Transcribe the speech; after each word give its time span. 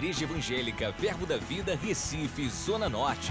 Igreja 0.00 0.24
Evangélica 0.24 0.90
Verbo 0.92 1.26
da 1.26 1.36
Vida, 1.36 1.74
Recife, 1.74 2.48
Zona 2.48 2.88
Norte. 2.88 3.30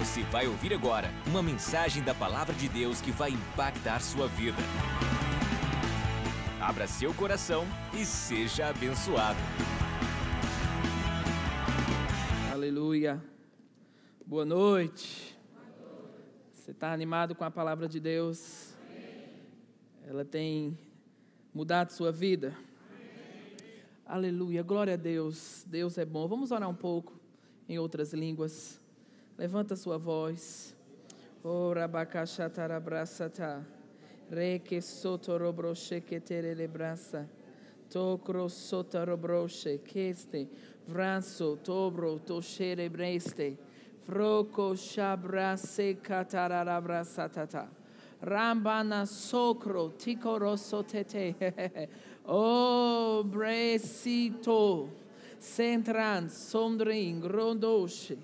Você 0.00 0.24
vai 0.24 0.48
ouvir 0.48 0.74
agora 0.74 1.08
uma 1.28 1.40
mensagem 1.40 2.02
da 2.02 2.12
Palavra 2.12 2.52
de 2.52 2.68
Deus 2.68 3.00
que 3.00 3.12
vai 3.12 3.30
impactar 3.30 4.00
sua 4.00 4.26
vida. 4.26 4.58
Abra 6.60 6.88
seu 6.88 7.14
coração 7.14 7.64
e 7.94 8.04
seja 8.04 8.66
abençoado. 8.66 9.38
Aleluia. 12.52 13.22
Boa 14.26 14.44
noite. 14.44 15.38
Você 16.52 16.72
está 16.72 16.92
animado 16.92 17.36
com 17.36 17.44
a 17.44 17.50
palavra 17.50 17.86
de 17.86 18.00
Deus? 18.00 18.74
Ela 20.04 20.24
tem 20.24 20.76
mudado 21.54 21.92
sua 21.92 22.10
vida? 22.10 22.52
Aleluia. 24.12 24.62
Glória 24.62 24.92
a 24.92 24.96
Deus. 24.98 25.64
Deus 25.66 25.96
é 25.96 26.04
bom. 26.04 26.28
Vamos 26.28 26.50
orar 26.50 26.68
um 26.68 26.74
pouco 26.74 27.18
em 27.66 27.78
outras 27.78 28.12
línguas. 28.12 28.78
Levanta 29.38 29.74
sua 29.74 29.96
voz. 29.96 30.76
Tobro. 37.88 38.50
Rambana 48.22 49.04
socro 49.04 49.94
ticoroso 49.98 50.84
tete. 50.84 51.34
oh, 52.26 53.22
brecito. 53.24 54.88
Centran 55.38 56.28
sondring 56.28 57.20
rondoche. 57.26 58.16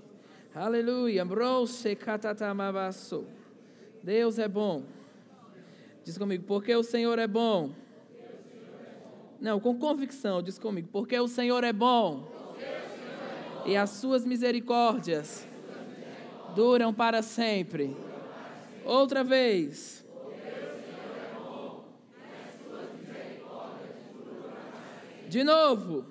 Aleluia. 0.55 1.25
Brose 1.25 1.97
catatamavasso. 1.97 3.25
Deus 4.03 4.39
é 4.39 4.49
bom. 4.49 4.85
Diz 6.05 6.17
comigo, 6.17 6.45
porque 6.47 6.75
o 6.75 6.83
Senhor 6.83 7.19
é 7.19 7.27
bom. 7.27 7.71
Não, 9.41 9.61
com 9.61 9.79
convicção, 9.79 10.43
diz 10.43 10.59
comigo, 10.59 10.89
porque 10.91 11.19
o 11.19 11.29
Senhor 11.29 11.63
é 11.63 11.73
bom. 11.73 12.27
E 13.67 13.77
as 13.77 13.91
suas 13.91 14.25
misericórdias 14.25 15.47
duram 16.55 16.93
para 16.93 17.23
sempre. 17.23 17.95
Outra 18.85 19.23
vez. 19.23 19.98
De 25.29 25.45
novo. 25.45 26.07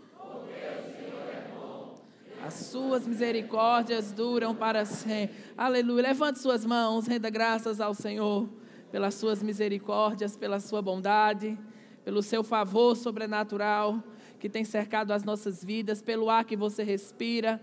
As 2.45 2.53
suas 2.53 3.07
misericórdias 3.07 4.11
duram 4.11 4.55
para 4.55 4.85
sempre. 4.85 5.35
Aleluia. 5.57 6.03
Levante 6.03 6.39
suas 6.39 6.63
mãos, 6.63 7.07
renda 7.07 7.29
graças 7.29 7.81
ao 7.81 7.93
Senhor 7.93 8.47
pelas 8.91 9.15
suas 9.15 9.41
misericórdias, 9.41 10.38
pela 10.38 10.59
sua 10.59 10.81
bondade, 10.81 11.57
pelo 12.05 12.21
seu 12.21 12.43
favor 12.43 12.95
sobrenatural 12.95 14.01
que 14.39 14.47
tem 14.47 14.63
cercado 14.63 15.11
as 15.11 15.23
nossas 15.23 15.63
vidas, 15.63 15.99
pelo 15.99 16.29
ar 16.29 16.45
que 16.45 16.55
você 16.55 16.83
respira, 16.83 17.59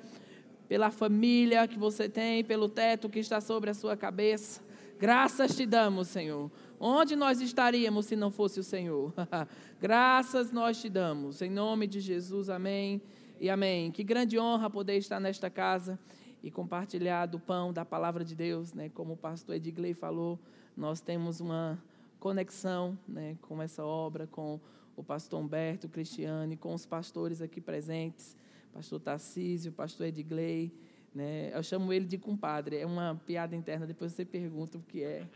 pela 0.69 0.91
família 0.91 1.69
que 1.69 1.79
você 1.79 2.09
tem, 2.09 2.43
pelo 2.43 2.69
teto 2.69 3.09
que 3.09 3.21
está 3.21 3.41
sobre 3.41 3.71
a 3.71 3.75
sua 3.75 3.97
cabeça. 3.97 4.61
Graças 4.99 5.57
te 5.57 5.67
damos, 5.67 6.09
Senhor. 6.09 6.51
Onde 6.79 7.17
nós 7.17 7.41
estaríamos 7.41 8.07
se 8.07 8.17
não 8.17 8.31
fosse 8.31 8.61
o 8.61 8.65
Senhor? 8.65 9.13
Graças 9.81 10.53
nós 10.53 10.81
te 10.81 10.89
damos. 10.89 11.43
Em 11.43 11.51
nome 11.51 11.87
de 11.87 12.01
Jesus, 12.01 12.49
amém 12.49 13.03
e 13.41 13.51
amém. 13.51 13.91
Que 13.91 14.05
grande 14.05 14.39
honra 14.39 14.71
poder 14.71 14.97
estar 14.97 15.19
nesta 15.19 15.51
casa 15.51 15.99
e 16.43 16.51
compartilhar 16.51 17.27
do 17.27 17.41
pão, 17.41 17.73
da 17.73 17.85
palavra 17.85 18.25
de 18.25 18.37
Deus, 18.37 18.73
né? 18.73 18.89
Como 18.89 19.15
o 19.15 19.17
pastor 19.17 19.57
Edgley 19.57 19.95
falou, 19.95 20.39
nós 20.77 21.01
temos 21.01 21.41
uma 21.41 21.83
conexão, 22.21 22.99
né, 23.07 23.37
com 23.43 23.61
essa 23.61 23.85
obra, 23.85 24.27
com 24.27 24.61
o 24.97 25.03
pastor 25.03 25.41
Humberto 25.41 25.89
Cristiane, 25.89 26.57
com 26.57 26.73
os 26.73 26.87
pastores 26.87 27.43
aqui 27.43 27.61
presentes, 27.61 28.37
pastor 28.73 29.01
Tarcísio, 29.01 29.73
pastor 29.73 30.07
Edgley, 30.07 30.73
né? 31.15 31.51
Eu 31.55 31.63
chamo 31.63 31.93
ele 31.93 32.07
de 32.07 32.19
compadre, 32.19 32.77
é 32.77 32.87
uma 32.87 33.21
piada 33.27 33.55
interna, 33.55 33.87
depois 33.87 34.13
você 34.13 34.25
pergunta 34.25 34.79
o 34.79 34.83
que 34.83 35.03
é, 35.03 35.27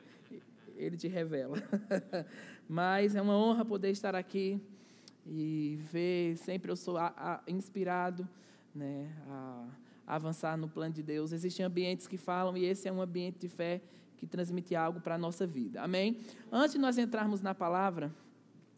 ele 0.77 0.97
te 0.97 1.09
revela. 1.09 1.57
Mas 2.69 3.15
é 3.15 3.23
uma 3.23 3.37
honra 3.37 3.65
poder 3.65 3.91
estar 3.91 4.15
aqui 4.15 4.61
e 5.27 5.79
ver, 5.93 6.37
sempre 6.37 6.71
eu 6.71 6.77
sou 6.77 6.97
a, 6.97 7.13
a, 7.17 7.41
inspirado, 7.47 8.29
né, 8.75 9.11
a, 9.29 9.67
a 10.07 10.15
avançar 10.17 10.57
no 10.57 10.69
plano 10.69 10.95
de 10.95 11.03
Deus. 11.03 11.33
Existem 11.33 11.65
ambientes 11.65 12.07
que 12.07 12.17
falam 12.17 12.57
e 12.57 12.65
esse 12.65 12.89
é 12.89 12.93
um 12.93 13.01
ambiente 13.01 13.39
de 13.39 13.49
fé 13.49 13.81
que 14.17 14.27
transmite 14.27 14.75
algo 14.75 15.01
para 15.01 15.15
a 15.15 15.19
nossa 15.19 15.47
vida. 15.47 15.81
Amém? 15.81 16.19
Antes 16.51 16.73
de 16.73 16.79
nós 16.79 16.99
entrarmos 16.99 17.41
na 17.41 17.55
palavra, 17.55 18.13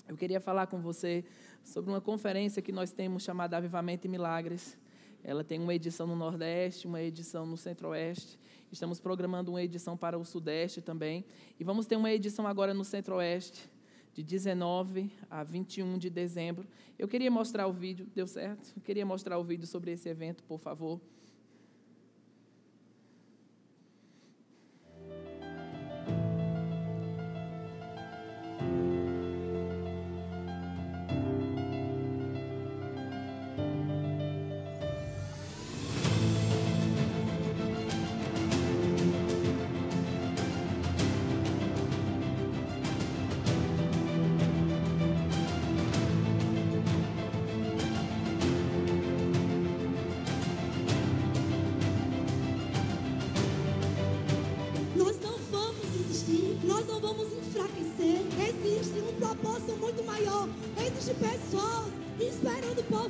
eu 0.07 0.17
queria 0.17 0.41
falar 0.41 0.67
com 0.67 0.81
você 0.81 1.25
sobre 1.65 1.91
uma 1.91 2.01
conferência 2.01 2.61
que 2.61 2.73
nós 2.73 2.93
temos 2.93 3.23
chamada 3.23 3.57
Avivamento 3.57 4.07
e 4.07 4.11
Milagres. 4.11 4.77
Ela 5.23 5.45
tem 5.45 5.59
uma 5.61 5.75
edição 5.75 6.07
no 6.07 6.17
Nordeste, 6.17 6.87
uma 6.87 7.03
edição 7.03 7.45
no 7.45 7.57
Centro-Oeste. 7.57 8.39
Estamos 8.73 9.01
programando 9.01 9.51
uma 9.51 9.63
edição 9.63 9.97
para 9.97 10.19
o 10.19 10.25
Sudeste 10.25 10.81
também. 10.81 11.25
E 11.59 11.65
vamos 11.65 11.87
ter 11.87 11.97
uma 11.97 12.11
edição 12.11 12.47
agora 12.47 12.73
no 12.73 12.85
Centro-Oeste, 12.85 13.69
de 14.15 14.23
19 14.23 15.11
a 15.29 15.45
21 15.45 15.99
de 15.99 16.09
dezembro. 16.09 16.67
Eu 16.99 17.07
queria 17.07 17.31
mostrar 17.31 17.67
o 17.67 17.73
vídeo, 17.73 18.07
deu 18.15 18.27
certo? 18.27 18.73
Eu 18.77 18.83
queria 18.83 19.05
mostrar 19.05 19.39
o 19.39 19.45
vídeo 19.45 19.67
sobre 19.67 19.93
esse 19.93 20.09
evento, 20.09 20.43
por 20.45 20.59
favor. 20.59 21.01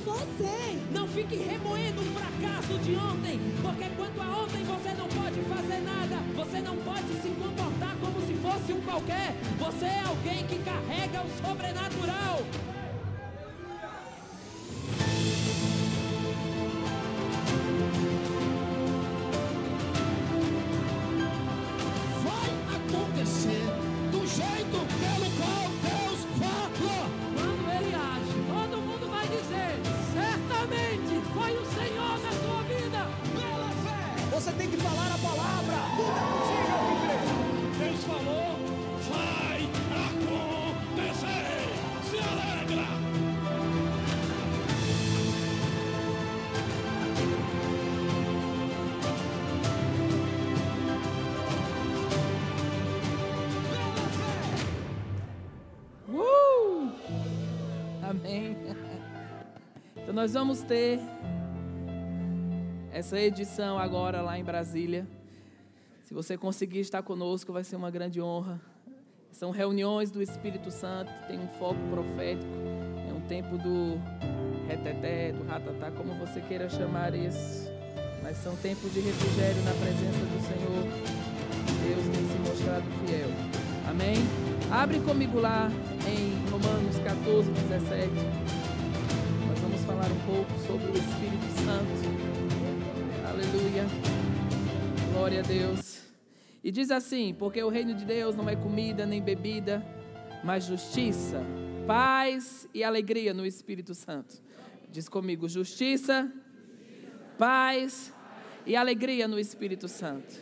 Você. 0.05 0.79
Não 0.93 1.07
fique 1.09 1.37
remoendo 1.37 2.01
o 2.01 2.05
fracasso 2.05 2.79
de 2.79 2.97
ontem, 2.97 3.41
porque 3.63 3.85
quanto 3.97 4.21
a 4.21 4.43
ontem 4.43 4.65
você 4.65 4.93
não 4.95 5.09
pode 5.09 5.41
fazer 5.43 5.81
nada, 5.81 6.17
você 6.35 6.61
não 6.61 6.77
pode 6.77 7.13
se 7.23 7.29
comportar 7.29 7.97
como 8.01 8.21
se 8.27 8.35
fosse 8.35 8.73
um 8.73 8.81
qualquer. 8.81 9.35
Você 9.59 9.85
é 9.85 10.01
alguém 10.01 10.47
que 10.47 10.59
carrega 10.59 11.23
o 11.23 11.31
sobrenatural. 11.37 11.70
Amém. 58.11 58.57
Então 59.97 60.13
nós 60.13 60.33
vamos 60.33 60.63
ter 60.63 60.99
essa 62.93 63.17
edição 63.17 63.79
agora 63.79 64.21
lá 64.21 64.37
em 64.37 64.43
Brasília. 64.43 65.07
Se 66.03 66.13
você 66.13 66.37
conseguir 66.37 66.81
estar 66.81 67.05
conosco, 67.05 67.53
vai 67.53 67.63
ser 67.63 67.77
uma 67.77 67.89
grande 67.89 68.21
honra. 68.21 68.61
São 69.31 69.53
reuniões 69.53 70.11
do 70.11 70.21
Espírito 70.21 70.73
Santo, 70.73 71.13
tem 71.29 71.39
um 71.39 71.47
foco 71.51 71.79
profético, 71.89 72.51
é 73.09 73.13
um 73.13 73.21
tempo 73.29 73.57
do 73.57 74.01
reteté, 74.67 75.31
do 75.31 75.47
ratatá, 75.47 75.93
como 75.93 76.13
você 76.15 76.41
queira 76.41 76.69
chamar 76.69 77.15
isso. 77.15 77.71
Mas 78.25 78.39
são 78.39 78.57
tempos 78.57 78.93
de 78.93 78.99
refrigério 78.99 79.63
na 79.63 79.71
presença 79.71 80.27
do 80.27 80.41
Senhor. 80.49 80.83
Deus 81.87 82.05
tem 82.09 82.27
se 82.27 82.39
mostrado 82.51 82.85
fiel. 83.07 83.29
Amém? 83.89 84.50
Abre 84.73 85.01
comigo 85.01 85.41
lá 85.41 85.69
em 86.07 86.49
Romanos 86.49 86.97
14, 86.99 87.51
17. 87.51 88.09
Nós 89.49 89.59
vamos 89.59 89.81
falar 89.81 90.07
um 90.07 90.21
pouco 90.25 90.53
sobre 90.65 90.87
o 90.87 90.95
Espírito 90.95 91.51
Santo. 91.65 91.91
Aleluia. 93.29 93.85
Glória 95.13 95.41
a 95.41 95.43
Deus. 95.43 96.03
E 96.63 96.71
diz 96.71 96.93
assim: 96.93 97.35
Porque 97.35 97.61
o 97.61 97.69
reino 97.69 97.95
de 97.95 98.05
Deus 98.05 98.37
não 98.37 98.49
é 98.49 98.55
comida 98.55 99.05
nem 99.05 99.21
bebida, 99.21 99.85
mas 100.45 100.67
justiça, 100.67 101.43
paz 101.85 102.69
e 102.73 102.85
alegria 102.85 103.35
no 103.35 103.45
Espírito 103.45 103.93
Santo. 103.93 104.41
Diz 104.89 105.09
comigo: 105.09 105.49
justiça, 105.49 106.33
paz 107.37 108.15
e 108.65 108.77
alegria 108.77 109.27
no 109.27 109.37
Espírito 109.37 109.89
Santo. 109.89 110.33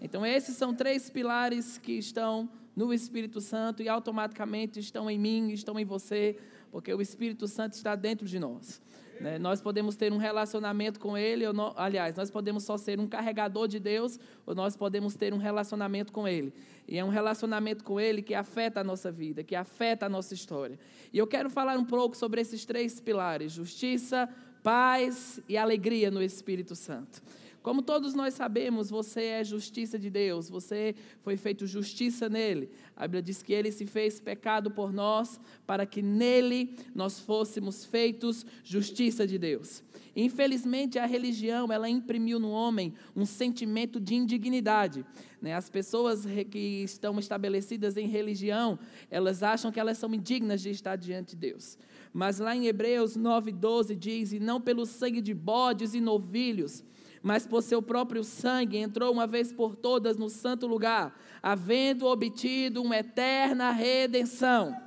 Então, 0.00 0.24
esses 0.24 0.56
são 0.56 0.72
três 0.72 1.10
pilares 1.10 1.78
que 1.78 1.98
estão 1.98 2.48
no 2.76 2.92
Espírito 2.92 3.40
Santo 3.40 3.82
e 3.82 3.88
automaticamente 3.88 4.78
estão 4.78 5.10
em 5.10 5.18
mim, 5.18 5.50
estão 5.50 5.80
em 5.80 5.84
você, 5.84 6.38
porque 6.70 6.92
o 6.92 7.00
Espírito 7.00 7.48
Santo 7.48 7.72
está 7.72 7.96
dentro 7.96 8.26
de 8.26 8.38
nós. 8.38 8.82
Né? 9.18 9.38
Nós 9.38 9.62
podemos 9.62 9.96
ter 9.96 10.12
um 10.12 10.18
relacionamento 10.18 11.00
com 11.00 11.16
Ele, 11.16 11.50
não, 11.52 11.72
aliás, 11.74 12.14
nós 12.14 12.30
podemos 12.30 12.64
só 12.64 12.76
ser 12.76 13.00
um 13.00 13.06
carregador 13.06 13.66
de 13.66 13.80
Deus, 13.80 14.20
ou 14.44 14.54
nós 14.54 14.76
podemos 14.76 15.14
ter 15.14 15.32
um 15.32 15.38
relacionamento 15.38 16.12
com 16.12 16.28
Ele. 16.28 16.52
E 16.86 16.98
é 16.98 17.04
um 17.04 17.08
relacionamento 17.08 17.82
com 17.82 17.98
Ele 17.98 18.20
que 18.20 18.34
afeta 18.34 18.80
a 18.80 18.84
nossa 18.84 19.10
vida, 19.10 19.42
que 19.42 19.54
afeta 19.54 20.04
a 20.04 20.08
nossa 20.08 20.34
história. 20.34 20.78
E 21.12 21.18
eu 21.18 21.26
quero 21.26 21.48
falar 21.48 21.78
um 21.78 21.84
pouco 21.84 22.14
sobre 22.14 22.42
esses 22.42 22.66
três 22.66 23.00
pilares: 23.00 23.52
justiça, 23.52 24.28
paz 24.62 25.40
e 25.48 25.56
alegria 25.56 26.10
no 26.10 26.22
Espírito 26.22 26.74
Santo. 26.74 27.22
Como 27.66 27.82
todos 27.82 28.14
nós 28.14 28.34
sabemos, 28.34 28.90
você 28.90 29.24
é 29.24 29.42
justiça 29.42 29.98
de 29.98 30.08
Deus, 30.08 30.48
você 30.48 30.94
foi 31.20 31.36
feito 31.36 31.66
justiça 31.66 32.28
nele. 32.28 32.70
A 32.94 33.08
Bíblia 33.08 33.22
diz 33.22 33.42
que 33.42 33.52
ele 33.52 33.72
se 33.72 33.84
fez 33.86 34.20
pecado 34.20 34.70
por 34.70 34.92
nós, 34.92 35.40
para 35.66 35.84
que 35.84 36.00
nele 36.00 36.76
nós 36.94 37.18
fôssemos 37.18 37.84
feitos 37.84 38.46
justiça 38.62 39.26
de 39.26 39.36
Deus. 39.36 39.82
Infelizmente, 40.14 40.96
a 40.96 41.06
religião, 41.06 41.72
ela 41.72 41.88
imprimiu 41.88 42.38
no 42.38 42.50
homem 42.50 42.94
um 43.16 43.26
sentimento 43.26 43.98
de 43.98 44.14
indignidade. 44.14 45.04
Né? 45.42 45.52
As 45.52 45.68
pessoas 45.68 46.24
que 46.48 46.84
estão 46.84 47.18
estabelecidas 47.18 47.96
em 47.96 48.06
religião, 48.06 48.78
elas 49.10 49.42
acham 49.42 49.72
que 49.72 49.80
elas 49.80 49.98
são 49.98 50.14
indignas 50.14 50.62
de 50.62 50.70
estar 50.70 50.94
diante 50.94 51.30
de 51.30 51.36
Deus. 51.38 51.76
Mas 52.12 52.38
lá 52.38 52.54
em 52.54 52.68
Hebreus 52.68 53.16
9,12 53.18 53.96
diz: 53.96 54.32
E 54.32 54.38
não 54.38 54.60
pelo 54.60 54.86
sangue 54.86 55.20
de 55.20 55.34
bodes 55.34 55.94
e 55.94 56.00
novilhos, 56.00 56.84
mas 57.26 57.44
por 57.44 57.60
seu 57.60 57.82
próprio 57.82 58.22
sangue 58.22 58.76
entrou 58.76 59.12
uma 59.12 59.26
vez 59.26 59.52
por 59.52 59.74
todas 59.74 60.16
no 60.16 60.30
santo 60.30 60.64
lugar, 60.64 61.12
havendo 61.42 62.06
obtido 62.06 62.80
uma 62.80 62.98
eterna 62.98 63.72
redenção. 63.72 64.80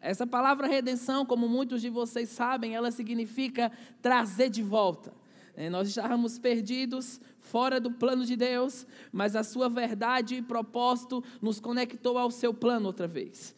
Essa 0.00 0.26
palavra 0.26 0.66
redenção, 0.66 1.26
como 1.26 1.46
muitos 1.46 1.82
de 1.82 1.90
vocês 1.90 2.30
sabem, 2.30 2.74
ela 2.74 2.90
significa 2.90 3.70
trazer 4.00 4.48
de 4.48 4.62
volta. 4.62 5.12
É, 5.54 5.68
nós 5.68 5.88
estávamos 5.88 6.38
perdidos, 6.38 7.20
fora 7.38 7.78
do 7.78 7.90
plano 7.90 8.24
de 8.24 8.34
Deus, 8.34 8.86
mas 9.12 9.36
a 9.36 9.44
sua 9.44 9.68
verdade 9.68 10.36
e 10.36 10.42
propósito 10.42 11.22
nos 11.42 11.60
conectou 11.60 12.16
ao 12.16 12.30
seu 12.30 12.54
plano 12.54 12.86
outra 12.86 13.06
vez. 13.06 13.54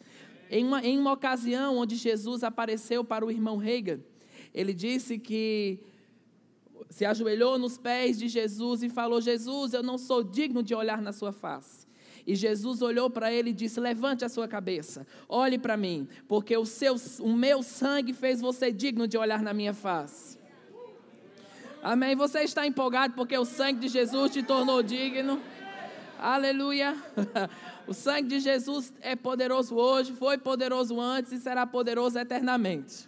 Em 0.51 0.65
uma, 0.65 0.85
em 0.85 0.99
uma 0.99 1.13
ocasião 1.13 1.77
onde 1.77 1.95
Jesus 1.95 2.43
apareceu 2.43 3.05
para 3.05 3.25
o 3.25 3.31
irmão 3.31 3.55
Reagan, 3.55 4.01
ele 4.53 4.73
disse 4.73 5.17
que 5.17 5.79
se 6.89 7.05
ajoelhou 7.05 7.57
nos 7.57 7.77
pés 7.77 8.17
de 8.17 8.27
Jesus 8.27 8.83
e 8.83 8.89
falou: 8.89 9.21
Jesus, 9.21 9.73
eu 9.73 9.83
não 9.83 9.97
sou 9.97 10.23
digno 10.23 10.63
de 10.63 10.73
olhar 10.73 11.01
na 11.01 11.11
sua 11.11 11.31
face. 11.31 11.87
E 12.25 12.35
Jesus 12.35 12.81
olhou 12.81 13.09
para 13.09 13.31
ele 13.31 13.51
e 13.51 13.53
disse: 13.53 13.79
Levante 13.79 14.25
a 14.25 14.29
sua 14.29 14.47
cabeça, 14.47 15.07
olhe 15.29 15.57
para 15.57 15.77
mim, 15.77 16.07
porque 16.27 16.55
o, 16.57 16.65
seu, 16.65 16.95
o 17.21 17.33
meu 17.33 17.63
sangue 17.63 18.13
fez 18.13 18.41
você 18.41 18.71
digno 18.71 19.07
de 19.07 19.17
olhar 19.17 19.41
na 19.41 19.53
minha 19.53 19.73
face. 19.73 20.37
Amém? 21.81 22.15
Você 22.15 22.39
está 22.41 22.67
empolgado 22.67 23.13
porque 23.13 23.37
o 23.37 23.45
sangue 23.45 23.79
de 23.81 23.87
Jesus 23.87 24.31
te 24.31 24.43
tornou 24.43 24.83
digno? 24.83 25.41
Aleluia! 26.19 26.95
O 27.87 27.93
sangue 27.93 28.27
de 28.27 28.41
Jesus 28.41 28.91
é 28.99 29.15
poderoso 29.15 29.73
hoje, 29.73 30.11
foi 30.11 30.37
poderoso 30.37 30.99
antes 30.99 31.31
e 31.31 31.37
será 31.37 31.65
poderoso 31.65 32.19
eternamente. 32.19 33.07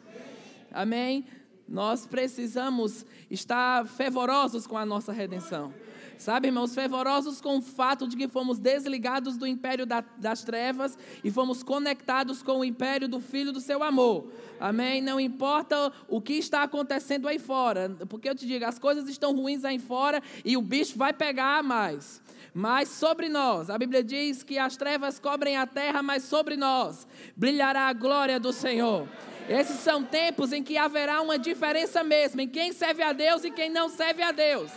Amém? 0.72 1.26
Nós 1.70 2.08
precisamos 2.08 3.06
estar 3.30 3.86
fervorosos 3.86 4.66
com 4.66 4.76
a 4.76 4.86
nossa 4.86 5.14
redenção. 5.14 5.72
Sabe, 6.18 6.50
irmãos, 6.50 6.76
fervorosos 6.76 7.40
com 7.40 7.60
o 7.60 7.62
fato 7.62 8.06
de 8.06 8.18
que 8.18 8.28
fomos 8.28 8.60
desligados 8.60 9.38
do 9.38 9.48
império 9.48 9.86
da, 9.86 10.04
das 10.18 10.44
trevas 10.44 10.98
e 11.24 11.32
fomos 11.32 11.64
conectados 11.64 12.44
com 12.44 12.60
o 12.60 12.66
império 12.66 13.08
do 13.08 13.22
Filho 13.22 13.54
do 13.54 13.62
seu 13.62 13.82
amor. 13.82 14.30
Amém? 14.60 15.02
Não 15.02 15.18
importa 15.18 15.94
o 16.10 16.20
que 16.20 16.34
está 16.34 16.64
acontecendo 16.64 17.26
aí 17.26 17.40
fora, 17.40 17.96
porque 18.10 18.28
eu 18.28 18.36
te 18.36 18.46
digo, 18.46 18.66
as 18.66 18.78
coisas 18.78 19.08
estão 19.08 19.34
ruins 19.34 19.64
aí 19.64 19.80
fora 19.80 20.22
e 20.44 20.58
o 20.58 20.62
bicho 20.62 20.98
vai 20.98 21.14
pegar 21.14 21.64
mais. 21.64 22.22
Mas 22.54 22.90
sobre 22.90 23.30
nós, 23.30 23.70
a 23.70 23.78
Bíblia 23.78 24.04
diz 24.04 24.44
que 24.44 24.58
as 24.58 24.76
trevas 24.76 25.20
cobrem 25.20 25.56
a 25.56 25.66
terra, 25.66 26.04
mas 26.04 26.24
sobre 26.24 26.58
nós 26.58 27.08
brilhará 27.38 27.88
a 27.88 27.94
glória 27.94 28.40
do 28.40 28.52
Senhor. 28.52 29.08
Esses 29.50 29.80
são 29.80 30.04
tempos 30.04 30.54
em 30.54 30.62
que 30.62 30.78
haverá 30.78 31.20
uma 31.22 31.40
diferença 31.40 32.04
mesmo 32.04 32.40
em 32.40 32.48
quem 32.48 32.72
serve 32.72 33.02
a 33.02 33.12
Deus 33.12 33.44
e 33.44 33.50
quem 33.50 33.68
não 33.68 33.90
serve 33.90 34.22
a 34.22 34.32
Deus. 34.32 34.72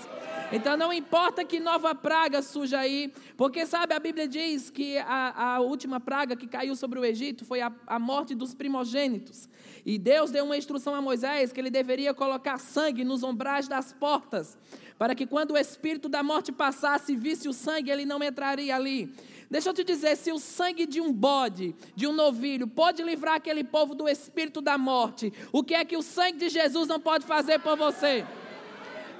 Então 0.50 0.78
não 0.78 0.90
importa 0.90 1.44
que 1.44 1.60
nova 1.60 1.94
praga 1.94 2.40
surja 2.40 2.78
aí, 2.78 3.12
porque 3.36 3.66
sabe, 3.66 3.92
a 3.92 4.00
Bíblia 4.00 4.26
diz 4.26 4.70
que 4.70 4.96
a, 4.96 5.56
a 5.56 5.60
última 5.60 6.00
praga 6.00 6.34
que 6.34 6.46
caiu 6.46 6.74
sobre 6.74 6.98
o 6.98 7.04
Egito 7.04 7.44
foi 7.44 7.60
a, 7.60 7.70
a 7.86 7.98
morte 7.98 8.34
dos 8.34 8.54
primogênitos. 8.54 9.46
E 9.84 9.98
Deus 9.98 10.30
deu 10.30 10.46
uma 10.46 10.56
instrução 10.56 10.94
a 10.94 11.02
Moisés 11.02 11.52
que 11.52 11.60
ele 11.60 11.70
deveria 11.70 12.14
colocar 12.14 12.56
sangue 12.58 13.04
nos 13.04 13.22
ombrais 13.22 13.68
das 13.68 13.92
portas, 13.92 14.56
para 14.98 15.14
que 15.14 15.26
quando 15.26 15.50
o 15.50 15.58
espírito 15.58 16.08
da 16.08 16.22
morte 16.22 16.50
passasse 16.50 17.12
e 17.12 17.16
visse 17.16 17.46
o 17.46 17.52
sangue, 17.52 17.90
ele 17.90 18.06
não 18.06 18.22
entraria 18.22 18.74
ali. 18.74 19.12
Deixa 19.52 19.68
eu 19.68 19.74
te 19.74 19.84
dizer, 19.84 20.16
se 20.16 20.32
o 20.32 20.38
sangue 20.38 20.86
de 20.86 20.98
um 20.98 21.12
bode, 21.12 21.76
de 21.94 22.06
um 22.06 22.12
novilho, 22.14 22.66
pode 22.66 23.02
livrar 23.02 23.34
aquele 23.34 23.62
povo 23.62 23.94
do 23.94 24.08
espírito 24.08 24.62
da 24.62 24.78
morte, 24.78 25.30
o 25.52 25.62
que 25.62 25.74
é 25.74 25.84
que 25.84 25.94
o 25.94 26.00
sangue 26.00 26.38
de 26.38 26.48
Jesus 26.48 26.88
não 26.88 26.98
pode 26.98 27.26
fazer 27.26 27.58
por 27.58 27.76
você? 27.76 28.24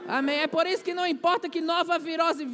Amém. 0.09 0.39
É 0.39 0.47
por 0.47 0.67
isso 0.67 0.83
que 0.83 0.95
não 0.95 1.07
importa 1.07 1.51
que 1.51 1.61
nova 1.61 1.99
virose 1.99 2.49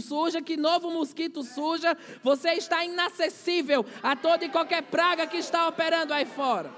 suja, 0.00 0.40
que 0.40 0.56
novo 0.56 0.88
mosquito 0.88 1.42
suja, 1.42 1.98
você 2.22 2.50
está 2.52 2.84
inacessível 2.84 3.84
a 4.00 4.14
toda 4.14 4.44
e 4.44 4.48
qualquer 4.48 4.84
praga 4.84 5.26
que 5.26 5.38
está 5.38 5.66
operando 5.66 6.14
aí 6.14 6.26
fora. 6.26 6.70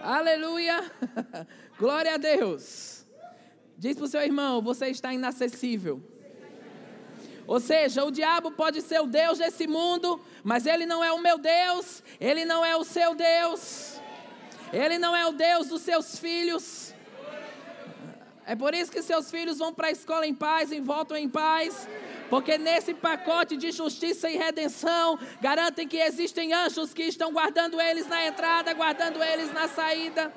Aleluia. 0.00 0.92
Glória 1.76 2.14
a 2.14 2.18
Deus. 2.18 3.04
Diz 3.76 3.96
para 3.96 4.04
o 4.04 4.08
seu 4.08 4.20
irmão: 4.22 4.62
você 4.62 4.86
está 4.90 5.12
inacessível. 5.12 6.15
Ou 7.46 7.60
seja, 7.60 8.04
o 8.04 8.10
diabo 8.10 8.50
pode 8.50 8.82
ser 8.82 9.00
o 9.00 9.06
Deus 9.06 9.38
desse 9.38 9.66
mundo, 9.66 10.20
mas 10.42 10.66
ele 10.66 10.84
não 10.84 11.02
é 11.02 11.12
o 11.12 11.18
meu 11.18 11.38
Deus, 11.38 12.02
ele 12.20 12.44
não 12.44 12.64
é 12.64 12.76
o 12.76 12.82
seu 12.82 13.14
Deus, 13.14 14.00
ele 14.72 14.98
não 14.98 15.14
é 15.14 15.26
o 15.26 15.32
Deus 15.32 15.68
dos 15.68 15.82
seus 15.82 16.18
filhos. 16.18 16.92
É 18.44 18.54
por 18.54 18.74
isso 18.74 18.92
que 18.92 19.02
seus 19.02 19.30
filhos 19.30 19.58
vão 19.58 19.72
para 19.74 19.88
a 19.88 19.90
escola 19.90 20.24
em 20.26 20.34
paz 20.34 20.70
e 20.70 20.80
voltam 20.80 21.16
em 21.16 21.28
paz. 21.28 21.88
Porque 22.30 22.58
nesse 22.58 22.94
pacote 22.94 23.56
de 23.56 23.70
justiça 23.70 24.28
e 24.28 24.36
redenção, 24.36 25.18
garantem 25.40 25.86
que 25.86 25.96
existem 25.96 26.52
anjos 26.52 26.92
que 26.92 27.02
estão 27.02 27.32
guardando 27.32 27.80
eles 27.80 28.06
na 28.06 28.26
entrada, 28.26 28.72
guardando 28.72 29.22
eles 29.22 29.52
na 29.52 29.68
saída. 29.68 30.32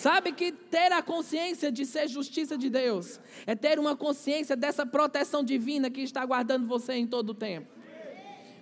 Sabe 0.00 0.32
que 0.32 0.50
ter 0.50 0.90
a 0.92 1.02
consciência 1.02 1.70
de 1.70 1.84
ser 1.84 2.08
justiça 2.08 2.56
de 2.56 2.70
Deus 2.70 3.20
é 3.46 3.54
ter 3.54 3.78
uma 3.78 3.94
consciência 3.94 4.56
dessa 4.56 4.86
proteção 4.86 5.44
divina 5.44 5.90
que 5.90 6.00
está 6.00 6.24
guardando 6.24 6.66
você 6.66 6.94
em 6.94 7.06
todo 7.06 7.30
o 7.30 7.34
tempo. 7.34 7.68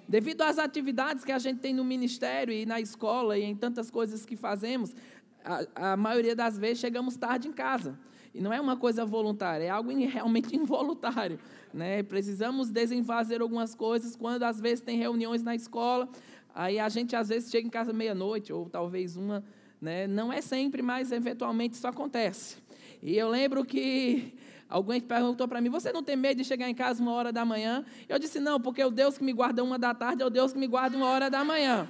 Devido 0.09 0.43
às 0.43 0.59
atividades 0.59 1.23
que 1.23 1.31
a 1.31 1.39
gente 1.39 1.61
tem 1.61 1.73
no 1.73 1.85
ministério 1.85 2.53
e 2.53 2.67
na 2.67 2.81
escola 2.81 3.39
e 3.39 3.45
em 3.45 3.55
tantas 3.55 3.89
coisas 3.89 4.27
que 4.27 4.35
fazemos, 4.35 4.97
a, 5.45 5.93
a 5.93 5.97
maioria 5.97 6.35
das 6.35 6.59
vezes 6.59 6.81
chegamos 6.81 7.17
tarde 7.17 7.47
em 7.47 7.53
casa. 7.53 7.97
E 8.35 8.41
não 8.41 8.53
é 8.53 8.61
uma 8.61 8.77
coisa 8.77 9.07
voluntária, 9.07 9.63
é 9.63 9.71
algo 9.71 9.95
realmente 10.11 10.57
involuntário. 10.57 11.39
Né? 11.73 12.03
Precisamos 12.03 12.69
desenfazer 12.69 13.41
algumas 13.43 13.77
coisas 13.77 14.17
quando 14.17 14.43
às 14.43 14.61
vezes 14.61 14.81
tem 14.81 14.99
reuniões 14.99 15.45
na 15.45 15.55
escola, 15.55 16.09
aí 16.53 16.81
a 16.81 16.89
gente 16.89 17.15
às 17.15 17.29
vezes 17.29 17.49
chega 17.49 17.69
em 17.69 17.71
casa 17.71 17.93
meia-noite, 17.93 18.53
ou 18.53 18.69
talvez 18.69 19.17
uma 19.17 19.45
né? 19.81 20.07
Não 20.07 20.33
é 20.33 20.41
sempre, 20.41 20.83
mas 20.83 21.13
eventualmente 21.13 21.75
isso 21.75 21.87
acontece. 21.87 22.57
E 23.03 23.17
eu 23.17 23.29
lembro 23.29 23.65
que 23.65 24.35
alguém 24.69 25.01
perguntou 25.01 25.47
para 25.47 25.61
mim: 25.61 25.69
Você 25.71 25.93
não 25.93 26.03
tem 26.03 26.17
medo 26.17 26.39
de 26.39 26.45
chegar 26.45 26.69
em 26.69 26.75
casa 26.75 27.03
uma 27.03 27.13
hora 27.13 27.33
da 27.33 27.45
manhã? 27.45 27.85
Eu 28.09 28.19
disse: 28.19 28.41
Não, 28.41 28.61
porque 28.61 28.83
o 28.85 28.91
Deus 28.91 29.17
que 29.17 29.25
me 29.25 29.33
guarda 29.33 29.63
uma 29.63 29.79
da 29.79 29.95
tarde 29.95 30.23
é 30.23 30.27
o 30.27 30.31
Deus 30.31 30.53
que 30.53 30.59
me 30.59 30.67
guarda 30.67 30.97
uma 30.97 31.07
hora 31.07 31.31
da 31.31 31.45
manhã. 31.45 31.89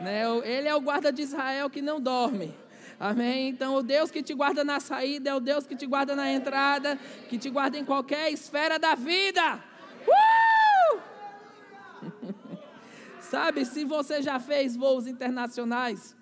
Né? 0.00 0.22
Ele 0.44 0.68
é 0.68 0.74
o 0.74 0.80
guarda 0.80 1.12
de 1.12 1.22
Israel 1.22 1.70
que 1.70 1.80
não 1.80 2.00
dorme. 2.00 2.54
Amém? 2.98 3.48
Então, 3.48 3.74
o 3.74 3.82
Deus 3.82 4.10
que 4.10 4.22
te 4.22 4.34
guarda 4.34 4.64
na 4.64 4.80
saída 4.80 5.30
é 5.30 5.34
o 5.34 5.40
Deus 5.40 5.66
que 5.66 5.74
te 5.74 5.86
guarda 5.86 6.14
na 6.14 6.32
entrada, 6.32 6.98
que 7.28 7.36
te 7.36 7.50
guarda 7.50 7.76
em 7.76 7.84
qualquer 7.84 8.32
esfera 8.32 8.78
da 8.78 8.94
vida. 8.94 9.62
Uh! 10.06 11.00
Sabe, 13.20 13.64
se 13.64 13.84
você 13.84 14.22
já 14.22 14.38
fez 14.38 14.76
voos 14.76 15.06
internacionais, 15.06 16.16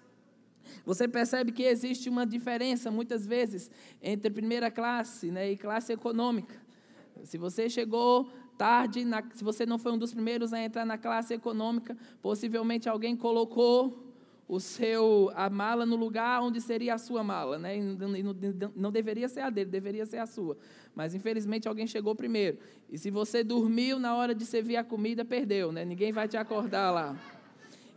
você 0.85 1.07
percebe 1.07 1.53
que 1.53 1.62
existe 1.62 2.09
uma 2.09 2.27
diferença, 2.27 2.91
muitas 2.91 3.27
vezes, 3.27 3.71
entre 4.03 4.31
primeira 4.31 4.71
classe 4.71 5.31
né, 5.31 5.53
e 5.53 5.57
classe 5.57 5.93
econômica. 5.93 6.55
Se 7.25 7.39
você 7.39 7.69
chegou 7.69 8.29
tarde, 8.59 9.05
na, 9.05 9.23
se 9.33 9.45
você 9.45 9.65
não 9.65 9.79
foi 9.79 9.93
um 9.93 9.99
dos 9.99 10.12
primeiros 10.12 10.53
a 10.53 10.61
entrar 10.61 10.85
na 10.85 10.99
classe 10.99 11.35
econômica, 11.35 11.97
possivelmente 12.21 12.89
alguém 12.89 13.17
colocou 13.17 14.12
o 14.49 14.61
seu 14.61 15.33
a 15.35 15.49
mala 15.49 15.87
no 15.87 15.97
lugar 15.97 16.43
onde 16.43 16.61
seria 16.61 16.95
a 16.95 16.99
sua 16.99 17.23
mala, 17.25 17.59
né? 17.59 17.79
E 17.79 17.81
não, 17.81 18.09
não, 18.09 18.73
não, 18.77 18.93
deveria 18.93 19.29
ser 19.29 19.41
a 19.41 19.51
dele, 19.51 19.71
deveria 19.71 20.05
ser 20.05 20.19
a 20.19 20.27
sua. 20.27 20.59
Mas 20.95 21.15
infelizmente 21.15 21.67
alguém 21.67 21.87
chegou 21.87 22.15
primeiro. 22.15 22.59
E 22.91 22.99
se 22.99 23.11
você 23.11 23.43
dormiu 23.43 23.99
na 23.99 24.15
hora 24.15 24.35
de 24.35 24.45
servir 24.45 24.77
a 24.77 24.85
comida, 24.85 25.25
perdeu, 25.25 25.73
né? 25.73 25.85
Ninguém 25.85 26.12
vai 26.12 26.29
te 26.29 26.37
acordar 26.37 26.91
lá. 26.91 27.17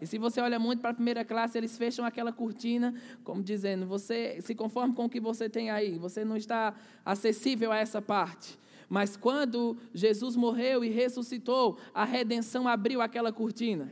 E 0.06 0.08
se 0.08 0.20
você 0.20 0.40
olha 0.40 0.60
muito 0.60 0.82
para 0.82 0.92
a 0.92 0.94
primeira 0.94 1.26
classe, 1.26 1.58
eles 1.58 1.76
fecham 1.76 2.06
aquela 2.06 2.32
cortina, 2.32 2.94
como 3.24 3.42
dizendo, 3.42 3.88
você 3.88 4.40
se 4.40 4.54
conforme 4.54 4.94
com 4.94 5.06
o 5.06 5.10
que 5.10 5.20
você 5.20 5.50
tem 5.50 5.72
aí, 5.72 5.98
você 5.98 6.24
não 6.24 6.38
está 6.38 6.76
acessível 7.04 7.72
a 7.72 7.78
essa 7.78 8.00
parte. 8.00 8.56
Mas 8.88 9.18
quando 9.18 9.76
Jesus 9.96 10.36
morreu 10.36 10.84
e 10.84 10.90
ressuscitou, 10.90 11.80
a 11.92 12.06
redenção 12.06 12.68
abriu 12.68 13.02
aquela 13.02 13.34
cortina. 13.34 13.92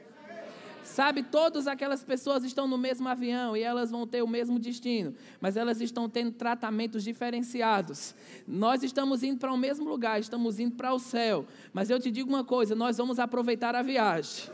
Sabe, 0.84 1.24
todas 1.24 1.66
aquelas 1.66 2.04
pessoas 2.04 2.44
estão 2.44 2.68
no 2.68 2.78
mesmo 2.78 3.08
avião 3.08 3.58
e 3.58 3.64
elas 3.64 3.90
vão 3.90 4.06
ter 4.06 4.22
o 4.22 4.28
mesmo 4.28 4.60
destino, 4.60 5.16
mas 5.42 5.58
elas 5.58 5.82
estão 5.82 6.08
tendo 6.08 6.32
tratamentos 6.32 7.04
diferenciados. 7.04 8.14
Nós 8.46 8.84
estamos 8.84 9.24
indo 9.24 9.40
para 9.40 9.52
o 9.52 9.58
mesmo 9.58 9.90
lugar, 9.90 10.20
estamos 10.20 10.60
indo 10.60 10.76
para 10.76 10.94
o 10.94 11.00
céu, 11.00 11.48
mas 11.74 11.90
eu 11.90 12.00
te 12.00 12.12
digo 12.12 12.30
uma 12.30 12.44
coisa: 12.44 12.76
nós 12.76 12.98
vamos 12.98 13.18
aproveitar 13.18 13.76
a 13.76 13.82
viagem. 13.82 14.52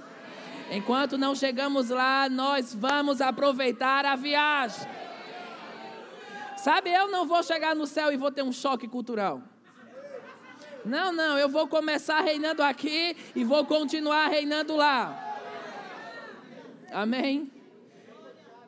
Enquanto 0.71 1.17
não 1.17 1.33
chegamos 1.33 1.89
lá, 1.89 2.29
nós 2.29 2.73
vamos 2.73 3.21
aproveitar 3.21 4.05
a 4.05 4.15
viagem. 4.15 4.88
Sabe, 6.57 6.91
eu 6.91 7.09
não 7.09 7.25
vou 7.25 7.41
chegar 7.41 7.75
no 7.75 7.88
céu 7.88 8.11
e 8.11 8.17
vou 8.17 8.31
ter 8.31 8.43
um 8.43 8.51
choque 8.51 8.88
cultural. 8.88 9.41
Não, 10.85 11.11
não, 11.11 11.38
eu 11.38 11.49
vou 11.49 11.67
começar 11.67 12.21
reinando 12.21 12.61
aqui 12.61 13.15
e 13.35 13.43
vou 13.43 13.65
continuar 13.65 14.27
reinando 14.27 14.75
lá. 14.75 15.38
Amém? 16.91 17.51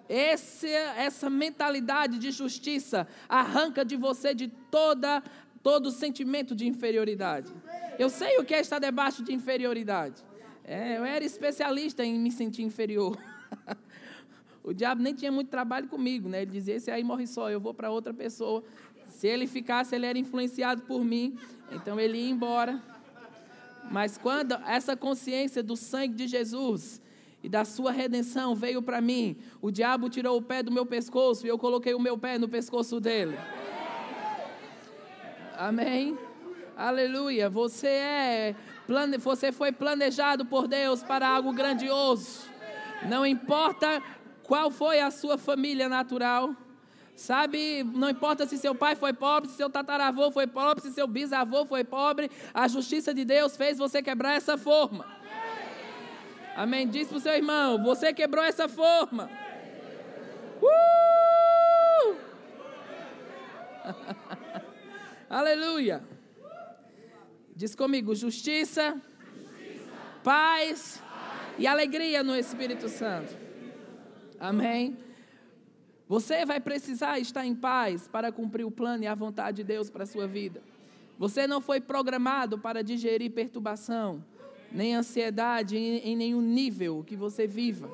Esse, 0.09 0.67
essa 0.67 1.29
mentalidade 1.29 2.17
de 2.17 2.31
justiça 2.31 3.07
arranca 3.29 3.85
de 3.85 3.95
você 3.95 4.33
de 4.33 4.47
toda, 4.47 5.23
todo 5.61 5.91
sentimento 5.91 6.55
de 6.55 6.67
inferioridade. 6.67 7.51
Eu 7.97 8.09
sei 8.09 8.37
o 8.37 8.43
que 8.43 8.53
é 8.53 8.59
estar 8.59 8.79
debaixo 8.79 9.23
de 9.23 9.33
inferioridade. 9.33 10.30
É, 10.63 10.97
eu 10.97 11.05
era 11.05 11.23
especialista 11.23 12.03
em 12.03 12.17
me 12.19 12.31
sentir 12.31 12.63
inferior. 12.63 13.17
o 14.63 14.73
diabo 14.73 15.01
nem 15.01 15.13
tinha 15.13 15.31
muito 15.31 15.49
trabalho 15.49 15.87
comigo, 15.87 16.29
né? 16.29 16.43
Ele 16.43 16.51
dizia: 16.51 16.75
esse 16.75 16.91
aí 16.91 17.03
morre 17.03 17.27
só, 17.27 17.49
eu 17.49 17.59
vou 17.59 17.73
para 17.73 17.91
outra 17.91 18.13
pessoa. 18.13 18.63
Se 19.07 19.27
ele 19.27 19.47
ficasse, 19.47 19.95
ele 19.95 20.05
era 20.05 20.17
influenciado 20.17 20.83
por 20.83 21.03
mim, 21.03 21.37
então 21.71 21.99
ele 21.99 22.17
ia 22.17 22.29
embora. 22.29 22.81
Mas 23.89 24.17
quando 24.17 24.53
essa 24.65 24.95
consciência 24.95 25.61
do 25.61 25.75
sangue 25.75 26.15
de 26.15 26.27
Jesus 26.27 27.01
e 27.43 27.49
da 27.49 27.65
sua 27.65 27.91
redenção 27.91 28.55
veio 28.55 28.81
para 28.81 29.01
mim. 29.01 29.35
O 29.61 29.71
diabo 29.71 30.09
tirou 30.09 30.37
o 30.37 30.41
pé 30.41 30.61
do 30.61 30.71
meu 30.71 30.85
pescoço 30.85 31.45
e 31.45 31.49
eu 31.49 31.57
coloquei 31.57 31.93
o 31.93 31.99
meu 31.99 32.17
pé 32.17 32.37
no 32.37 32.47
pescoço 32.47 32.99
dele. 32.99 33.37
Amém. 35.57 36.17
Aleluia. 36.75 37.49
Você 37.49 37.87
é. 37.87 38.55
Você 39.19 39.51
foi 39.51 39.71
planejado 39.71 40.45
por 40.45 40.67
Deus 40.67 41.03
para 41.03 41.27
algo 41.27 41.53
grandioso. 41.53 42.49
Não 43.07 43.25
importa 43.25 44.01
qual 44.43 44.69
foi 44.69 44.99
a 44.99 45.09
sua 45.09 45.37
família 45.37 45.87
natural. 45.89 46.55
Sabe, 47.15 47.83
não 47.83 48.09
importa 48.09 48.47
se 48.47 48.57
seu 48.57 48.73
pai 48.73 48.95
foi 48.95 49.13
pobre, 49.13 49.49
se 49.49 49.55
seu 49.55 49.69
tataravô 49.69 50.31
foi 50.31 50.47
pobre, 50.47 50.81
se 50.81 50.91
seu 50.91 51.05
bisavô 51.05 51.65
foi 51.65 51.83
pobre, 51.83 52.31
a 52.53 52.67
justiça 52.67 53.13
de 53.13 53.23
Deus 53.23 53.55
fez 53.55 53.77
você 53.77 54.01
quebrar 54.01 54.33
essa 54.35 54.57
forma. 54.57 55.05
Amém. 56.55 56.87
Diz 56.87 57.07
para 57.07 57.17
o 57.17 57.21
seu 57.21 57.33
irmão: 57.33 57.81
você 57.83 58.13
quebrou 58.13 58.43
essa 58.43 58.67
forma. 58.67 59.29
Uh! 60.61 62.15
Aleluia. 65.29 66.03
Diz 67.61 67.75
comigo: 67.75 68.15
justiça, 68.15 68.99
justiça. 69.35 69.91
Paz, 70.23 70.97
paz, 70.97 71.55
e 71.59 71.67
alegria 71.67 72.23
no 72.23 72.35
Espírito 72.35 72.89
Santo. 72.89 73.37
Amém. 74.39 74.97
Você 76.07 76.43
vai 76.43 76.59
precisar 76.59 77.19
estar 77.19 77.45
em 77.45 77.53
paz 77.53 78.07
para 78.07 78.31
cumprir 78.31 78.65
o 78.65 78.71
plano 78.71 79.03
e 79.03 79.07
a 79.07 79.13
vontade 79.13 79.57
de 79.57 79.63
Deus 79.63 79.91
para 79.91 80.05
a 80.05 80.07
sua 80.07 80.25
vida. 80.25 80.59
Você 81.19 81.45
não 81.45 81.61
foi 81.61 81.79
programado 81.79 82.57
para 82.57 82.83
digerir 82.83 83.29
perturbação 83.29 84.25
nem 84.71 84.95
ansiedade 84.95 85.77
em, 85.77 85.97
em 85.97 86.15
nenhum 86.15 86.41
nível 86.41 87.03
que 87.05 87.15
você 87.15 87.45
viva. 87.45 87.91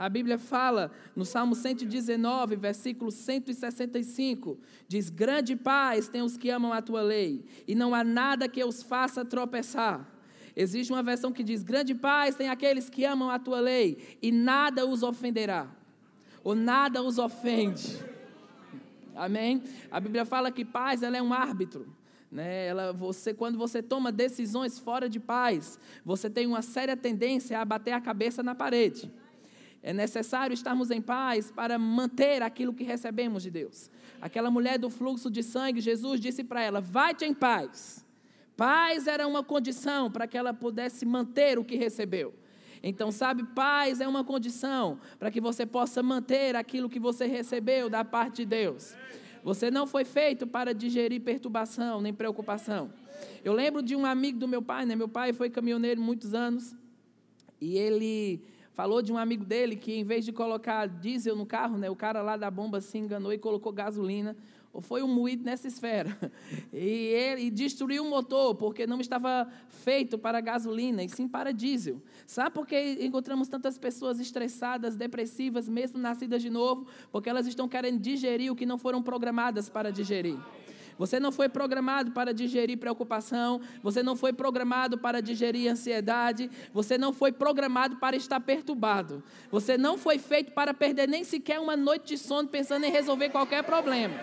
A 0.00 0.08
Bíblia 0.08 0.38
fala 0.38 0.90
no 1.14 1.26
Salmo 1.26 1.54
119, 1.54 2.56
versículo 2.56 3.10
165, 3.10 4.58
diz: 4.88 5.10
Grande 5.10 5.54
paz 5.54 6.08
tem 6.08 6.22
os 6.22 6.38
que 6.38 6.48
amam 6.48 6.72
a 6.72 6.80
tua 6.80 7.02
lei, 7.02 7.44
e 7.68 7.74
não 7.74 7.94
há 7.94 8.02
nada 8.02 8.48
que 8.48 8.64
os 8.64 8.82
faça 8.82 9.26
tropeçar. 9.26 10.08
Existe 10.56 10.90
uma 10.90 11.02
versão 11.02 11.30
que 11.30 11.42
diz: 11.42 11.62
Grande 11.62 11.94
paz 11.94 12.34
tem 12.34 12.48
aqueles 12.48 12.88
que 12.88 13.04
amam 13.04 13.28
a 13.28 13.38
tua 13.38 13.60
lei, 13.60 14.16
e 14.22 14.32
nada 14.32 14.86
os 14.86 15.02
ofenderá, 15.02 15.68
ou 16.42 16.54
nada 16.54 17.02
os 17.02 17.18
ofende. 17.18 18.02
Amém? 19.14 19.62
A 19.90 20.00
Bíblia 20.00 20.24
fala 20.24 20.50
que 20.50 20.64
paz 20.64 21.02
ela 21.02 21.18
é 21.18 21.22
um 21.22 21.34
árbitro. 21.34 21.94
Né? 22.32 22.68
Ela, 22.68 22.90
você, 22.90 23.34
quando 23.34 23.58
você 23.58 23.82
toma 23.82 24.10
decisões 24.10 24.78
fora 24.78 25.10
de 25.10 25.20
paz, 25.20 25.78
você 26.02 26.30
tem 26.30 26.46
uma 26.46 26.62
séria 26.62 26.96
tendência 26.96 27.60
a 27.60 27.64
bater 27.66 27.92
a 27.92 28.00
cabeça 28.00 28.42
na 28.42 28.54
parede. 28.54 29.10
É 29.82 29.92
necessário 29.92 30.52
estarmos 30.52 30.90
em 30.90 31.00
paz 31.00 31.50
para 31.50 31.78
manter 31.78 32.42
aquilo 32.42 32.74
que 32.74 32.84
recebemos 32.84 33.42
de 33.42 33.50
Deus. 33.50 33.90
Aquela 34.20 34.50
mulher 34.50 34.78
do 34.78 34.90
fluxo 34.90 35.30
de 35.30 35.42
sangue, 35.42 35.80
Jesus 35.80 36.20
disse 36.20 36.44
para 36.44 36.62
ela: 36.62 36.80
Vai-te 36.80 37.24
em 37.24 37.32
paz. 37.32 38.04
Paz 38.56 39.06
era 39.06 39.26
uma 39.26 39.42
condição 39.42 40.10
para 40.10 40.26
que 40.26 40.36
ela 40.36 40.52
pudesse 40.52 41.06
manter 41.06 41.58
o 41.58 41.64
que 41.64 41.76
recebeu. 41.76 42.34
Então, 42.82 43.10
sabe, 43.10 43.42
paz 43.54 44.00
é 44.00 44.08
uma 44.08 44.22
condição 44.22 44.98
para 45.18 45.30
que 45.30 45.40
você 45.40 45.64
possa 45.64 46.02
manter 46.02 46.56
aquilo 46.56 46.88
que 46.88 46.98
você 46.98 47.26
recebeu 47.26 47.88
da 47.88 48.04
parte 48.04 48.36
de 48.36 48.46
Deus. 48.46 48.94
Você 49.42 49.70
não 49.70 49.86
foi 49.86 50.04
feito 50.04 50.46
para 50.46 50.74
digerir 50.74 51.22
perturbação 51.22 52.00
nem 52.00 52.12
preocupação. 52.12 52.92
Eu 53.42 53.54
lembro 53.54 53.82
de 53.82 53.96
um 53.96 54.04
amigo 54.04 54.38
do 54.38 54.48
meu 54.48 54.60
pai, 54.60 54.84
né? 54.84 54.94
Meu 54.94 55.08
pai 55.08 55.32
foi 55.32 55.48
caminhoneiro 55.48 56.00
muitos 56.00 56.34
anos 56.34 56.74
e 57.60 57.76
ele 57.76 58.42
falou 58.72 59.02
de 59.02 59.12
um 59.12 59.18
amigo 59.18 59.44
dele 59.44 59.76
que 59.76 59.92
em 59.92 60.04
vez 60.04 60.24
de 60.24 60.32
colocar 60.32 60.86
diesel 60.86 61.36
no 61.36 61.46
carro, 61.46 61.76
né, 61.76 61.90
o 61.90 61.96
cara 61.96 62.22
lá 62.22 62.36
da 62.36 62.50
bomba 62.50 62.80
se 62.80 62.98
enganou 62.98 63.32
e 63.32 63.38
colocou 63.38 63.72
gasolina 63.72 64.36
ou 64.72 64.80
foi 64.80 65.02
um 65.02 65.08
moído 65.08 65.44
nessa 65.44 65.66
esfera. 65.66 66.16
E 66.72 66.78
ele 66.78 67.50
destruiu 67.50 68.04
o 68.04 68.08
motor, 68.08 68.54
porque 68.54 68.86
não 68.86 69.00
estava 69.00 69.48
feito 69.68 70.16
para 70.16 70.40
gasolina, 70.40 71.02
e 71.02 71.08
sim 71.08 71.26
para 71.26 71.52
diesel. 71.52 72.00
Sabe 72.26 72.54
por 72.54 72.66
que 72.66 72.98
encontramos 73.00 73.48
tantas 73.48 73.76
pessoas 73.76 74.20
estressadas, 74.20 74.96
depressivas, 74.96 75.68
mesmo 75.68 75.98
nascidas 75.98 76.40
de 76.40 76.48
novo? 76.48 76.86
Porque 77.10 77.28
elas 77.28 77.46
estão 77.46 77.68
querendo 77.68 77.98
digerir 77.98 78.52
o 78.52 78.56
que 78.56 78.64
não 78.64 78.78
foram 78.78 79.02
programadas 79.02 79.68
para 79.68 79.90
digerir. 79.90 80.38
Você 81.00 81.18
não 81.18 81.32
foi 81.32 81.48
programado 81.48 82.10
para 82.10 82.34
digerir 82.34 82.76
preocupação, 82.76 83.58
você 83.82 84.02
não 84.02 84.14
foi 84.14 84.34
programado 84.34 84.98
para 84.98 85.22
digerir 85.22 85.72
ansiedade, 85.72 86.50
você 86.74 86.98
não 86.98 87.10
foi 87.10 87.32
programado 87.32 87.96
para 87.96 88.14
estar 88.16 88.38
perturbado. 88.38 89.22
Você 89.50 89.78
não 89.78 89.96
foi 89.96 90.18
feito 90.18 90.52
para 90.52 90.74
perder 90.74 91.08
nem 91.08 91.24
sequer 91.24 91.58
uma 91.58 91.74
noite 91.74 92.08
de 92.08 92.18
sono 92.18 92.48
pensando 92.48 92.84
em 92.84 92.90
resolver 92.90 93.30
qualquer 93.30 93.64
problema. 93.64 94.14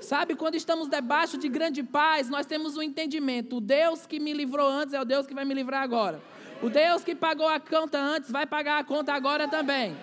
Sabe, 0.00 0.34
quando 0.34 0.54
estamos 0.54 0.88
debaixo 0.88 1.36
de 1.36 1.50
grande 1.50 1.82
paz, 1.82 2.30
nós 2.30 2.46
temos 2.46 2.74
um 2.78 2.82
entendimento. 2.82 3.58
O 3.58 3.60
Deus 3.60 4.06
que 4.06 4.18
me 4.18 4.32
livrou 4.32 4.66
antes 4.66 4.94
é 4.94 5.00
o 5.02 5.04
Deus 5.04 5.26
que 5.26 5.34
vai 5.34 5.44
me 5.44 5.52
livrar 5.52 5.82
agora. 5.82 6.22
O 6.62 6.70
Deus 6.70 7.04
que 7.04 7.14
pagou 7.14 7.46
a 7.46 7.60
conta 7.60 7.98
antes 7.98 8.30
vai 8.30 8.46
pagar 8.46 8.78
a 8.78 8.84
conta 8.84 9.12
agora 9.12 9.46
também. 9.46 9.94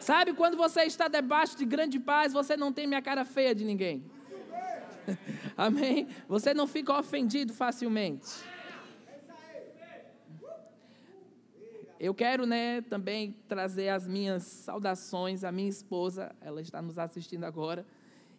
Sabe, 0.00 0.32
quando 0.32 0.56
você 0.56 0.82
está 0.82 1.08
debaixo 1.08 1.56
de 1.56 1.64
grande 1.64 1.98
paz, 1.98 2.32
você 2.32 2.56
não 2.56 2.72
tem 2.72 2.86
minha 2.86 3.02
cara 3.02 3.24
feia 3.24 3.54
de 3.54 3.64
ninguém. 3.64 4.04
Amém? 5.56 6.08
Você 6.28 6.54
não 6.54 6.66
fica 6.66 6.98
ofendido 6.98 7.52
facilmente. 7.52 8.28
Eu 12.00 12.14
quero, 12.14 12.46
né, 12.46 12.80
também 12.82 13.34
trazer 13.48 13.88
as 13.88 14.06
minhas 14.06 14.44
saudações 14.44 15.42
à 15.42 15.50
minha 15.50 15.68
esposa, 15.68 16.30
ela 16.40 16.60
está 16.60 16.80
nos 16.80 16.96
assistindo 16.96 17.42
agora, 17.42 17.84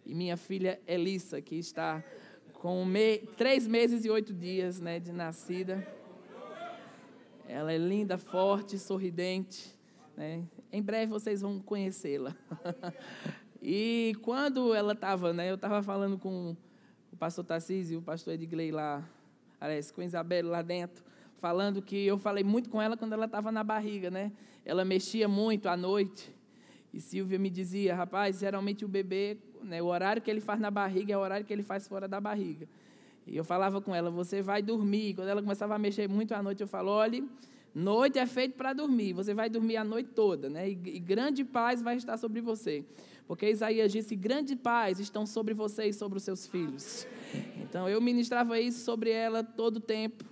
e 0.05 0.15
minha 0.15 0.37
filha 0.37 0.79
Elissa, 0.87 1.41
que 1.41 1.55
está 1.55 2.01
com 2.53 2.85
me 2.85 3.17
três 3.35 3.67
meses 3.67 4.05
e 4.05 4.09
oito 4.09 4.33
dias, 4.33 4.79
né, 4.79 4.97
de 4.97 5.11
nascida. 5.11 5.85
Ela 7.49 7.73
é 7.73 7.77
linda, 7.77 8.17
forte, 8.17 8.77
sorridente, 8.77 9.77
né? 10.15 10.43
Em 10.71 10.83
breve 10.83 11.11
vocês 11.11 11.41
vão 11.41 11.59
conhecê-la. 11.59 12.35
e 13.59 14.15
quando 14.21 14.71
ela 14.73 14.93
estava, 14.93 15.33
né, 15.33 15.49
eu 15.49 15.55
estava 15.55 15.81
falando 15.81 16.17
com 16.17 16.55
o 17.11 17.17
pastor 17.17 17.43
Tarcísio 17.43 17.95
e 17.95 17.97
o 17.97 18.01
pastor 18.03 18.35
Edgley 18.35 18.71
lá, 18.71 19.03
aliás, 19.59 19.89
com 19.89 20.01
a 20.01 20.05
Isabel 20.05 20.47
lá 20.47 20.61
dentro, 20.61 21.03
falando 21.39 21.81
que 21.81 22.05
eu 22.05 22.19
falei 22.19 22.43
muito 22.43 22.69
com 22.69 22.79
ela 22.79 22.95
quando 22.95 23.13
ela 23.13 23.25
estava 23.25 23.51
na 23.51 23.63
barriga, 23.63 24.11
né? 24.11 24.31
Ela 24.63 24.85
mexia 24.85 25.27
muito 25.27 25.67
à 25.67 25.75
noite. 25.75 26.31
E 26.93 27.01
Silvia 27.01 27.39
me 27.39 27.49
dizia, 27.49 27.95
rapaz, 27.95 28.39
geralmente 28.39 28.85
o 28.85 28.87
bebê, 28.87 29.37
né, 29.63 29.81
o 29.81 29.87
horário 29.87 30.21
que 30.21 30.29
ele 30.29 30.41
faz 30.41 30.59
na 30.59 30.69
barriga 30.69 31.13
é 31.13 31.17
o 31.17 31.21
horário 31.21 31.45
que 31.47 31.53
ele 31.53 31.63
faz 31.63 31.87
fora 31.87 32.07
da 32.07 32.21
barriga. 32.21 32.67
E 33.25 33.35
eu 33.35 33.43
falava 33.43 33.81
com 33.81 33.95
ela, 33.95 34.11
você 34.11 34.43
vai 34.43 34.61
dormir. 34.61 35.15
Quando 35.15 35.29
ela 35.29 35.41
começava 35.41 35.73
a 35.73 35.79
mexer 35.79 36.07
muito 36.07 36.33
à 36.33 36.43
noite, 36.43 36.61
eu 36.61 36.67
falo, 36.67 36.91
olhe, 36.91 37.27
noite 37.73 38.19
é 38.19 38.25
feito 38.25 38.55
para 38.55 38.73
dormir. 38.73 39.13
Você 39.13 39.33
vai 39.33 39.49
dormir 39.49 39.77
a 39.77 39.83
noite 39.83 40.09
toda, 40.15 40.49
né? 40.49 40.69
E, 40.69 40.71
e 40.71 40.99
grande 40.99 41.43
paz 41.43 41.81
vai 41.81 41.97
estar 41.97 42.17
sobre 42.17 42.41
você. 42.41 42.85
Porque 43.27 43.47
Isaías 43.47 43.91
disse, 43.91 44.15
grande 44.15 44.55
paz 44.55 44.99
estão 44.99 45.25
sobre 45.25 45.53
você 45.53 45.85
e 45.85 45.93
sobre 45.93 46.17
os 46.17 46.23
seus 46.23 46.47
filhos. 46.47 47.05
Então 47.57 47.87
eu 47.87 48.01
ministrava 48.01 48.59
isso 48.59 48.83
sobre 48.83 49.11
ela 49.11 49.43
todo 49.43 49.77
o 49.77 49.79
tempo. 49.79 50.25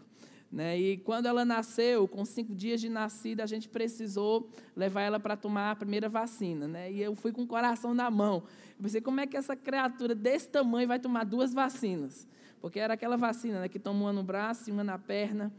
Né? 0.52 0.80
E 0.80 0.98
quando 0.98 1.28
ela 1.28 1.44
nasceu, 1.44 2.08
com 2.08 2.24
cinco 2.26 2.56
dias 2.56 2.82
de 2.82 2.90
nascida, 2.90 3.44
a 3.44 3.46
gente 3.46 3.68
precisou 3.68 4.50
levar 4.76 5.02
ela 5.02 5.20
para 5.20 5.36
tomar 5.36 5.72
a 5.72 5.76
primeira 5.76 6.10
vacina. 6.10 6.68
Né? 6.68 6.92
E 6.92 7.02
eu 7.02 7.14
fui 7.14 7.32
com 7.32 7.44
o 7.44 7.48
coração 7.48 7.94
na 7.94 8.10
mão. 8.10 8.44
Eu 8.78 8.84
pensei, 8.84 9.02
como 9.02 9.20
é 9.20 9.28
que 9.28 9.38
essa 9.38 9.56
criatura 9.56 10.16
desse 10.16 10.50
tamanho 10.50 10.88
vai 10.88 11.00
tomar 11.00 11.24
duas 11.26 11.54
vacinas? 11.54 12.28
Porque 12.62 12.80
era 12.80 12.96
aquela 12.96 13.18
vacina 13.18 13.62
né, 13.62 13.70
que 13.70 13.78
toma 13.78 14.06
uma 14.06 14.14
no 14.14 14.24
braço 14.24 14.70
e 14.70 14.74
uma 14.74 14.84
na 14.84 14.98
perna. 14.98 15.54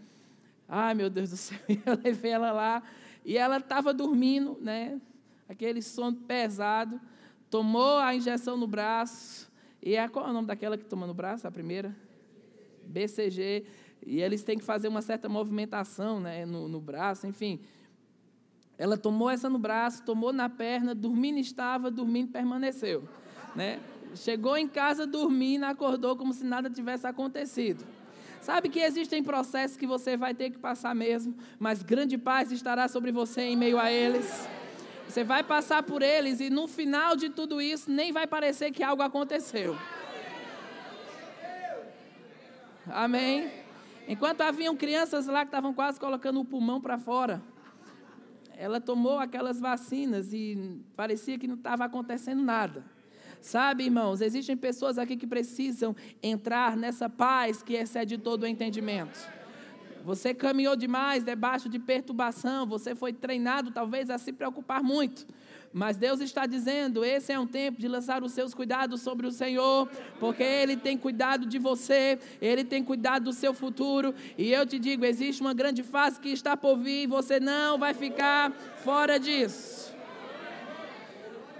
Ai, 0.68 0.94
meu 0.94 1.08
Deus 1.08 1.30
do 1.30 1.36
céu, 1.36 1.58
eu 1.86 1.98
levei 2.04 2.32
ela 2.32 2.52
lá. 2.52 2.82
E 3.24 3.36
ela 3.36 3.56
estava 3.58 3.92
dormindo, 3.92 4.58
né? 4.60 5.00
aquele 5.48 5.80
sono 5.80 6.16
pesado. 6.16 7.00
Tomou 7.50 7.98
a 7.98 8.14
injeção 8.14 8.56
no 8.56 8.66
braço. 8.66 9.50
E 9.82 9.96
é, 9.96 10.06
qual 10.08 10.26
é 10.26 10.30
o 10.30 10.32
nome 10.32 10.46
daquela 10.46 10.76
que 10.76 10.84
toma 10.84 11.06
no 11.06 11.14
braço, 11.14 11.48
a 11.48 11.50
primeira? 11.50 11.96
BCG 12.84 13.64
e 14.06 14.20
eles 14.20 14.42
têm 14.42 14.58
que 14.58 14.64
fazer 14.64 14.88
uma 14.88 15.02
certa 15.02 15.28
movimentação 15.28 16.20
né, 16.20 16.46
no, 16.46 16.68
no 16.68 16.80
braço, 16.80 17.26
enfim. 17.26 17.60
Ela 18.76 18.96
tomou 18.96 19.28
essa 19.28 19.50
no 19.50 19.58
braço, 19.58 20.04
tomou 20.04 20.32
na 20.32 20.48
perna, 20.48 20.94
dormindo 20.94 21.38
estava, 21.38 21.90
dormindo 21.90 22.30
permaneceu. 22.30 23.08
Né? 23.56 23.80
Chegou 24.14 24.56
em 24.56 24.68
casa 24.68 25.06
dormindo, 25.06 25.64
acordou 25.64 26.16
como 26.16 26.32
se 26.32 26.44
nada 26.44 26.70
tivesse 26.70 27.06
acontecido. 27.06 27.84
Sabe 28.40 28.68
que 28.68 28.80
existem 28.80 29.22
processos 29.22 29.76
que 29.76 29.86
você 29.86 30.16
vai 30.16 30.32
ter 30.34 30.50
que 30.50 30.58
passar 30.58 30.94
mesmo, 30.94 31.34
mas 31.58 31.82
grande 31.82 32.16
paz 32.16 32.52
estará 32.52 32.88
sobre 32.88 33.12
você 33.12 33.42
em 33.42 33.56
meio 33.56 33.78
a 33.78 33.90
eles. 33.90 34.48
Você 35.08 35.24
vai 35.24 35.42
passar 35.42 35.82
por 35.82 36.02
eles 36.02 36.38
e 36.40 36.50
no 36.50 36.68
final 36.68 37.16
de 37.16 37.30
tudo 37.30 37.60
isso 37.60 37.90
nem 37.90 38.12
vai 38.12 38.26
parecer 38.26 38.70
que 38.70 38.82
algo 38.82 39.02
aconteceu. 39.02 39.76
Amém? 42.86 43.50
Enquanto 44.06 44.40
haviam 44.40 44.76
crianças 44.76 45.26
lá 45.26 45.40
que 45.40 45.48
estavam 45.48 45.74
quase 45.74 45.98
colocando 45.98 46.40
o 46.40 46.44
pulmão 46.44 46.80
para 46.80 46.96
fora, 46.98 47.42
ela 48.56 48.80
tomou 48.80 49.18
aquelas 49.18 49.60
vacinas 49.60 50.32
e 50.32 50.80
parecia 50.96 51.38
que 51.38 51.46
não 51.46 51.54
estava 51.54 51.84
acontecendo 51.84 52.42
nada. 52.42 52.84
Sabe, 53.40 53.84
irmãos, 53.84 54.20
existem 54.20 54.56
pessoas 54.56 54.98
aqui 54.98 55.16
que 55.16 55.26
precisam 55.26 55.94
entrar 56.22 56.76
nessa 56.76 57.08
paz 57.08 57.62
que 57.62 57.74
excede 57.74 58.18
todo 58.18 58.42
o 58.42 58.46
entendimento. 58.46 59.18
Você 60.04 60.32
caminhou 60.32 60.74
demais 60.76 61.24
debaixo 61.24 61.68
de 61.68 61.78
perturbação, 61.78 62.66
você 62.66 62.94
foi 62.94 63.12
treinado 63.12 63.70
talvez 63.70 64.08
a 64.10 64.16
se 64.16 64.32
preocupar 64.32 64.82
muito. 64.82 65.26
Mas 65.72 65.96
Deus 65.96 66.20
está 66.20 66.46
dizendo: 66.46 67.04
esse 67.04 67.32
é 67.32 67.38
um 67.38 67.46
tempo 67.46 67.80
de 67.80 67.88
lançar 67.88 68.22
os 68.22 68.32
seus 68.32 68.54
cuidados 68.54 69.02
sobre 69.02 69.26
o 69.26 69.30
Senhor, 69.30 69.88
porque 70.18 70.42
Ele 70.42 70.76
tem 70.76 70.96
cuidado 70.96 71.46
de 71.46 71.58
você, 71.58 72.18
Ele 72.40 72.64
tem 72.64 72.82
cuidado 72.82 73.24
do 73.24 73.32
seu 73.32 73.52
futuro. 73.52 74.14
E 74.36 74.50
eu 74.50 74.64
te 74.66 74.78
digo: 74.78 75.04
existe 75.04 75.42
uma 75.42 75.52
grande 75.52 75.82
fase 75.82 76.18
que 76.18 76.30
está 76.30 76.56
por 76.56 76.76
vir, 76.76 77.02
e 77.02 77.06
você 77.06 77.38
não 77.38 77.78
vai 77.78 77.92
ficar 77.92 78.50
fora 78.82 79.18
disso. 79.18 79.94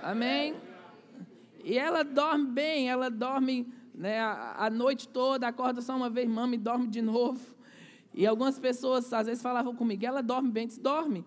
Amém? 0.03 0.68
E 1.69 1.79
ela 1.79 2.03
dorme 2.03 2.47
bem, 2.47 2.89
ela 2.89 3.11
dorme 3.11 3.73
né, 3.95 4.19
a, 4.21 4.67
a 4.67 4.71
noite 4.71 5.07
toda, 5.09 5.47
acorda 5.47 5.81
só 5.81 5.95
uma 5.95 6.09
vez, 6.09 6.29
mama 6.29 6.55
e 6.55 6.59
dorme 6.59 6.87
de 6.87 7.03
novo. 7.03 7.41
E 8.15 8.27
algumas 8.27 8.59
pessoas 8.59 9.13
às 9.13 9.27
vezes 9.27 9.43
falavam 9.43 9.75
comigo: 9.75 10.05
ela 10.05 10.23
dorme 10.23 10.51
bem, 10.51 10.67
disse, 10.67 10.81
dorme 10.81 11.25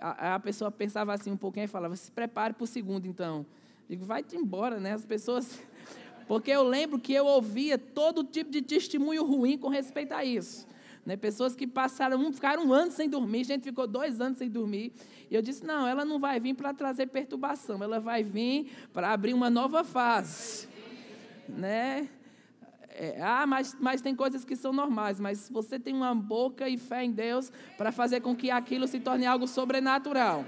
a, 0.00 0.34
a 0.34 0.40
pessoa 0.40 0.70
pensava 0.70 1.12
assim 1.12 1.30
um 1.30 1.36
pouquinho 1.36 1.64
e 1.64 1.68
falava, 1.68 1.96
se 1.96 2.10
prepare 2.10 2.54
para 2.54 2.64
o 2.64 2.66
segundo, 2.66 3.06
então. 3.06 3.44
Digo, 3.88 4.04
vai-te 4.04 4.36
embora, 4.36 4.78
né? 4.78 4.92
As 4.92 5.04
pessoas... 5.04 5.60
Porque 6.26 6.50
eu 6.50 6.62
lembro 6.62 6.98
que 6.98 7.14
eu 7.14 7.24
ouvia 7.24 7.78
todo 7.78 8.22
tipo 8.22 8.50
de 8.50 8.60
testemunho 8.60 9.24
ruim 9.24 9.56
com 9.56 9.68
respeito 9.68 10.12
a 10.12 10.22
isso. 10.22 10.68
Né? 11.08 11.16
Pessoas 11.16 11.56
que 11.56 11.66
passaram, 11.66 12.30
ficaram 12.34 12.66
um 12.66 12.72
ano 12.74 12.90
sem 12.90 13.08
dormir, 13.08 13.42
gente 13.42 13.64
ficou 13.64 13.86
dois 13.86 14.20
anos 14.20 14.36
sem 14.36 14.50
dormir. 14.50 14.92
E 15.30 15.34
eu 15.34 15.40
disse, 15.40 15.64
não, 15.64 15.88
ela 15.88 16.04
não 16.04 16.18
vai 16.18 16.38
vir 16.38 16.52
para 16.52 16.74
trazer 16.74 17.06
perturbação, 17.06 17.82
ela 17.82 17.98
vai 17.98 18.22
vir 18.22 18.70
para 18.92 19.10
abrir 19.10 19.32
uma 19.32 19.48
nova 19.48 19.82
fase. 19.82 20.68
Né? 21.48 22.10
É, 22.90 23.22
ah, 23.22 23.46
mas, 23.46 23.74
mas 23.80 24.02
tem 24.02 24.14
coisas 24.14 24.44
que 24.44 24.54
são 24.54 24.70
normais, 24.70 25.18
mas 25.18 25.48
você 25.48 25.78
tem 25.78 25.94
uma 25.94 26.14
boca 26.14 26.68
e 26.68 26.76
fé 26.76 27.04
em 27.04 27.10
Deus 27.10 27.50
para 27.78 27.90
fazer 27.90 28.20
com 28.20 28.36
que 28.36 28.50
aquilo 28.50 28.86
se 28.86 29.00
torne 29.00 29.24
algo 29.24 29.48
sobrenatural. 29.48 30.44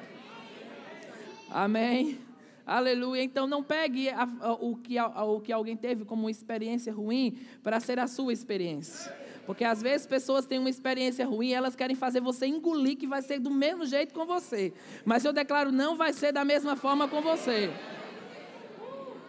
Amém? 1.49 2.19
Aleluia. 2.67 3.23
Então 3.23 3.47
não 3.47 3.63
pegue 3.63 4.11
a, 4.11 4.29
a, 4.41 4.53
o, 4.53 4.77
que, 4.77 4.99
a, 4.99 5.25
o 5.25 5.41
que 5.41 5.55
alguém 5.55 5.75
teve 5.75 6.05
como 6.05 6.29
experiência 6.29 6.93
ruim 6.93 7.39
para 7.63 7.81
ser 7.81 7.99
a 7.99 8.07
sua 8.07 8.31
experiência. 8.31 9.20
Porque 9.51 9.65
às 9.65 9.83
vezes 9.83 10.07
pessoas 10.07 10.47
têm 10.47 10.61
uma 10.61 10.71
experiência 10.71 11.27
ruim 11.27 11.49
e 11.49 11.55
elas 11.55 11.75
querem 11.75 11.97
fazer 11.97 12.21
você 12.21 12.47
engolir 12.47 12.97
que 12.97 13.05
vai 13.05 13.21
ser 13.21 13.41
do 13.41 13.51
mesmo 13.51 13.85
jeito 13.85 14.15
com 14.15 14.25
você. 14.25 14.73
Mas 15.05 15.25
eu 15.25 15.33
declaro, 15.33 15.73
não 15.73 15.97
vai 15.97 16.13
ser 16.13 16.31
da 16.31 16.45
mesma 16.45 16.77
forma 16.77 17.09
com 17.09 17.21
você. 17.21 17.69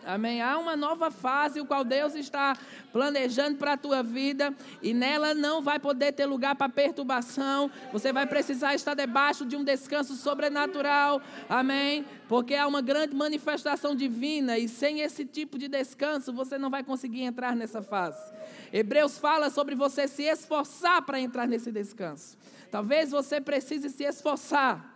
Amém? 0.06 0.40
Há 0.40 0.60
uma 0.60 0.76
nova 0.76 1.10
fase, 1.10 1.60
o 1.60 1.66
qual 1.66 1.84
Deus 1.84 2.14
está 2.14 2.56
planejando 2.94 3.58
para 3.58 3.74
a 3.74 3.78
tua 3.78 4.04
vida, 4.04 4.54
e 4.82 4.94
nela 4.94 5.34
não 5.34 5.60
vai 5.60 5.80
poder 5.80 6.12
ter 6.12 6.26
lugar 6.26 6.56
para 6.56 6.70
perturbação. 6.70 7.72
Você 7.92 8.14
vai 8.14 8.28
precisar 8.28 8.76
estar 8.76 8.94
debaixo 8.94 9.44
de 9.44 9.56
um 9.56 9.64
descanso 9.64 10.16
sobrenatural. 10.16 11.20
Amém? 11.50 12.06
Porque 12.28 12.54
há 12.56 12.68
uma 12.68 12.82
grande 12.82 13.16
manifestação 13.16 13.96
divina, 13.96 14.58
e 14.58 14.68
sem 14.68 15.02
esse 15.02 15.26
tipo 15.26 15.58
de 15.58 15.68
descanso, 15.68 16.32
você 16.32 16.60
não 16.60 16.70
vai 16.70 16.84
conseguir 16.84 17.22
entrar 17.22 17.56
nessa 17.56 17.82
fase. 17.82 18.32
Hebreus 18.72 19.18
fala 19.18 19.50
sobre 19.50 19.76
você 19.76 20.08
se 20.08 20.24
esforçar 20.24 21.02
para 21.02 21.20
entrar 21.20 21.48
nesse 21.48 21.72
descanso. 21.72 22.38
Talvez 22.70 23.12
você 23.12 23.42
precise 23.42 23.90
se 23.90 24.04
esforçar 24.04 24.92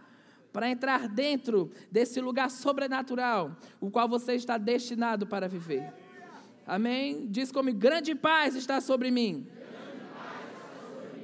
para 0.54 0.70
entrar 0.70 1.10
dentro 1.10 1.70
desse 1.92 2.22
lugar 2.22 2.50
sobrenatural, 2.50 3.58
o 3.82 3.92
qual 3.92 4.08
você 4.08 4.36
está 4.36 4.58
destinado 4.58 5.28
para 5.28 5.50
viver. 5.50 5.94
Amém? 6.66 7.28
Diz 7.30 7.52
como 7.52 7.74
grande 7.74 8.16
paz 8.16 8.56
está 8.56 8.80
sobre 8.80 9.12
mim. 9.12 9.46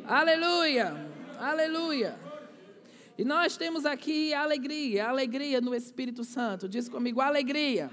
Aleluia! 0.06 1.10
Aleluia! 1.40 2.20
E 3.18 3.24
nós 3.24 3.56
temos 3.56 3.86
aqui 3.86 4.34
alegria, 4.34 5.08
alegria 5.08 5.62
no 5.62 5.74
Espírito 5.74 6.24
Santo. 6.24 6.68
Diz 6.68 6.90
comigo, 6.90 7.22
alegria. 7.22 7.90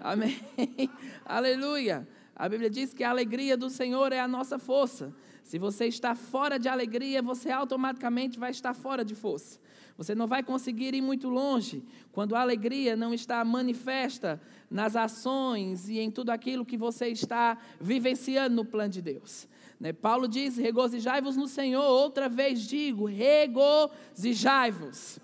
alegria. 0.00 0.40
Amém. 0.58 0.90
Aleluia. 1.24 2.06
A 2.40 2.48
Bíblia 2.48 2.70
diz 2.70 2.94
que 2.94 3.04
a 3.04 3.10
alegria 3.10 3.54
do 3.54 3.68
Senhor 3.68 4.14
é 4.14 4.18
a 4.18 4.26
nossa 4.26 4.58
força. 4.58 5.14
Se 5.44 5.58
você 5.58 5.84
está 5.84 6.14
fora 6.14 6.58
de 6.58 6.70
alegria, 6.70 7.20
você 7.20 7.50
automaticamente 7.50 8.38
vai 8.38 8.50
estar 8.50 8.72
fora 8.72 9.04
de 9.04 9.14
força. 9.14 9.60
Você 9.98 10.14
não 10.14 10.26
vai 10.26 10.42
conseguir 10.42 10.94
ir 10.94 11.02
muito 11.02 11.28
longe 11.28 11.84
quando 12.12 12.34
a 12.34 12.40
alegria 12.40 12.96
não 12.96 13.12
está 13.12 13.44
manifesta 13.44 14.40
nas 14.70 14.96
ações 14.96 15.90
e 15.90 15.98
em 15.98 16.10
tudo 16.10 16.30
aquilo 16.30 16.64
que 16.64 16.78
você 16.78 17.08
está 17.08 17.58
vivenciando 17.78 18.56
no 18.56 18.64
plano 18.64 18.88
de 18.88 19.02
Deus. 19.02 19.46
Né? 19.78 19.92
Paulo 19.92 20.26
diz: 20.26 20.56
regozijai-vos 20.56 21.36
no 21.36 21.46
Senhor. 21.46 21.84
Outra 21.84 22.26
vez 22.26 22.62
digo: 22.62 23.04
regozijai-vos. 23.04 25.18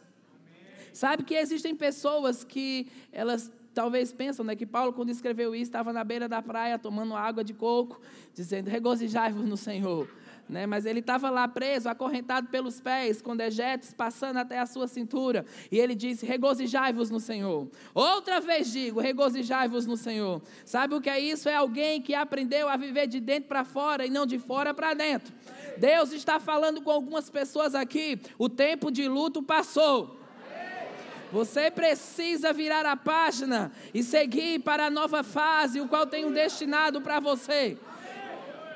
Sabe 0.93 1.23
que 1.23 1.35
existem 1.35 1.75
pessoas 1.75 2.45
que 2.45 2.89
elas 3.11 3.51
talvez 3.77 4.11
pensam 4.11 4.43
né, 4.43 4.57
que 4.57 4.65
Paulo, 4.65 4.91
quando 4.91 5.11
escreveu 5.11 5.55
isso, 5.55 5.65
estava 5.65 5.93
na 5.93 6.03
beira 6.03 6.27
da 6.27 6.41
praia 6.41 6.79
tomando 6.79 7.15
água 7.15 7.45
de 7.45 7.53
coco, 7.53 8.01
dizendo: 8.35 8.71
regozijai-vos 8.71 9.47
no 9.47 9.57
Senhor. 9.57 10.09
Né, 10.49 10.65
mas 10.65 10.87
ele 10.87 11.01
estava 11.01 11.29
lá 11.29 11.47
preso, 11.49 11.89
acorrentado 11.89 12.47
pelos 12.47 12.81
pés, 12.81 13.21
com 13.21 13.37
dejetos 13.37 13.93
passando 13.93 14.37
até 14.37 14.61
a 14.61 14.65
sua 14.65 14.87
cintura. 14.87 15.45
E 15.73 15.79
ele 15.79 15.93
disse: 15.95 16.25
Regozijai-vos 16.25 17.11
no 17.11 17.19
Senhor. 17.19 17.69
Outra 17.93 18.41
vez 18.41 18.73
digo: 18.73 19.01
Regozijai-vos 19.01 19.87
no 19.87 19.97
Senhor. 19.97 20.41
Sabe 20.65 20.95
o 20.95 21.01
que 21.01 21.11
é 21.11 21.19
isso? 21.19 21.49
É 21.49 21.57
alguém 21.57 22.01
que 22.01 22.15
aprendeu 22.15 22.69
a 22.69 22.77
viver 22.77 23.09
de 23.09 23.21
dentro 23.21 23.49
para 23.49 23.65
fora 23.65 24.07
e 24.07 24.11
não 24.11 24.25
de 24.25 24.39
fora 24.39 24.73
para 24.73 24.95
dentro. 24.95 25.35
Deus 25.77 26.13
está 26.13 26.39
falando 26.39 26.81
com 26.81 26.93
algumas 26.93 27.29
pessoas 27.29 27.75
aqui. 27.75 28.19
O 28.39 28.49
tempo 28.49 28.91
de 28.91 29.09
luto 29.09 29.43
passou. 29.43 30.16
Você 31.33 31.71
precisa 31.71 32.53
virar 32.53 32.87
a 32.87 32.97
página 32.97 33.73
e 33.93 34.03
seguir 34.03 34.61
para 34.61 34.87
a 34.87 34.91
nova 34.91 35.23
fase, 35.23 35.81
o 35.81 35.89
qual 35.89 36.07
tenho 36.07 36.31
destinado 36.31 37.01
para 37.01 37.21
você. 37.21 37.77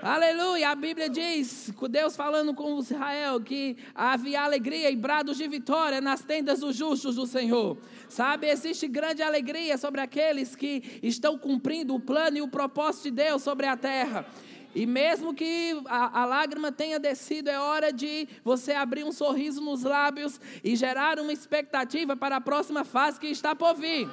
Aleluia, 0.03 0.71
a 0.71 0.75
Bíblia 0.75 1.11
diz, 1.11 1.71
Deus 1.91 2.17
falando 2.17 2.55
com 2.55 2.79
Israel, 2.79 3.39
que 3.39 3.77
havia 3.95 4.41
alegria 4.41 4.91
e 4.91 4.97
brados 4.97 5.37
de 5.37 5.47
vitória 5.47 6.01
nas 6.01 6.23
tendas 6.23 6.61
dos 6.61 6.75
justos 6.75 7.17
do 7.17 7.27
Senhor. 7.27 7.77
Sabe, 8.09 8.49
existe 8.49 8.89
grande 8.89 9.23
alegria 9.23 9.77
sobre 9.77 10.01
aqueles 10.01 10.57
que 10.57 10.99
estão 11.03 11.37
cumprindo 11.37 11.95
o 11.95 12.01
plano 12.01 12.39
e 12.39 12.41
o 12.43 12.49
propósito 12.49 13.05
de 13.05 13.11
Deus 13.11 13.43
sobre 13.43 13.67
a 13.67 13.77
terra. 13.77 14.25
E 14.75 14.87
mesmo 14.87 15.35
que 15.35 15.81
a, 15.87 16.23
a, 16.23 16.25
lágrima 16.25 16.71
tenha 16.71 16.99
descido, 16.99 17.51
é 17.51 17.59
hora 17.59 17.93
de 17.93 18.29
você 18.45 18.73
abrir 18.73 19.05
um 19.05 19.11
sorriso 19.11 19.61
nos 19.61 19.83
lábios 19.83 20.41
e 20.63 20.77
gerar 20.77 21.19
uma 21.19 21.33
expectativa 21.33 22.17
para 22.17 22.37
a 22.37 22.41
próxima 22.41 22.85
fase 22.85 23.19
que 23.19 23.27
está 23.27 23.55
por 23.55 23.75
vir. 23.75 24.09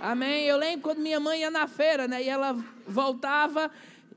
Amém. 0.00 0.44
Eu 0.44 0.56
lembro 0.56 0.82
quando 0.82 0.98
minha 0.98 1.20
mãe 1.20 1.40
ia 1.40 1.50
na 1.50 1.66
feira, 1.66 2.08
né? 2.08 2.22
E 2.22 2.28
ela 2.28 2.56
voltava 2.86 3.70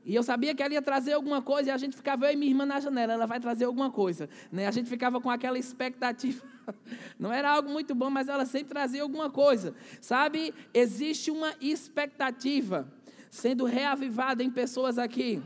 e 0.04 0.14
eu 0.14 0.22
sabia 0.22 0.54
que 0.54 0.62
ela 0.62 0.72
ia 0.72 0.82
trazer 0.82 1.12
alguma 1.12 1.42
coisa 1.42 1.68
e 1.68 1.72
a 1.72 1.76
gente 1.76 1.94
ficava, 1.94 2.26
eu 2.26 2.32
e 2.32 2.36
minha 2.36 2.50
irmã 2.50 2.64
na 2.64 2.80
janela, 2.80 3.12
ela 3.12 3.26
vai 3.26 3.38
trazer 3.38 3.66
alguma 3.66 3.90
coisa. 3.90 4.28
Né? 4.50 4.66
A 4.66 4.70
gente 4.70 4.88
ficava 4.88 5.20
com 5.20 5.28
aquela 5.28 5.58
expectativa. 5.58 6.42
Não 7.18 7.32
era 7.32 7.50
algo 7.50 7.68
muito 7.68 7.94
bom, 7.94 8.08
mas 8.08 8.28
ela 8.28 8.46
sempre 8.46 8.70
trazia 8.70 9.02
alguma 9.02 9.28
coisa. 9.28 9.74
Sabe, 10.00 10.54
existe 10.72 11.30
uma 11.30 11.52
expectativa 11.60 12.90
sendo 13.30 13.64
reavivada 13.64 14.42
em 14.42 14.50
pessoas 14.50 14.98
aqui. 14.98 15.40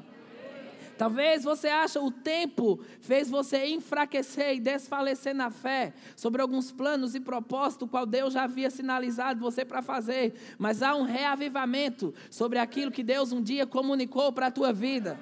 Talvez 0.97 1.43
você 1.43 1.69
ache 1.69 1.99
o 1.99 2.11
tempo 2.11 2.81
fez 3.01 3.29
você 3.29 3.67
enfraquecer 3.67 4.55
e 4.55 4.61
desfalecer 4.61 5.35
na 5.35 5.51
fé 5.51 5.93
sobre 6.15 6.41
alguns 6.41 6.71
planos 6.71 7.15
e 7.15 7.21
propósitos 7.21 7.91
qual 7.91 8.07
Deus 8.07 8.33
já 8.33 8.45
havia 8.45 8.71
sinalizado 8.71 9.41
você 9.41 9.65
para 9.65 9.83
fazer, 9.83 10.35
mas 10.57 10.83
há 10.83 10.95
um 10.95 11.03
reavivamento 11.03 12.15
sobre 12.31 12.59
aquilo 12.59 12.93
que 12.93 13.03
Deus 13.03 13.33
um 13.33 13.43
dia 13.43 13.67
comunicou 13.67 14.33
para 14.33 14.47
a 14.47 14.51
tua 14.53 14.73
vida. 14.73 15.19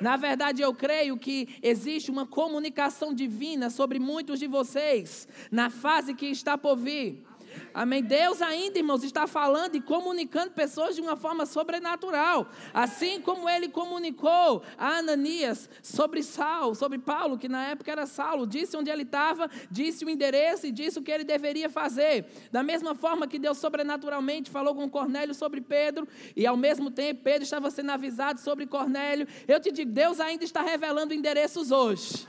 Na 0.00 0.16
verdade, 0.16 0.62
eu 0.62 0.72
creio 0.72 1.18
que 1.18 1.48
existe 1.62 2.10
uma 2.10 2.26
comunicação 2.26 3.12
divina 3.12 3.68
sobre 3.68 3.98
muitos 3.98 4.38
de 4.38 4.46
vocês 4.46 5.28
na 5.50 5.68
fase 5.68 6.14
que 6.14 6.26
está 6.26 6.56
por 6.56 6.76
vir. 6.76 7.22
Amém. 7.72 8.02
Deus 8.02 8.42
ainda, 8.42 8.78
irmãos, 8.78 9.04
está 9.04 9.26
falando 9.26 9.76
e 9.76 9.80
comunicando 9.80 10.50
pessoas 10.52 10.94
de 10.94 11.00
uma 11.00 11.16
forma 11.16 11.46
sobrenatural. 11.46 12.48
Assim 12.74 13.20
como 13.20 13.48
ele 13.48 13.68
comunicou 13.68 14.62
a 14.76 14.98
Ananias 14.98 15.68
sobre 15.82 16.22
Saulo, 16.22 16.74
sobre 16.74 16.98
Paulo, 16.98 17.38
que 17.38 17.48
na 17.48 17.68
época 17.68 17.90
era 17.90 18.06
Saulo, 18.06 18.46
disse 18.46 18.76
onde 18.76 18.90
ele 18.90 19.02
estava, 19.02 19.48
disse 19.70 20.04
o 20.04 20.10
endereço 20.10 20.66
e 20.66 20.72
disse 20.72 20.98
o 20.98 21.02
que 21.02 21.10
ele 21.10 21.24
deveria 21.24 21.68
fazer. 21.68 22.26
Da 22.50 22.62
mesma 22.62 22.94
forma 22.94 23.26
que 23.26 23.38
Deus 23.38 23.58
sobrenaturalmente 23.58 24.50
falou 24.50 24.74
com 24.74 24.88
Cornélio 24.88 25.34
sobre 25.34 25.60
Pedro, 25.60 26.06
e 26.34 26.46
ao 26.46 26.56
mesmo 26.56 26.90
tempo 26.90 27.22
Pedro 27.22 27.44
estava 27.44 27.70
sendo 27.70 27.90
avisado 27.90 28.40
sobre 28.40 28.66
Cornélio. 28.66 29.26
Eu 29.46 29.60
te 29.60 29.70
digo, 29.70 29.90
Deus 29.90 30.20
ainda 30.20 30.44
está 30.44 30.62
revelando 30.62 31.14
endereços 31.14 31.70
hoje. 31.70 32.26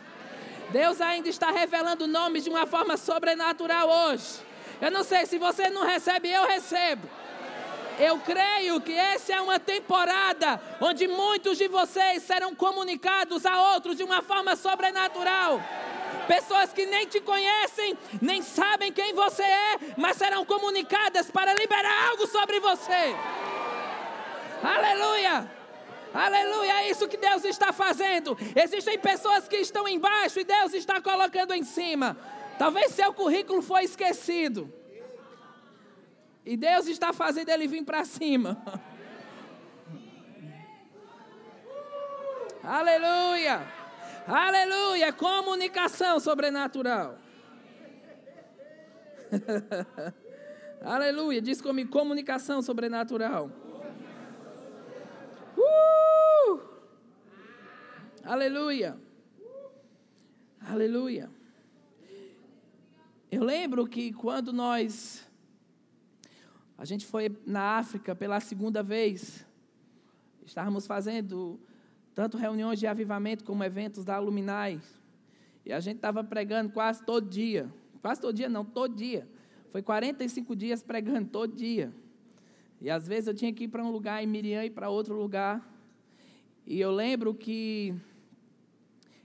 Deus 0.72 1.02
ainda 1.02 1.28
está 1.28 1.52
revelando 1.52 2.08
nomes 2.08 2.44
de 2.44 2.50
uma 2.50 2.66
forma 2.66 2.96
sobrenatural 2.96 3.90
hoje. 3.90 4.51
Eu 4.82 4.90
não 4.90 5.04
sei, 5.04 5.26
se 5.28 5.38
você 5.38 5.70
não 5.70 5.86
recebe, 5.86 6.30
eu 6.30 6.46
recebo. 6.48 7.08
Eu 8.00 8.18
creio 8.20 8.82
que 8.82 8.94
essa 8.94 9.34
é 9.34 9.42
uma 9.42 9.60
temporada 9.60 10.60
onde 10.82 11.08
muitos 11.08 11.58
de 11.58 11.68
vocês 11.68 12.24
serão 12.24 12.56
comunicados 12.56 13.46
a 13.46 13.74
outros 13.74 13.96
de 13.96 14.04
uma 14.04 14.24
forma 14.24 14.56
sobrenatural. 14.56 15.62
Pessoas 16.28 16.74
que 16.74 16.86
nem 16.88 17.06
te 17.06 17.22
conhecem, 17.22 17.96
nem 18.20 18.42
sabem 18.42 18.92
quem 18.92 19.14
você 19.14 19.44
é, 19.44 19.80
mas 19.98 20.18
serão 20.18 20.44
comunicadas 20.44 21.30
para 21.30 21.54
liberar 21.54 22.10
algo 22.10 22.26
sobre 22.26 22.60
você. 22.60 23.16
Aleluia! 24.64 25.62
Aleluia, 26.14 26.82
é 26.82 26.90
isso 26.90 27.08
que 27.08 27.18
Deus 27.18 27.46
está 27.46 27.72
fazendo. 27.72 28.38
Existem 28.56 28.98
pessoas 29.00 29.48
que 29.48 29.58
estão 29.58 29.88
embaixo 29.88 30.40
e 30.40 30.44
Deus 30.44 30.74
está 30.74 31.00
colocando 31.00 31.54
em 31.54 31.64
cima. 31.64 32.18
Talvez 32.58 32.92
seu 32.92 33.14
currículo 33.14 33.62
foi 33.62 33.84
esquecido. 33.84 34.72
E 36.46 36.58
Deus 36.58 36.88
está 36.88 37.14
fazendo 37.14 37.50
ele 37.50 37.68
vir 37.68 37.84
para 37.84 38.04
cima. 38.06 38.62
Aleluia! 42.64 43.62
Aleluia! 44.28 45.12
Comunicação 45.12 46.20
sobrenatural. 46.20 47.18
Aleluia! 50.84 51.42
Diz 51.42 51.62
comigo: 51.62 51.90
comunicação 51.92 52.62
sobrenatural. 52.62 53.50
Uh! 55.58 56.60
Aleluia! 58.24 58.98
Aleluia! 60.60 61.30
Eu 63.32 63.46
lembro 63.46 63.88
que 63.88 64.12
quando 64.12 64.52
nós. 64.52 65.26
A 66.78 66.84
gente 66.84 67.06
foi 67.06 67.34
na 67.46 67.78
África 67.78 68.14
pela 68.14 68.42
segunda 68.42 68.84
vez. 68.84 69.46
Estávamos 70.46 70.86
fazendo 70.86 71.58
tanto 72.14 72.38
reuniões 72.38 72.78
de 72.78 72.88
avivamento 72.88 73.46
como 73.46 73.64
eventos 73.64 74.04
da 74.04 74.20
Luminais. 74.20 75.00
E 75.66 75.72
a 75.72 75.80
gente 75.80 75.96
estava 75.96 76.22
pregando 76.26 76.74
quase 76.74 77.06
todo 77.06 77.30
dia. 77.30 77.74
Quase 78.02 78.20
todo 78.20 78.36
dia, 78.36 78.50
não, 78.50 78.66
todo 78.66 78.94
dia. 78.94 79.26
Foi 79.70 79.82
45 79.82 80.54
dias 80.54 80.84
pregando 80.84 81.30
todo 81.30 81.56
dia. 81.56 81.94
E 82.82 82.90
às 82.90 83.08
vezes 83.08 83.28
eu 83.28 83.34
tinha 83.34 83.54
que 83.54 83.64
ir 83.64 83.68
para 83.70 83.82
um 83.82 83.92
lugar 83.92 84.22
em 84.22 84.28
Miriam 84.28 84.66
e 84.66 84.70
para 84.70 84.90
outro 84.90 85.16
lugar. 85.16 85.66
E 86.68 86.82
eu 86.82 86.92
lembro 86.92 87.34
que 87.34 87.96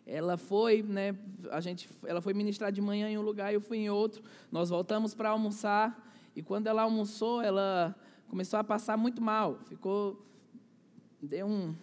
ela 0.06 0.36
foi, 0.36 0.82
né, 0.82 1.16
a 1.50 1.60
gente, 1.60 1.88
ela 2.04 2.20
foi 2.20 2.32
ministrar 2.32 2.70
de 2.70 2.80
manhã 2.80 3.10
em 3.10 3.18
um 3.18 3.22
lugar 3.22 3.50
e 3.50 3.56
eu 3.56 3.60
fui 3.60 3.78
em 3.78 3.90
outro. 3.90 4.22
Nós 4.52 4.70
voltamos 4.70 5.14
para 5.14 5.30
almoçar 5.30 6.06
e 6.36 6.42
quando 6.42 6.68
ela 6.68 6.82
almoçou, 6.82 7.42
ela 7.42 7.94
começou 8.28 8.58
a 8.58 8.64
passar 8.64 8.96
muito 8.96 9.20
mal. 9.20 9.58
Ficou, 9.68 10.24
deu 11.20 11.46
um, 11.46 11.74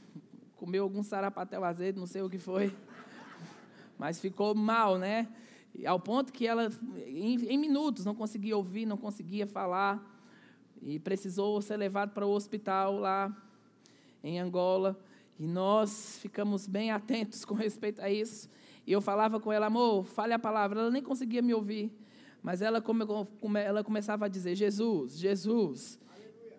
comeu 0.56 0.84
algum 0.84 1.04
sarapatel 1.04 1.66
azedo, 1.66 2.00
não 2.00 2.08
sei 2.08 2.22
o 2.22 2.30
que 2.30 2.40
foi, 2.40 2.74
mas 4.00 4.22
ficou 4.22 4.56
mal, 4.56 4.98
né? 4.98 5.28
Ao 5.86 6.00
ponto 6.00 6.32
que 6.32 6.48
ela, 6.48 6.72
em, 7.06 7.36
em 7.46 7.58
minutos, 7.58 8.06
não 8.06 8.16
conseguia 8.16 8.56
ouvir, 8.56 8.86
não 8.86 8.96
conseguia 8.96 9.46
falar 9.46 10.02
e 10.82 11.00
precisou 11.00 11.62
ser 11.62 11.78
levado 11.78 12.12
para 12.12 12.26
o 12.26 12.32
hospital 12.32 13.00
lá 13.00 13.36
em 14.24 14.40
Angola. 14.40 14.98
E 15.40 15.48
nós 15.48 16.18
ficamos 16.22 16.68
bem 16.68 16.92
atentos 16.92 17.44
com 17.46 17.54
respeito 17.54 18.02
a 18.02 18.10
isso. 18.10 18.50
E 18.86 18.92
eu 18.92 19.02
falava 19.02 19.40
com 19.40 19.52
ela, 19.52 19.68
amor, 19.68 20.06
fale 20.06 20.34
a 20.34 20.40
palavra. 20.40 20.82
Ela 20.82 20.92
nem 20.92 21.02
conseguia 21.02 21.42
me 21.42 21.54
ouvir. 21.54 21.92
Mas 22.42 22.62
ela, 22.62 22.82
come, 22.82 23.06
ela 23.64 23.84
começava 23.84 24.26
a 24.26 24.28
dizer, 24.28 24.56
Jesus, 24.56 25.18
Jesus. 25.18 26.00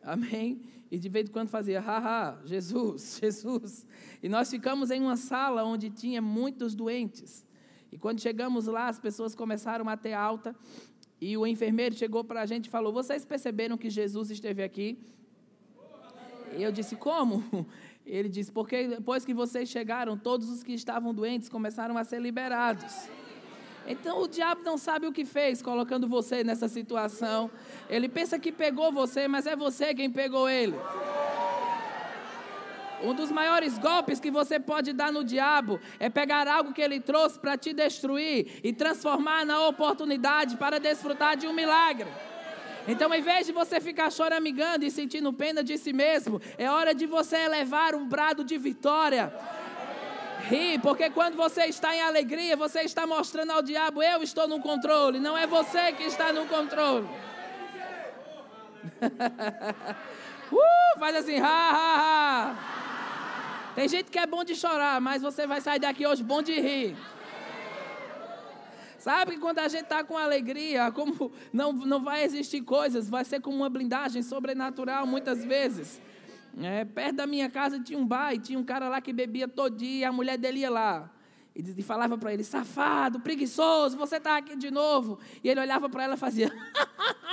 Amém? 0.02 0.62
E 0.90 0.98
de 0.98 1.08
vez 1.08 1.28
em 1.28 1.32
quando 1.32 1.48
fazia, 1.48 1.80
haha, 1.80 2.40
Jesus, 2.44 3.18
Jesus. 3.22 3.87
E 4.22 4.28
nós 4.28 4.50
ficamos 4.50 4.90
em 4.90 5.00
uma 5.00 5.16
sala 5.16 5.64
onde 5.64 5.90
tinha 5.90 6.22
muitos 6.22 6.74
doentes. 6.74 7.46
E 7.92 7.98
quando 7.98 8.20
chegamos 8.20 8.66
lá, 8.66 8.88
as 8.88 8.98
pessoas 8.98 9.34
começaram 9.34 9.88
a 9.88 9.96
ter 9.96 10.14
alta. 10.14 10.56
E 11.20 11.37
o 11.37 11.46
enfermeiro 11.46 11.94
chegou 11.94 12.24
para 12.24 12.42
a 12.42 12.46
gente 12.46 12.66
e 12.66 12.70
falou: 12.70 12.92
Vocês 12.92 13.24
perceberam 13.24 13.76
que 13.76 13.88
Jesus 13.88 14.30
esteve 14.30 14.62
aqui? 14.62 14.98
E 16.56 16.62
eu 16.62 16.72
disse: 16.72 16.96
Como? 16.96 17.42
Ele 18.06 18.28
diz: 18.28 18.50
Porque 18.50 18.86
depois 18.88 19.24
que 19.24 19.32
vocês 19.32 19.68
chegaram, 19.68 20.16
todos 20.16 20.48
os 20.50 20.62
que 20.62 20.72
estavam 20.72 21.14
doentes 21.14 21.48
começaram 21.48 21.96
a 21.96 22.04
ser 22.04 22.20
liberados. 22.20 23.08
Então 23.86 24.22
o 24.22 24.28
diabo 24.28 24.62
não 24.62 24.78
sabe 24.78 25.06
o 25.06 25.12
que 25.12 25.24
fez 25.24 25.60
colocando 25.60 26.08
você 26.08 26.42
nessa 26.42 26.68
situação. 26.68 27.50
Ele 27.88 28.08
pensa 28.08 28.38
que 28.38 28.50
pegou 28.50 28.90
você, 28.90 29.28
mas 29.28 29.46
é 29.46 29.54
você 29.54 29.94
quem 29.94 30.10
pegou 30.10 30.48
ele. 30.48 30.76
Um 33.02 33.12
dos 33.12 33.30
maiores 33.30 33.76
golpes 33.76 34.18
que 34.18 34.30
você 34.30 34.58
pode 34.58 34.94
dar 34.94 35.12
no 35.12 35.22
diabo 35.22 35.78
é 36.00 36.08
pegar 36.08 36.48
algo 36.48 36.72
que 36.72 36.80
ele 36.80 37.00
trouxe 37.00 37.38
para 37.38 37.58
te 37.58 37.74
destruir 37.74 38.60
e 38.64 38.72
transformar 38.72 39.44
na 39.44 39.68
oportunidade 39.68 40.56
para 40.56 40.80
desfrutar 40.80 41.36
de 41.36 41.46
um 41.46 41.52
milagre. 41.52 42.08
Então, 42.86 43.12
em 43.14 43.22
vez 43.22 43.46
de 43.46 43.52
você 43.52 43.80
ficar 43.80 44.10
choramingando 44.10 44.84
e 44.84 44.90
sentindo 44.90 45.32
pena 45.32 45.64
de 45.64 45.78
si 45.78 45.92
mesmo, 45.92 46.40
é 46.58 46.70
hora 46.70 46.94
de 46.94 47.06
você 47.06 47.36
elevar 47.36 47.94
um 47.94 48.06
brado 48.06 48.44
de 48.44 48.58
vitória. 48.58 49.32
Ri, 50.48 50.78
porque 50.78 51.08
quando 51.08 51.36
você 51.36 51.64
está 51.64 51.96
em 51.96 52.02
alegria, 52.02 52.56
você 52.56 52.80
está 52.80 53.06
mostrando 53.06 53.52
ao 53.52 53.62
diabo: 53.62 54.02
eu 54.02 54.22
estou 54.22 54.46
no 54.46 54.60
controle, 54.60 55.18
não 55.18 55.38
é 55.38 55.46
você 55.46 55.92
que 55.92 56.02
está 56.02 56.32
no 56.32 56.44
controle. 56.46 57.06
uh, 60.52 60.98
faz 60.98 61.16
assim, 61.16 61.38
ha, 61.38 61.46
ha, 61.46 61.96
ha. 62.00 62.54
Tem 63.74 63.88
gente 63.88 64.10
que 64.10 64.18
é 64.18 64.26
bom 64.26 64.44
de 64.44 64.54
chorar, 64.54 65.00
mas 65.00 65.22
você 65.22 65.46
vai 65.46 65.60
sair 65.62 65.78
daqui 65.78 66.06
hoje 66.06 66.22
bom 66.22 66.42
de 66.42 66.60
rir. 66.60 66.94
Sabe 69.04 69.32
que 69.32 69.38
quando 69.38 69.58
a 69.58 69.68
gente 69.68 69.82
está 69.82 70.02
com 70.02 70.16
alegria, 70.16 70.90
como 70.90 71.30
não, 71.52 71.74
não 71.74 72.00
vai 72.00 72.24
existir 72.24 72.62
coisas, 72.62 73.06
vai 73.06 73.22
ser 73.22 73.38
como 73.38 73.58
uma 73.58 73.68
blindagem 73.68 74.22
sobrenatural 74.22 75.06
muitas 75.06 75.44
vezes. 75.44 76.00
É, 76.58 76.86
perto 76.86 77.16
da 77.16 77.26
minha 77.26 77.50
casa 77.50 77.78
tinha 77.78 77.98
um 77.98 78.06
bar 78.06 78.32
e 78.32 78.38
tinha 78.38 78.58
um 78.58 78.64
cara 78.64 78.88
lá 78.88 79.02
que 79.02 79.12
bebia 79.12 79.46
todo 79.46 79.76
dia, 79.76 80.08
a 80.08 80.12
mulher 80.12 80.38
dele 80.38 80.60
ia 80.60 80.70
lá. 80.70 81.10
E 81.54 81.82
falava 81.82 82.16
para 82.16 82.32
ele, 82.32 82.42
safado, 82.42 83.20
preguiçoso, 83.20 83.94
você 83.94 84.16
está 84.16 84.38
aqui 84.38 84.56
de 84.56 84.70
novo. 84.70 85.18
E 85.42 85.50
ele 85.50 85.60
olhava 85.60 85.86
para 85.86 86.04
ela 86.04 86.14
e 86.14 86.16
fazia. 86.16 86.50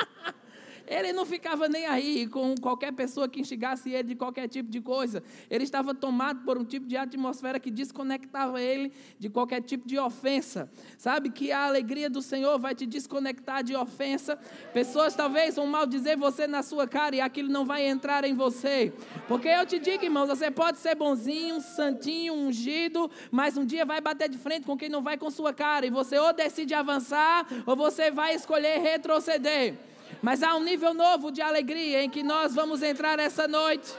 Ele 0.92 1.14
não 1.14 1.26
ficava 1.26 1.70
nem 1.70 1.86
aí 1.86 2.28
com 2.28 2.54
qualquer 2.56 2.92
pessoa 2.92 3.30
que 3.30 3.40
instigasse 3.40 3.90
ele 3.90 4.10
de 4.10 4.16
qualquer 4.16 4.50
tipo 4.50 4.70
de 4.70 4.82
coisa. 4.82 5.24
Ele 5.50 5.64
estava 5.64 5.96
tomado 5.96 6.44
por 6.44 6.58
um 6.58 6.66
tipo 6.66 6.86
de 6.86 6.98
atmosfera 6.98 7.62
que 7.62 7.72
desconectava 7.72 8.62
ele 8.62 8.92
de 9.18 9.30
qualquer 9.30 9.62
tipo 9.62 9.88
de 9.88 9.98
ofensa. 9.98 10.70
Sabe 10.98 11.30
que 11.30 11.50
a 11.50 11.64
alegria 11.64 12.10
do 12.10 12.22
Senhor 12.22 12.60
vai 12.60 12.76
te 12.76 12.86
desconectar 12.86 13.64
de 13.64 13.74
ofensa. 13.74 14.38
Pessoas 14.74 15.16
talvez 15.16 15.56
vão 15.56 15.66
mal 15.66 15.86
dizer 15.86 16.18
você 16.18 16.46
na 16.46 16.62
sua 16.62 16.86
cara 16.86 17.16
e 17.16 17.22
aquilo 17.22 17.48
não 17.48 17.64
vai 17.64 17.86
entrar 17.86 18.26
em 18.26 18.34
você. 18.34 18.92
Porque 19.30 19.48
eu 19.48 19.66
te 19.66 19.80
digo, 19.80 20.04
irmãos, 20.04 20.28
você 20.28 20.52
pode 20.52 20.78
ser 20.78 20.96
bonzinho, 20.96 21.62
santinho, 21.62 22.34
ungido, 22.34 23.10
mas 23.32 23.56
um 23.56 23.64
dia 23.64 23.86
vai 23.86 24.02
bater 24.02 24.28
de 24.28 24.38
frente 24.38 24.66
com 24.66 24.76
quem 24.76 24.90
não 24.90 25.02
vai 25.02 25.18
com 25.18 25.32
sua 25.32 25.54
cara. 25.54 25.86
E 25.86 25.90
você 25.90 26.20
ou 26.20 26.34
decide 26.34 26.74
avançar 26.74 27.48
ou 27.66 27.78
você 27.78 28.12
vai 28.12 28.36
escolher 28.36 28.82
retroceder. 28.82 29.91
Mas 30.22 30.44
há 30.44 30.56
um 30.56 30.64
nível 30.64 30.94
novo 30.94 31.32
de 31.32 31.42
alegria 31.42 32.04
em 32.04 32.10
que 32.10 32.22
nós 32.22 32.54
vamos 32.54 32.84
entrar 32.84 33.18
essa 33.20 33.48
noite. 33.48 33.92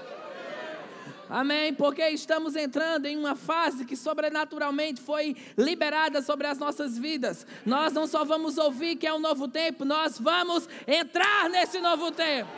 Amém? 1.28 1.72
Porque 1.72 2.06
estamos 2.11 2.54
entrando 2.54 3.06
em 3.06 3.16
uma 3.16 3.35
fase 3.35 3.87
que 3.87 3.96
sobrenaturalmente 3.96 5.00
foi 5.00 5.35
liberada 5.56 6.20
sobre 6.20 6.46
as 6.46 6.58
nossas 6.58 6.98
vidas. 6.98 7.46
Nós 7.64 7.92
não 7.92 8.06
só 8.06 8.22
vamos 8.22 8.58
ouvir 8.58 8.96
que 8.96 9.06
é 9.06 9.14
um 9.14 9.18
novo 9.18 9.48
tempo, 9.48 9.85
nós 9.85 10.18
vamos 10.18 10.68
entrar 10.87 11.48
nesse 11.48 11.80
novo 11.80 12.12
tempo. 12.12 12.50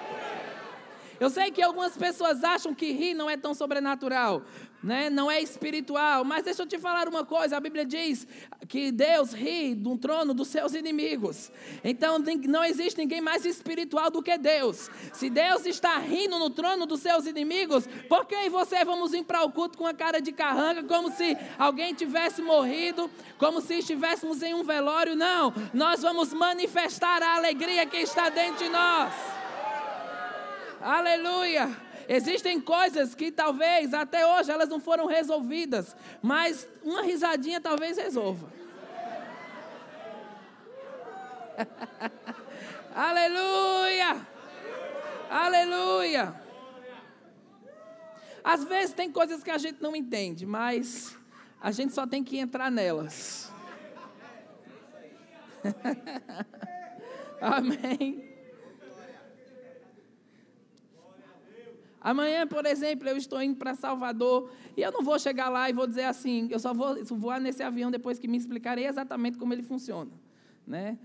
Eu 1.20 1.30
sei 1.30 1.52
que 1.52 1.62
algumas 1.62 1.96
pessoas 1.96 2.42
acham 2.42 2.74
que 2.74 2.90
rir 2.90 3.14
não 3.14 3.30
é 3.30 3.36
tão 3.36 3.54
sobrenatural, 3.54 4.42
né? 4.84 5.08
não 5.08 5.30
é 5.30 5.40
espiritual, 5.40 6.24
mas 6.24 6.44
deixa 6.44 6.62
eu 6.62 6.66
te 6.66 6.78
falar 6.78 7.08
uma 7.08 7.24
coisa: 7.24 7.56
a 7.56 7.60
Bíblia 7.60 7.84
diz 7.84 8.26
que 8.68 8.92
Deus 8.92 9.32
ri 9.32 9.74
do 9.74 9.96
trono 9.96 10.34
dos 10.34 10.48
seus 10.48 10.74
inimigos. 10.74 11.50
Então 11.82 12.18
não 12.46 12.62
existe 12.62 12.98
ninguém 12.98 13.20
mais 13.20 13.44
espiritual 13.44 14.10
do 14.10 14.22
que 14.22 14.36
Deus. 14.36 14.90
Se 15.12 15.30
Deus 15.30 15.64
está 15.64 15.96
rindo 15.98 16.38
no 16.38 16.50
trono 16.50 16.84
dos 16.84 17.00
seus 17.00 17.26
inimigos, 17.26 17.86
por 18.08 18.26
que 18.26 18.48
você 18.50 18.84
vamos 18.84 19.12
vir 19.12 19.24
para 19.24 19.42
o 19.42 19.50
culto 19.50 19.78
com 19.78 19.86
a 19.86 19.94
cara 19.94 20.20
de 20.20 20.32
carranga, 20.32 20.84
como 20.84 21.10
se 21.10 21.36
alguém 21.58 21.94
tivesse 21.94 22.42
morrido, 22.42 23.10
como 23.38 23.60
se 23.60 23.78
estivéssemos 23.78 24.42
em 24.42 24.52
um 24.54 24.62
velório? 24.62 25.16
Não, 25.16 25.54
nós 25.72 26.02
vamos 26.02 26.34
manifestar 26.34 27.22
a 27.22 27.36
alegria 27.36 27.86
que 27.86 27.96
está 27.96 28.28
dentro 28.28 28.64
de 28.64 28.70
nós. 28.70 29.12
Aleluia! 30.82 31.83
Existem 32.08 32.60
coisas 32.60 33.14
que 33.14 33.30
talvez 33.32 33.94
até 33.94 34.26
hoje 34.26 34.50
elas 34.50 34.68
não 34.68 34.80
foram 34.80 35.06
resolvidas, 35.06 35.96
mas 36.22 36.68
uma 36.82 37.02
risadinha 37.02 37.60
talvez 37.60 37.96
resolva. 37.96 38.48
Aleluia! 42.94 44.26
Aleluia! 45.30 46.34
Às 48.42 48.64
vezes 48.64 48.94
tem 48.94 49.10
coisas 49.10 49.42
que 49.42 49.50
a 49.50 49.56
gente 49.56 49.80
não 49.80 49.96
entende, 49.96 50.44
mas 50.44 51.16
a 51.60 51.70
gente 51.70 51.94
só 51.94 52.06
tem 52.06 52.22
que 52.22 52.36
entrar 52.36 52.70
nelas. 52.70 53.50
Amém. 57.40 58.33
Amanhã, 62.04 62.46
por 62.46 62.66
exemplo, 62.66 63.08
eu 63.08 63.16
estou 63.16 63.42
indo 63.42 63.56
para 63.56 63.74
Salvador 63.74 64.50
e 64.76 64.82
eu 64.82 64.92
não 64.92 65.02
vou 65.02 65.18
chegar 65.18 65.48
lá 65.48 65.70
e 65.70 65.72
vou 65.72 65.86
dizer 65.86 66.04
assim, 66.04 66.46
eu 66.50 66.58
só 66.58 66.74
vou 66.74 67.02
voar 67.02 67.40
nesse 67.40 67.62
avião 67.62 67.90
depois 67.90 68.18
que 68.18 68.28
me 68.28 68.36
explicarei 68.36 68.86
exatamente 68.86 69.38
como 69.38 69.54
ele 69.54 69.62
funciona, 69.62 70.10
né? 70.66 70.98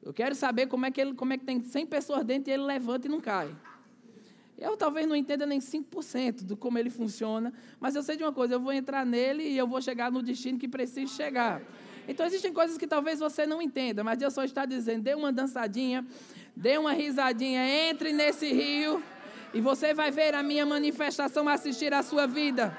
Eu 0.00 0.12
quero 0.14 0.32
saber 0.32 0.68
como 0.68 0.86
é 0.86 0.92
que 0.92 1.00
ele, 1.00 1.12
como 1.14 1.32
é 1.32 1.38
que 1.38 1.44
tem 1.44 1.60
100 1.60 1.86
pessoas 1.86 2.24
dentro 2.24 2.50
e 2.50 2.54
ele 2.54 2.62
levanta 2.62 3.08
e 3.08 3.10
não 3.10 3.20
cai. 3.20 3.52
Eu 4.56 4.76
talvez 4.76 5.08
não 5.08 5.16
entenda 5.16 5.44
nem 5.44 5.58
5% 5.58 6.44
do 6.44 6.56
como 6.56 6.78
ele 6.78 6.88
funciona, 6.88 7.52
mas 7.80 7.96
eu 7.96 8.02
sei 8.04 8.16
de 8.16 8.22
uma 8.22 8.32
coisa, 8.32 8.54
eu 8.54 8.60
vou 8.60 8.72
entrar 8.72 9.04
nele 9.04 9.42
e 9.42 9.58
eu 9.58 9.66
vou 9.66 9.82
chegar 9.82 10.12
no 10.12 10.22
destino 10.22 10.56
que 10.56 10.68
preciso 10.68 11.12
chegar. 11.12 11.62
Então 12.06 12.24
existem 12.24 12.52
coisas 12.52 12.78
que 12.78 12.86
talvez 12.86 13.18
você 13.18 13.44
não 13.44 13.60
entenda, 13.60 14.04
mas 14.04 14.18
Deus 14.18 14.32
só 14.32 14.44
está 14.44 14.64
dizendo, 14.64 15.02
dê 15.02 15.14
uma 15.14 15.32
dançadinha, 15.32 16.06
dê 16.54 16.78
uma 16.78 16.92
risadinha, 16.92 17.66
entre 17.88 18.12
nesse 18.12 18.52
rio 18.52 19.02
e 19.54 19.60
você 19.60 19.94
vai 19.94 20.10
ver 20.10 20.34
a 20.34 20.42
minha 20.42 20.66
manifestação 20.66 21.48
assistir 21.48 21.94
à 21.94 22.02
sua 22.02 22.26
vida. 22.26 22.76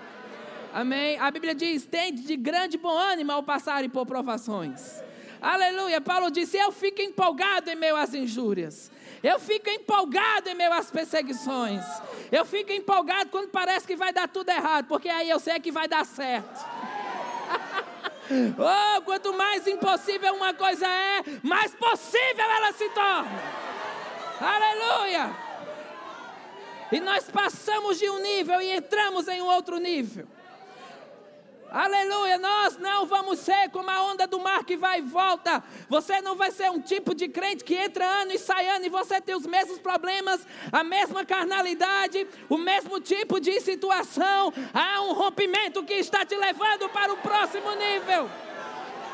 Amém? 0.74 1.18
A 1.18 1.32
Bíblia 1.32 1.56
diz: 1.56 1.86
tem 1.86 2.14
de 2.14 2.36
grande 2.36 2.78
bom 2.78 2.96
ânimo 2.96 3.32
ao 3.32 3.42
passarem 3.42 3.90
por 3.90 4.06
provações. 4.06 5.02
Aleluia. 5.42 6.02
Paulo 6.02 6.30
disse: 6.30 6.58
Eu 6.58 6.74
fico 6.74 7.02
empolgado 7.02 7.70
em 7.70 7.76
meio 7.76 7.96
às 7.96 8.14
injúrias. 8.14 8.92
Eu 9.24 9.40
fico 9.40 9.70
empolgado 9.70 10.50
em 10.50 10.54
meio 10.54 10.74
às 10.74 10.92
perseguições. 10.92 11.84
Eu 12.30 12.44
fico 12.44 12.74
empolgado 12.74 13.30
quando 13.30 13.48
parece 13.48 13.88
que 13.88 13.96
vai 13.96 14.12
dar 14.12 14.28
tudo 14.28 14.50
errado, 14.50 14.86
porque 14.88 15.08
aí 15.08 15.30
eu 15.30 15.40
sei 15.40 15.58
que 15.60 15.72
vai 15.72 15.88
dar 15.88 16.06
certo. 16.06 16.66
oh, 18.60 19.02
quanto 19.04 19.34
mais 19.34 19.66
impossível 19.66 20.34
uma 20.36 20.54
coisa 20.54 20.86
é, 20.86 21.24
mais 21.42 21.74
possível 21.74 22.46
ela 22.46 22.74
se 22.74 22.90
torna. 22.90 23.42
Aleluia. 24.42 25.45
E 26.96 27.00
nós 27.02 27.30
passamos 27.30 28.00
de 28.00 28.10
um 28.10 28.20
nível 28.20 28.62
e 28.62 28.72
entramos 28.72 29.28
em 29.28 29.42
um 29.42 29.48
outro 29.48 29.80
nível. 29.80 30.26
Aleluia, 31.70 32.38
nós 32.38 32.78
não 32.78 33.06
vamos 33.06 33.40
ser 33.40 33.70
como 33.70 33.90
a 33.90 34.02
onda 34.04 34.26
do 34.26 34.40
mar 34.40 34.64
que 34.64 34.78
vai 34.78 35.00
e 35.00 35.02
volta. 35.02 35.62
Você 35.90 36.22
não 36.22 36.38
vai 36.38 36.52
ser 36.52 36.72
um 36.72 36.80
tipo 36.80 37.14
de 37.14 37.28
crente 37.28 37.66
que 37.66 37.76
entra 37.76 38.06
ano 38.06 38.32
e 38.32 38.40
sai 38.40 38.70
ano 38.70 38.86
e 38.86 38.90
você 38.90 39.20
tem 39.20 39.36
os 39.36 39.46
mesmos 39.46 39.78
problemas, 39.78 40.48
a 40.72 40.86
mesma 40.86 41.26
carnalidade, 41.26 42.26
o 42.48 42.58
mesmo 42.58 43.02
tipo 43.02 43.42
de 43.42 43.60
situação. 43.60 44.54
Há 44.74 45.02
um 45.02 45.12
rompimento 45.12 45.84
que 45.84 45.96
está 45.96 46.26
te 46.26 46.38
levando 46.38 46.88
para 46.88 47.12
o 47.12 47.18
próximo 47.18 47.76
nível. 47.76 48.30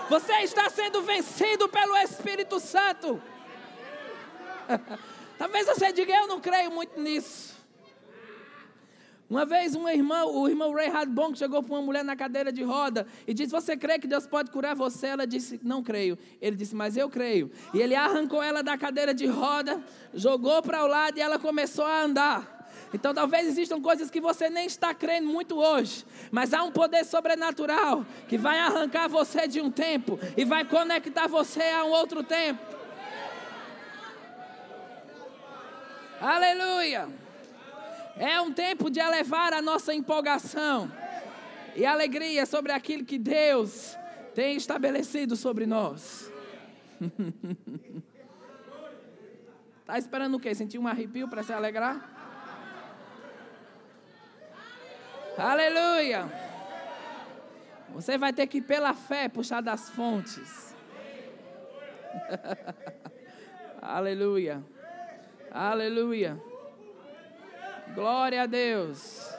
Você 0.07 0.33
está 0.43 0.69
sendo 0.69 1.01
vencido 1.01 1.67
pelo 1.67 1.97
Espírito 1.97 2.59
Santo. 2.59 3.19
Talvez 5.39 5.65
você 5.65 5.91
diga, 5.91 6.13
eu 6.13 6.27
não 6.27 6.39
creio 6.39 6.69
muito 6.69 7.01
nisso. 7.01 7.50
Uma 9.31 9.45
vez 9.45 9.75
um 9.75 9.87
irmão, 9.87 10.35
o 10.35 10.49
irmão 10.49 10.73
Ray 10.73 10.89
Hadbon 10.89 11.33
chegou 11.33 11.63
para 11.63 11.73
uma 11.73 11.81
mulher 11.81 12.03
na 12.03 12.17
cadeira 12.17 12.51
de 12.51 12.63
roda 12.63 13.07
e 13.25 13.33
disse: 13.33 13.49
Você 13.49 13.77
crê 13.77 13.97
que 13.97 14.05
Deus 14.05 14.27
pode 14.27 14.51
curar 14.51 14.75
você? 14.75 15.07
Ela 15.07 15.25
disse: 15.25 15.57
Não 15.63 15.81
creio. 15.81 16.19
Ele 16.41 16.57
disse: 16.57 16.75
Mas 16.75 16.97
eu 16.97 17.09
creio. 17.09 17.49
E 17.73 17.79
ele 17.79 17.95
arrancou 17.95 18.43
ela 18.43 18.61
da 18.61 18.77
cadeira 18.77 19.13
de 19.13 19.25
roda, 19.25 19.81
jogou 20.13 20.61
para 20.61 20.83
o 20.83 20.87
lado 20.87 21.17
e 21.17 21.21
ela 21.21 21.39
começou 21.39 21.85
a 21.85 22.03
andar. 22.03 22.67
Então 22.93 23.13
talvez 23.13 23.47
existam 23.47 23.81
coisas 23.81 24.11
que 24.11 24.19
você 24.19 24.49
nem 24.49 24.65
está 24.65 24.93
crendo 24.93 25.29
muito 25.29 25.57
hoje, 25.57 26.05
mas 26.29 26.53
há 26.53 26.61
um 26.63 26.71
poder 26.71 27.05
sobrenatural 27.05 28.05
que 28.27 28.37
vai 28.37 28.59
arrancar 28.59 29.07
você 29.07 29.47
de 29.47 29.61
um 29.61 29.71
tempo 29.71 30.19
e 30.35 30.43
vai 30.43 30.65
conectar 30.65 31.27
você 31.27 31.63
a 31.63 31.85
um 31.85 31.91
outro 31.91 32.21
tempo. 32.21 32.59
Aleluia! 36.19 37.20
É 38.17 38.39
um 38.41 38.51
tempo 38.51 38.89
de 38.89 38.99
elevar 38.99 39.53
a 39.53 39.61
nossa 39.61 39.93
empolgação 39.93 40.91
e 41.75 41.85
alegria 41.85 42.45
sobre 42.45 42.71
aquilo 42.71 43.05
que 43.05 43.17
Deus 43.17 43.97
tem 44.35 44.55
estabelecido 44.55 45.35
sobre 45.35 45.65
nós. 45.65 46.31
Está 49.79 49.97
esperando 49.99 50.35
o 50.35 50.39
quê? 50.39 50.53
Sentir 50.53 50.77
um 50.77 50.87
arrepio 50.87 51.27
para 51.27 51.43
se 51.43 51.53
alegrar? 51.53 52.09
Aleluia! 55.37 56.29
Você 57.93 58.17
vai 58.17 58.31
ter 58.31 58.47
que, 58.47 58.61
pela 58.61 58.93
fé, 58.93 59.27
puxar 59.27 59.61
das 59.61 59.89
fontes. 59.89 60.75
Aleluia! 63.81 64.63
Aleluia! 65.49 66.50
Glória 67.93 68.43
a 68.43 68.45
Deus. 68.45 69.29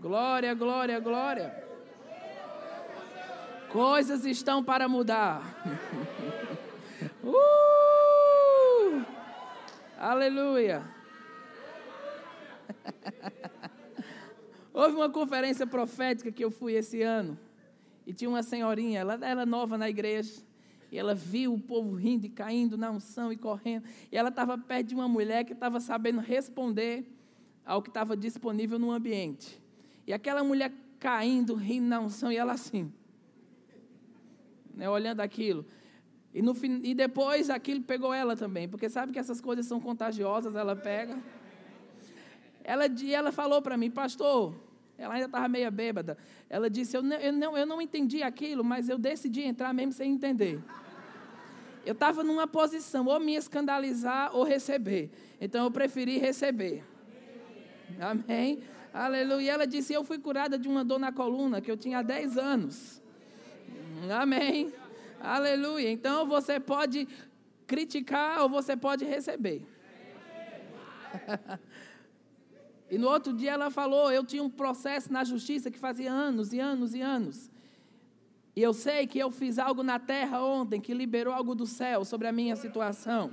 Glória, 0.00 0.54
glória, 0.54 1.00
glória. 1.00 1.64
Coisas 3.70 4.24
estão 4.24 4.62
para 4.62 4.88
mudar. 4.88 5.42
Uh! 7.22 9.04
Aleluia. 9.98 10.82
Houve 14.72 14.94
uma 14.94 15.10
conferência 15.10 15.66
profética 15.66 16.30
que 16.30 16.44
eu 16.44 16.50
fui 16.50 16.74
esse 16.74 17.02
ano. 17.02 17.38
E 18.06 18.12
tinha 18.14 18.30
uma 18.30 18.42
senhorinha, 18.42 19.00
ela 19.00 19.18
era 19.20 19.44
nova 19.44 19.76
na 19.76 19.90
igreja. 19.90 20.40
E 20.90 20.98
ela 20.98 21.14
viu 21.14 21.54
o 21.54 21.60
povo 21.60 21.94
rindo 21.96 22.26
e 22.26 22.30
caindo 22.30 22.78
na 22.78 22.90
unção 22.90 23.32
e 23.32 23.36
correndo. 23.36 23.84
E 24.10 24.16
ela 24.16 24.28
estava 24.28 24.56
perto 24.56 24.86
de 24.86 24.94
uma 24.94 25.08
mulher 25.08 25.44
que 25.44 25.52
estava 25.52 25.80
sabendo 25.80 26.20
responder 26.20 27.15
ao 27.66 27.82
que 27.82 27.90
estava 27.90 28.16
disponível 28.16 28.78
no 28.78 28.92
ambiente. 28.92 29.60
E 30.06 30.12
aquela 30.12 30.44
mulher 30.44 30.72
caindo, 31.00 31.54
rindo 31.54 31.88
na 31.88 32.00
unção, 32.00 32.30
e 32.30 32.36
ela 32.36 32.52
assim, 32.52 32.92
né, 34.74 34.88
olhando 34.88 35.20
aquilo. 35.20 35.66
E, 36.32 36.40
no, 36.40 36.54
e 36.82 36.94
depois 36.94 37.50
aquilo 37.50 37.82
pegou 37.82 38.14
ela 38.14 38.36
também, 38.36 38.68
porque 38.68 38.88
sabe 38.88 39.12
que 39.12 39.18
essas 39.18 39.40
coisas 39.40 39.66
são 39.66 39.80
contagiosas, 39.80 40.54
ela 40.54 40.76
pega. 40.76 41.18
Ela, 42.62 42.84
ela 43.10 43.32
falou 43.32 43.60
para 43.60 43.76
mim, 43.76 43.90
pastor, 43.90 44.54
ela 44.98 45.14
ainda 45.14 45.26
estava 45.26 45.48
meia 45.48 45.70
bêbada. 45.70 46.16
Ela 46.48 46.68
disse: 46.68 46.96
eu 46.96 47.02
não, 47.02 47.16
eu, 47.16 47.32
não, 47.32 47.58
eu 47.58 47.66
não 47.66 47.80
entendi 47.80 48.22
aquilo, 48.22 48.64
mas 48.64 48.88
eu 48.88 48.98
decidi 48.98 49.42
entrar 49.42 49.72
mesmo 49.72 49.92
sem 49.92 50.12
entender. 50.12 50.60
Eu 51.84 51.92
estava 51.92 52.24
numa 52.24 52.46
posição 52.46 53.06
ou 53.06 53.20
me 53.20 53.36
escandalizar 53.36 54.34
ou 54.34 54.42
receber. 54.42 55.10
Então 55.40 55.64
eu 55.64 55.70
preferi 55.70 56.18
receber. 56.18 56.84
Amém? 58.00 58.62
Aleluia. 58.92 59.52
Ela 59.52 59.66
disse: 59.66 59.92
Eu 59.92 60.04
fui 60.04 60.18
curada 60.18 60.58
de 60.58 60.68
uma 60.68 60.84
dor 60.84 60.98
na 60.98 61.12
coluna 61.12 61.60
que 61.60 61.70
eu 61.70 61.76
tinha 61.76 61.98
há 61.98 62.02
10 62.02 62.38
anos. 62.38 63.02
Amém. 64.10 64.72
Aleluia. 65.20 65.90
Então 65.90 66.26
você 66.26 66.60
pode 66.60 67.08
criticar 67.66 68.42
ou 68.42 68.48
você 68.48 68.76
pode 68.76 69.04
receber. 69.04 69.62
E 72.88 72.98
no 72.98 73.08
outro 73.08 73.32
dia 73.32 73.50
ela 73.52 73.68
falou: 73.68 74.12
Eu 74.12 74.24
tinha 74.24 74.42
um 74.42 74.48
processo 74.48 75.12
na 75.12 75.24
justiça 75.24 75.70
que 75.70 75.78
fazia 75.78 76.12
anos 76.12 76.52
e 76.52 76.60
anos 76.60 76.94
e 76.94 77.00
anos. 77.00 77.50
E 78.54 78.62
eu 78.62 78.72
sei 78.72 79.06
que 79.06 79.18
eu 79.18 79.30
fiz 79.30 79.58
algo 79.58 79.82
na 79.82 79.98
terra 79.98 80.42
ontem 80.42 80.80
que 80.80 80.94
liberou 80.94 81.34
algo 81.34 81.54
do 81.54 81.66
céu 81.66 82.04
sobre 82.04 82.28
a 82.28 82.32
minha 82.32 82.56
situação. 82.56 83.32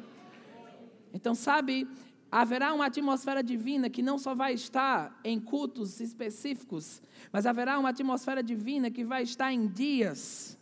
Então, 1.14 1.36
sabe, 1.36 1.88
haverá 2.34 2.74
uma 2.74 2.88
atmosfera 2.88 3.44
divina 3.44 3.92
que 3.92 4.02
não 4.02 4.18
só 4.18 4.34
vai 4.34 4.54
estar 4.54 5.20
em 5.24 5.40
cultos 5.40 6.00
específicos, 6.00 7.00
mas 7.32 7.46
haverá 7.46 7.78
uma 7.78 7.90
atmosfera 7.90 8.42
divina 8.42 8.90
que 8.90 9.04
vai 9.04 9.22
estar 9.22 9.54
em 9.54 9.68
dias 9.68 10.58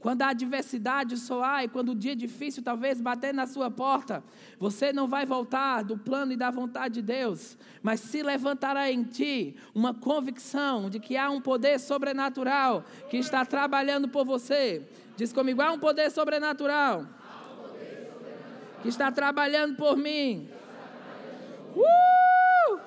quando 0.00 0.22
a 0.22 0.28
adversidade 0.28 1.16
soar 1.16 1.64
e 1.64 1.68
quando 1.68 1.90
o 1.90 1.94
dia 1.94 2.14
difícil 2.14 2.62
talvez 2.62 3.00
bater 3.00 3.32
na 3.32 3.46
sua 3.46 3.70
porta, 3.70 4.22
você 4.58 4.92
não 4.92 5.06
vai 5.06 5.24
voltar 5.24 5.82
do 5.82 5.96
plano 5.96 6.32
e 6.32 6.36
da 6.36 6.50
vontade 6.50 6.94
de 6.94 7.02
Deus, 7.02 7.56
mas 7.82 8.00
se 8.00 8.22
levantará 8.22 8.90
em 8.90 9.02
ti 9.02 9.56
uma 9.74 9.94
convicção 9.94 10.90
de 10.90 11.00
que 11.00 11.16
há 11.16 11.30
um 11.30 11.40
poder 11.40 11.78
sobrenatural 11.80 12.84
que 13.08 13.16
está 13.16 13.44
trabalhando 13.44 14.08
por 14.08 14.24
você. 14.24 14.86
Diz 15.16 15.32
comigo: 15.32 15.62
há 15.62 15.72
um 15.72 15.78
poder 15.78 16.10
sobrenatural 16.10 17.06
que 18.82 18.88
está 18.88 19.10
trabalhando 19.10 19.76
por 19.76 19.96
mim. 19.96 20.55
Uh! 21.76 22.80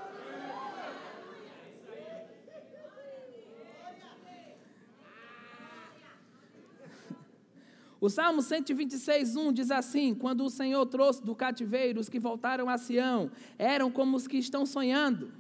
O 8.02 8.10
Salmo 8.10 8.42
126, 8.42 9.36
1 9.36 9.52
diz 9.52 9.72
assim: 9.72 10.16
Quando 10.16 10.46
o 10.46 10.50
Senhor 10.50 10.86
trouxe 10.86 11.22
do 11.22 11.36
cativeiro 11.36 12.00
os 12.00 12.08
que 12.08 12.20
voltaram 12.20 12.70
a 12.70 12.78
Sião, 12.78 13.30
eram 13.58 13.92
como 13.92 14.16
os 14.16 14.26
que 14.26 14.38
estão 14.38 14.66
sonhando. 14.66 15.34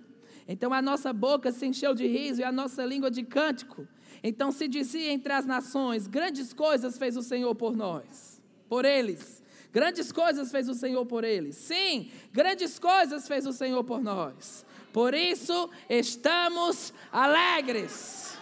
Então 0.47 0.73
a 0.73 0.81
nossa 0.81 1.13
boca 1.13 1.51
se 1.51 1.65
encheu 1.65 1.93
de 1.93 2.05
riso 2.05 2.41
e 2.41 2.43
a 2.43 2.51
nossa 2.51 2.83
língua 2.83 3.09
de 3.09 3.23
cântico. 3.23 3.88
Então 4.21 4.51
se 4.51 4.67
dizia 4.67 5.12
entre 5.12 5.31
as 5.31 5.45
nações: 5.45 6.05
Grandes 6.05 6.51
coisas 6.51 6.97
fez 6.97 7.15
o 7.15 7.23
Senhor 7.23 7.55
por 7.55 7.77
nós, 7.77 8.41
por 8.67 8.83
eles. 8.83 9.38
Grandes 9.71 10.12
coisas 10.12 10.51
fez 10.51 10.67
o 10.67 10.73
Senhor 10.73 11.05
por 11.05 11.23
eles. 11.23 11.55
Sim, 11.55 12.12
grandes 12.34 12.79
coisas 12.79 13.27
fez 13.27 13.45
o 13.45 13.53
Senhor 13.53 13.84
por 13.84 14.01
nós. 14.01 14.65
Por 14.91 15.13
isso 15.13 15.69
estamos 15.88 16.93
alegres. 17.12 18.38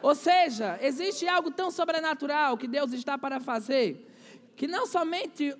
Ou 0.00 0.14
seja, 0.14 0.78
existe 0.82 1.26
algo 1.26 1.50
tão 1.50 1.70
sobrenatural 1.70 2.56
que 2.56 2.68
Deus 2.68 2.92
está 2.92 3.16
para 3.16 3.40
fazer, 3.40 4.06
que 4.56 4.66
não 4.66 4.86
somente 4.86 5.54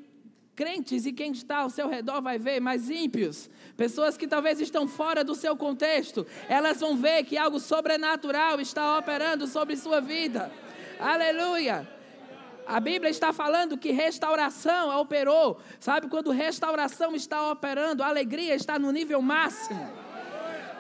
crentes 0.54 1.04
e 1.04 1.12
quem 1.12 1.32
está 1.32 1.58
ao 1.58 1.70
seu 1.70 1.88
redor 1.88 2.22
vai 2.22 2.38
ver, 2.38 2.60
mas 2.60 2.88
ímpios, 2.88 3.50
pessoas 3.76 4.16
que 4.16 4.28
talvez 4.28 4.60
estão 4.60 4.86
fora 4.86 5.24
do 5.24 5.34
seu 5.34 5.56
contexto, 5.56 6.26
elas 6.48 6.80
vão 6.80 6.96
ver 6.96 7.24
que 7.24 7.36
algo 7.36 7.58
sobrenatural 7.58 8.60
está 8.60 8.98
operando 8.98 9.46
sobre 9.46 9.76
sua 9.76 10.00
vida. 10.00 10.52
Aleluia! 11.00 11.93
A 12.66 12.80
Bíblia 12.80 13.10
está 13.10 13.32
falando 13.32 13.76
que 13.76 13.92
restauração 13.92 14.98
operou. 15.00 15.60
Sabe 15.78 16.08
quando 16.08 16.30
restauração 16.30 17.14
está 17.14 17.50
operando, 17.50 18.02
a 18.02 18.08
alegria 18.08 18.54
está 18.54 18.78
no 18.78 18.90
nível 18.90 19.20
máximo. 19.20 20.04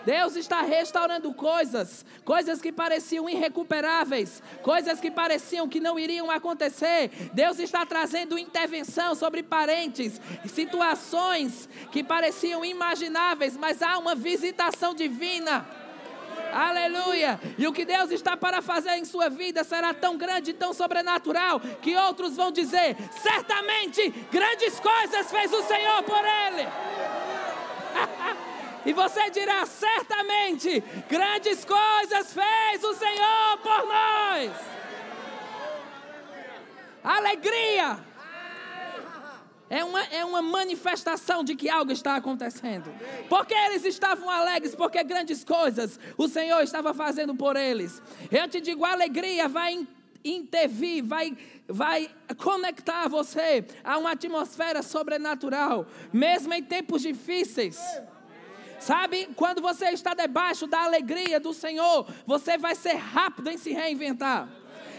Deus 0.04 0.36
está 0.36 0.60
restaurando 0.60 1.32
coisas, 1.32 2.04
coisas 2.24 2.60
que 2.60 2.70
pareciam 2.70 3.28
irrecuperáveis, 3.28 4.42
coisas 4.62 5.00
que 5.00 5.10
pareciam 5.10 5.66
que 5.66 5.80
não 5.80 5.98
iriam 5.98 6.30
acontecer. 6.30 7.10
Deus 7.32 7.58
está 7.58 7.86
trazendo 7.86 8.38
intervenção 8.38 9.14
sobre 9.14 9.42
parentes, 9.42 10.20
situações 10.44 11.68
que 11.90 12.04
pareciam 12.04 12.64
imagináveis, 12.64 13.56
mas 13.56 13.80
há 13.80 13.98
uma 13.98 14.14
visitação 14.14 14.94
divina. 14.94 15.66
Aleluia! 16.54 17.40
E 17.58 17.66
o 17.66 17.72
que 17.72 17.84
Deus 17.84 18.12
está 18.12 18.36
para 18.36 18.62
fazer 18.62 18.92
em 18.96 19.04
sua 19.04 19.28
vida 19.28 19.64
será 19.64 19.92
tão 19.92 20.16
grande, 20.16 20.52
tão 20.52 20.72
sobrenatural, 20.72 21.58
que 21.82 21.96
outros 21.96 22.36
vão 22.36 22.52
dizer: 22.52 22.96
certamente 23.10 24.08
grandes 24.30 24.78
coisas 24.78 25.30
fez 25.30 25.52
o 25.52 25.62
Senhor 25.64 26.02
por 26.04 26.24
ele. 26.24 26.68
E 28.86 28.92
você 28.92 29.30
dirá: 29.30 29.64
certamente, 29.64 30.84
grandes 31.08 31.64
coisas 31.64 32.34
fez 32.34 32.84
o 32.84 32.92
Senhor 32.92 33.58
por 33.62 33.86
nós. 33.86 34.52
Alegria. 37.02 37.98
É 39.70 39.82
uma, 39.82 40.02
é 40.04 40.24
uma 40.24 40.42
manifestação 40.42 41.42
de 41.42 41.54
que 41.54 41.68
algo 41.70 41.90
está 41.90 42.16
acontecendo. 42.16 42.92
Porque 43.28 43.54
eles 43.54 43.84
estavam 43.84 44.28
alegres, 44.28 44.74
porque 44.74 45.02
grandes 45.02 45.42
coisas 45.42 45.98
o 46.16 46.28
Senhor 46.28 46.62
estava 46.62 46.92
fazendo 46.92 47.34
por 47.34 47.56
eles. 47.56 48.02
Eu 48.30 48.48
te 48.48 48.60
digo: 48.60 48.84
a 48.84 48.92
alegria 48.92 49.48
vai 49.48 49.86
intervir, 50.24 51.04
vai, 51.04 51.36
vai 51.68 52.10
conectar 52.38 53.08
você 53.08 53.64
a 53.82 53.98
uma 53.98 54.12
atmosfera 54.12 54.82
sobrenatural, 54.82 55.86
mesmo 56.12 56.52
em 56.54 56.62
tempos 56.62 57.02
difíceis. 57.02 57.78
Sabe, 58.78 59.28
quando 59.34 59.62
você 59.62 59.86
está 59.90 60.12
debaixo 60.12 60.66
da 60.66 60.82
alegria 60.82 61.40
do 61.40 61.54
Senhor, 61.54 62.06
você 62.26 62.58
vai 62.58 62.74
ser 62.74 62.96
rápido 62.96 63.50
em 63.50 63.56
se 63.56 63.72
reinventar. 63.72 64.48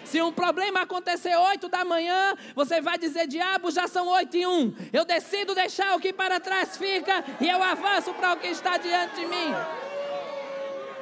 Se 0.05 0.21
um 0.21 0.31
problema 0.31 0.81
acontecer 0.81 1.35
8 1.35 1.67
da 1.67 1.83
manhã, 1.83 2.35
você 2.53 2.79
vai 2.79 2.97
dizer: 2.97 3.27
Diabo, 3.27 3.71
já 3.71 3.87
são 3.87 4.07
8 4.07 4.37
e 4.37 4.45
1. 4.45 4.75
Eu 4.93 5.03
decido 5.03 5.55
deixar 5.55 5.95
o 5.95 5.99
que 5.99 6.13
para 6.13 6.39
trás 6.39 6.77
fica 6.77 7.25
e 7.41 7.49
eu 7.49 7.61
avanço 7.61 8.13
para 8.13 8.33
o 8.33 8.37
que 8.37 8.47
está 8.47 8.77
diante 8.77 9.15
de 9.15 9.25
mim. 9.25 9.53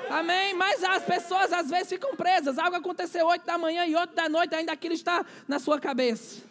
Amém? 0.09 0.53
Mas 0.53 0.83
as 0.83 1.03
pessoas 1.03 1.51
às 1.51 1.69
vezes 1.69 1.89
ficam 1.89 2.15
presas. 2.15 2.57
Algo 2.57 2.77
aconteceu 2.77 3.25
8 3.27 3.45
da 3.45 3.57
manhã 3.57 3.85
e 3.85 3.95
8 3.95 4.15
da 4.15 4.29
noite, 4.29 4.55
ainda 4.55 4.71
aquilo 4.71 4.93
está 4.93 5.25
na 5.47 5.59
sua 5.59 5.79
cabeça. 5.79 6.43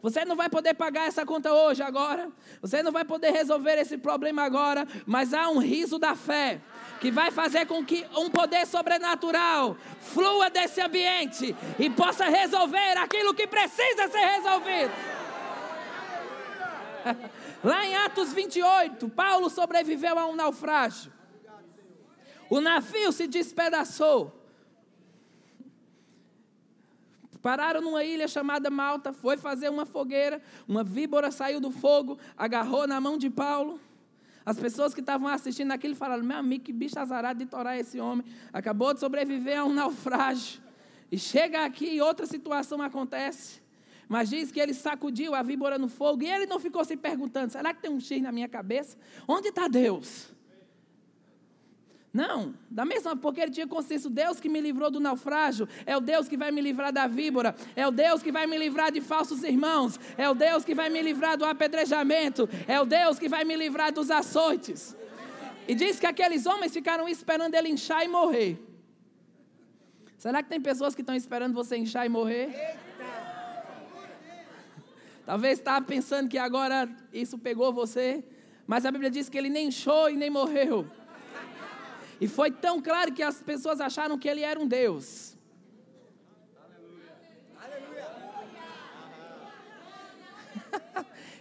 Você 0.00 0.24
não 0.24 0.36
vai 0.36 0.48
poder 0.48 0.74
pagar 0.74 1.08
essa 1.08 1.26
conta 1.26 1.52
hoje, 1.52 1.82
agora. 1.82 2.30
Você 2.62 2.82
não 2.82 2.92
vai 2.92 3.04
poder 3.04 3.32
resolver 3.32 3.78
esse 3.78 3.98
problema 3.98 4.42
agora. 4.42 4.86
Mas 5.04 5.34
há 5.34 5.48
um 5.48 5.58
riso 5.58 5.98
da 5.98 6.14
fé 6.14 6.60
que 7.00 7.10
vai 7.10 7.30
fazer 7.30 7.66
com 7.66 7.84
que 7.84 8.06
um 8.16 8.28
poder 8.30 8.66
sobrenatural 8.66 9.76
flua 10.00 10.50
desse 10.50 10.80
ambiente 10.80 11.54
e 11.78 11.88
possa 11.90 12.26
resolver 12.26 12.98
aquilo 12.98 13.34
que 13.34 13.46
precisa 13.46 14.08
ser 14.08 14.24
resolvido. 14.24 14.92
Lá 17.62 17.86
em 17.86 17.96
Atos 17.96 18.32
28, 18.32 19.08
Paulo 19.08 19.50
sobreviveu 19.50 20.18
a 20.18 20.26
um 20.26 20.34
naufrágio. 20.34 21.12
O 22.48 22.60
navio 22.60 23.12
se 23.12 23.26
despedaçou. 23.26 24.34
Pararam 27.42 27.80
numa 27.80 28.02
ilha 28.02 28.26
chamada 28.26 28.68
Malta, 28.68 29.12
foi 29.12 29.36
fazer 29.36 29.68
uma 29.68 29.86
fogueira, 29.86 30.42
uma 30.66 30.82
víbora 30.82 31.30
saiu 31.30 31.60
do 31.60 31.70
fogo, 31.70 32.18
agarrou 32.36 32.86
na 32.86 33.00
mão 33.00 33.16
de 33.16 33.30
Paulo. 33.30 33.80
As 34.48 34.58
pessoas 34.58 34.94
que 34.94 35.00
estavam 35.00 35.28
assistindo 35.28 35.72
aquilo 35.72 35.94
falaram: 35.94 36.24
Meu 36.24 36.38
amigo, 36.38 36.64
que 36.64 36.72
bicho 36.72 36.98
azarado 36.98 37.38
de 37.38 37.44
torar 37.44 37.78
esse 37.78 38.00
homem. 38.00 38.24
Acabou 38.50 38.94
de 38.94 39.00
sobreviver 39.00 39.58
a 39.58 39.64
um 39.66 39.74
naufrágio. 39.74 40.62
E 41.12 41.18
chega 41.18 41.66
aqui 41.66 41.84
e 41.96 42.00
outra 42.00 42.24
situação 42.24 42.80
acontece. 42.80 43.60
Mas 44.08 44.30
diz 44.30 44.50
que 44.50 44.58
ele 44.58 44.72
sacudiu 44.72 45.34
a 45.34 45.42
víbora 45.42 45.78
no 45.78 45.86
fogo 45.86 46.22
e 46.22 46.30
ele 46.30 46.46
não 46.46 46.58
ficou 46.58 46.82
se 46.82 46.96
perguntando: 46.96 47.52
será 47.52 47.74
que 47.74 47.82
tem 47.82 47.90
um 47.90 48.00
X 48.00 48.22
na 48.22 48.32
minha 48.32 48.48
cabeça? 48.48 48.96
Onde 49.28 49.48
está 49.48 49.68
Deus? 49.68 50.30
Não, 52.18 52.52
da 52.68 52.84
mesma 52.84 53.14
porque 53.14 53.40
ele 53.40 53.52
tinha 53.52 53.68
consciência, 53.68 54.08
o 54.08 54.10
Deus 54.10 54.40
que 54.40 54.48
me 54.48 54.60
livrou 54.60 54.90
do 54.90 54.98
naufrágio 54.98 55.68
é 55.86 55.96
o 55.96 56.00
Deus 56.00 56.26
que 56.26 56.36
vai 56.36 56.50
me 56.50 56.60
livrar 56.60 56.92
da 56.92 57.06
víbora, 57.06 57.54
é 57.76 57.86
o 57.86 57.92
Deus 57.92 58.24
que 58.24 58.32
vai 58.32 58.44
me 58.44 58.58
livrar 58.58 58.90
de 58.90 59.00
falsos 59.00 59.44
irmãos, 59.44 60.00
é 60.16 60.28
o 60.28 60.34
Deus 60.34 60.64
que 60.64 60.74
vai 60.74 60.88
me 60.90 61.00
livrar 61.00 61.36
do 61.36 61.44
apedrejamento, 61.44 62.48
é 62.66 62.80
o 62.80 62.84
Deus 62.84 63.20
que 63.20 63.28
vai 63.28 63.44
me 63.44 63.54
livrar 63.54 63.92
dos 63.92 64.10
açoites. 64.10 64.96
E 65.68 65.76
diz 65.76 66.00
que 66.00 66.06
aqueles 66.06 66.44
homens 66.44 66.72
ficaram 66.72 67.08
esperando 67.08 67.54
ele 67.54 67.68
inchar 67.68 68.04
e 68.04 68.08
morrer. 68.08 68.58
Será 70.16 70.42
que 70.42 70.48
tem 70.48 70.60
pessoas 70.60 70.96
que 70.96 71.02
estão 71.02 71.14
esperando 71.14 71.54
você 71.54 71.76
inchar 71.76 72.04
e 72.04 72.08
morrer? 72.08 72.48
Talvez 75.24 75.60
estava 75.60 75.86
pensando 75.86 76.28
que 76.28 76.36
agora 76.36 76.88
isso 77.12 77.38
pegou 77.38 77.72
você, 77.72 78.24
mas 78.66 78.84
a 78.84 78.90
Bíblia 78.90 79.08
diz 79.08 79.28
que 79.28 79.38
ele 79.38 79.48
nem 79.48 79.68
inchou 79.68 80.10
e 80.10 80.16
nem 80.16 80.30
morreu. 80.30 80.97
E 82.20 82.26
foi 82.26 82.50
tão 82.50 82.80
claro 82.82 83.12
que 83.12 83.22
as 83.22 83.40
pessoas 83.42 83.80
acharam 83.80 84.18
que 84.18 84.28
ele 84.28 84.42
era 84.42 84.58
um 84.58 84.66
Deus. 84.66 85.36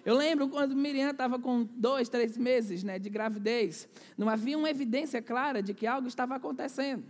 Eu 0.05 0.15
lembro 0.15 0.47
quando 0.47 0.73
Miriam 0.73 1.09
estava 1.09 1.38
com 1.38 1.63
dois, 1.63 2.07
três 2.07 2.38
meses 2.38 2.82
né, 2.82 2.97
de 2.97 3.09
gravidez, 3.09 3.89
não 4.17 4.30
havia 4.30 4.57
uma 4.57 4.69
evidência 4.69 5.21
clara 5.21 5.61
de 5.61 5.73
que 5.73 5.86
algo 5.86 6.07
estava 6.07 6.36
acontecendo. 6.36 7.03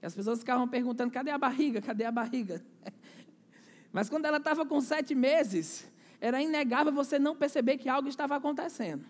E 0.00 0.06
as 0.06 0.14
pessoas 0.14 0.38
ficavam 0.38 0.66
perguntando: 0.66 1.12
cadê 1.12 1.30
a 1.30 1.36
barriga? 1.36 1.82
Cadê 1.82 2.04
a 2.04 2.10
barriga? 2.10 2.64
Mas 3.92 4.08
quando 4.08 4.24
ela 4.24 4.38
estava 4.38 4.64
com 4.64 4.80
sete 4.80 5.14
meses, 5.14 5.86
era 6.18 6.40
inegável 6.40 6.92
você 6.92 7.18
não 7.18 7.36
perceber 7.36 7.76
que 7.76 7.90
algo 7.90 8.08
estava 8.08 8.36
acontecendo. 8.36 9.04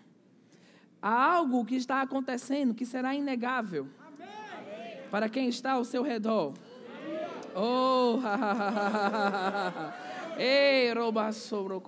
Há 1.01 1.35
algo 1.35 1.65
que 1.65 1.75
está 1.75 2.01
acontecendo 2.01 2.75
que 2.75 2.85
será 2.85 3.15
inegável 3.15 3.87
Amém. 3.99 4.29
para 5.09 5.27
quem 5.27 5.49
está 5.49 5.71
ao 5.71 5.83
seu 5.83 6.03
redor. 6.03 6.53
Oh, 7.55 8.19
Ei, 10.37 10.93
rouba 10.93 11.31
sobre 11.31 11.73
o. 11.73 11.83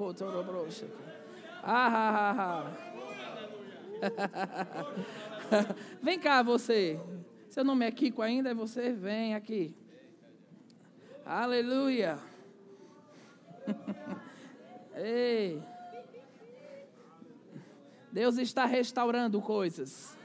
Ah, 1.64 2.66
Vem 6.01 6.20
cá, 6.20 6.41
você. 6.41 6.99
Seu 7.49 7.64
nome 7.64 7.86
é 7.86 7.91
Kiko 7.91 8.22
ainda? 8.22 8.49
É 8.49 8.53
você? 8.53 8.91
Vem 8.91 9.36
aqui. 9.36 9.74
Aleluia. 11.26 12.18
Ei. 14.95 15.64
Deus 18.14 18.38
está 18.38 18.66
restaurando 18.66 19.41
coisas. 19.41 20.16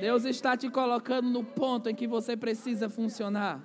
Deus 0.00 0.24
está 0.24 0.56
te 0.56 0.70
colocando 0.70 1.28
no 1.28 1.44
ponto 1.44 1.90
em 1.90 1.94
que 1.94 2.06
você 2.06 2.34
precisa 2.34 2.88
funcionar. 2.88 3.60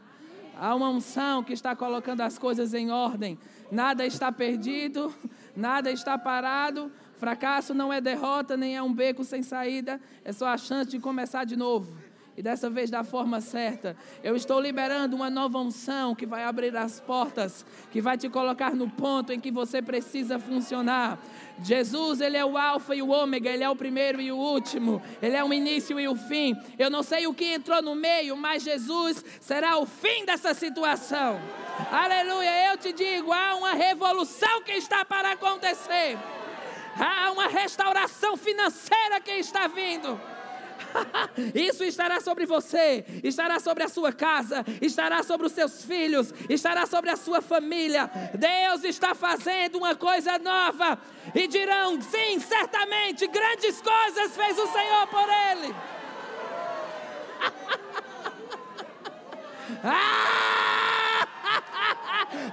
Há 0.57 0.75
uma 0.75 0.89
unção 0.89 1.41
que 1.41 1.53
está 1.53 1.73
colocando 1.73 2.19
as 2.19 2.37
coisas 2.37 2.73
em 2.73 2.91
ordem. 2.91 3.39
Nada 3.71 4.05
está 4.05 4.29
perdido, 4.29 5.15
nada 5.55 5.89
está 5.89 6.17
parado. 6.17 6.91
Fracasso 7.15 7.73
não 7.73 7.93
é 7.93 8.01
derrota, 8.01 8.57
nem 8.57 8.75
é 8.75 8.83
um 8.83 8.93
beco 8.93 9.23
sem 9.23 9.41
saída. 9.41 10.01
É 10.25 10.33
só 10.33 10.47
a 10.47 10.57
chance 10.57 10.91
de 10.91 10.99
começar 10.99 11.45
de 11.45 11.55
novo 11.55 12.08
e 12.39 12.41
dessa 12.41 12.69
vez 12.69 12.89
da 12.89 13.03
forma 13.03 13.41
certa. 13.41 13.97
Eu 14.23 14.33
estou 14.33 14.61
liberando 14.61 15.13
uma 15.13 15.29
nova 15.29 15.57
unção 15.57 16.15
que 16.15 16.25
vai 16.25 16.45
abrir 16.45 16.73
as 16.77 16.97
portas, 17.01 17.65
que 17.91 17.99
vai 17.99 18.17
te 18.17 18.29
colocar 18.29 18.73
no 18.73 18.89
ponto 18.89 19.33
em 19.33 19.41
que 19.41 19.51
você 19.51 19.81
precisa 19.81 20.39
funcionar. 20.39 21.19
Jesus, 21.61 22.21
ele 22.21 22.37
é 22.37 22.45
o 22.45 22.57
alfa 22.57 22.95
e 22.95 23.01
o 23.01 23.09
ômega, 23.09 23.49
ele 23.49 23.61
é 23.61 23.69
o 23.69 23.75
primeiro 23.75 24.21
e 24.21 24.31
o 24.31 24.37
último, 24.37 25.01
ele 25.21 25.35
é 25.35 25.43
o 25.43 25.51
início 25.51 25.99
e 25.99 26.07
o 26.07 26.15
fim. 26.15 26.55
Eu 26.77 26.89
não 26.89 27.03
sei 27.03 27.27
o 27.27 27.33
que 27.33 27.43
entrou 27.43 27.81
no 27.81 27.93
meio, 27.93 28.37
mas 28.37 28.63
Jesus 28.63 29.21
será 29.41 29.77
o 29.77 29.85
fim 29.85 30.23
dessa 30.23 30.53
situação. 30.53 31.41
Aleluia, 31.91 32.71
eu 32.71 32.77
te 32.77 32.93
digo, 32.93 33.33
há 33.33 33.55
uma 33.55 33.73
revolução 33.73 34.61
que 34.61 34.71
está 34.71 35.03
para 35.03 35.33
acontecer. 35.33 36.17
Há 36.97 37.33
uma 37.33 37.49
restauração 37.49 38.37
financeira 38.37 39.19
que 39.19 39.31
está 39.31 39.67
vindo. 39.67 40.38
Isso 41.53 41.83
estará 41.83 42.19
sobre 42.21 42.45
você, 42.45 43.05
estará 43.23 43.59
sobre 43.59 43.83
a 43.83 43.89
sua 43.89 44.11
casa, 44.11 44.65
estará 44.81 45.23
sobre 45.23 45.47
os 45.47 45.53
seus 45.53 45.83
filhos, 45.83 46.33
estará 46.49 46.85
sobre 46.85 47.09
a 47.09 47.15
sua 47.15 47.41
família. 47.41 48.09
Deus 48.33 48.83
está 48.83 49.15
fazendo 49.15 49.77
uma 49.77 49.95
coisa 49.95 50.37
nova. 50.39 50.99
E 51.33 51.47
dirão: 51.47 52.01
sim, 52.01 52.39
certamente, 52.39 53.27
grandes 53.27 53.81
coisas 53.81 54.35
fez 54.35 54.57
o 54.57 54.67
Senhor 54.67 55.07
por 55.07 55.29
ele. 55.51 55.75
ah! 59.83 61.27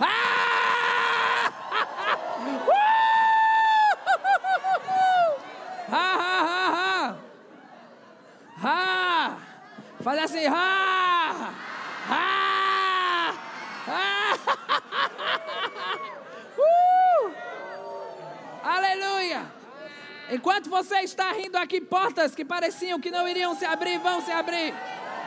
ah! 0.00 0.52
Faz 10.06 10.18
assim, 10.20 10.46
ha! 10.46 11.52
Ha! 12.08 13.34
ha! 13.88 14.36
uh! 16.56 17.32
Aleluia! 18.62 19.50
Enquanto 20.30 20.70
você 20.70 21.00
está 21.00 21.32
rindo 21.32 21.58
aqui, 21.58 21.80
portas 21.80 22.36
que 22.36 22.44
pareciam 22.44 23.00
que 23.00 23.10
não 23.10 23.28
iriam 23.28 23.56
se 23.56 23.64
abrir, 23.64 23.98
vão 23.98 24.20
se 24.20 24.30
abrir. 24.30 24.72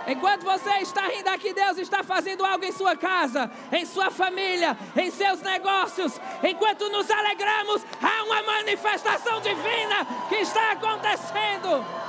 Enquanto 0.08 0.46
você 0.46 0.70
está 0.78 1.10
rindo 1.10 1.28
aqui, 1.28 1.54
Deus 1.54 1.78
está 1.78 2.02
fazendo 2.02 2.46
algo 2.46 2.64
em 2.64 2.72
sua 2.72 2.96
casa, 2.96 3.52
em 3.74 3.86
sua 3.86 4.10
família, 4.10 4.78
em 4.96 5.12
seus 5.12 5.42
negócios. 5.42 6.18
Enquanto 6.42 6.88
nos 6.88 7.12
alegramos, 7.12 7.86
há 8.02 8.24
uma 8.24 8.42
manifestação 8.44 9.42
divina 9.42 10.08
que 10.30 10.36
está 10.36 10.72
acontecendo. 10.72 12.09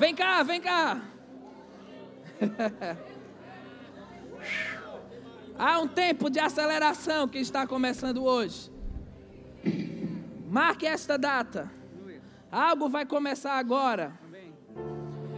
Vem 0.00 0.14
cá, 0.14 0.42
vem 0.42 0.62
cá. 0.62 1.02
Há 5.58 5.78
um 5.78 5.86
tempo 5.86 6.30
de 6.30 6.40
aceleração 6.40 7.28
que 7.28 7.36
está 7.36 7.66
começando 7.66 8.24
hoje. 8.24 8.72
Marque 10.48 10.86
esta 10.86 11.18
data. 11.18 11.70
Algo 12.50 12.88
vai 12.88 13.04
começar 13.04 13.58
agora. 13.58 14.18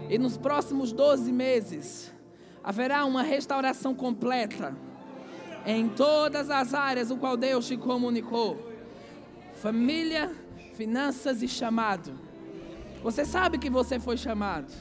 E 0.08 0.16
nos 0.16 0.36
próximos 0.36 0.92
12 0.92 1.32
meses 1.32 2.14
haverá 2.62 3.04
uma 3.04 3.24
restauração 3.24 3.92
completa 3.92 4.76
em 5.66 5.88
todas 5.88 6.50
as 6.50 6.72
áreas 6.72 7.10
o 7.10 7.16
qual 7.16 7.36
Deus 7.36 7.66
te 7.66 7.76
comunicou. 7.76 8.70
Família, 9.54 10.30
finanças 10.76 11.42
e 11.42 11.48
chamado. 11.48 12.31
Você 13.02 13.24
sabe 13.24 13.58
que 13.58 13.68
você 13.68 13.98
foi 13.98 14.16
chamado. 14.16 14.72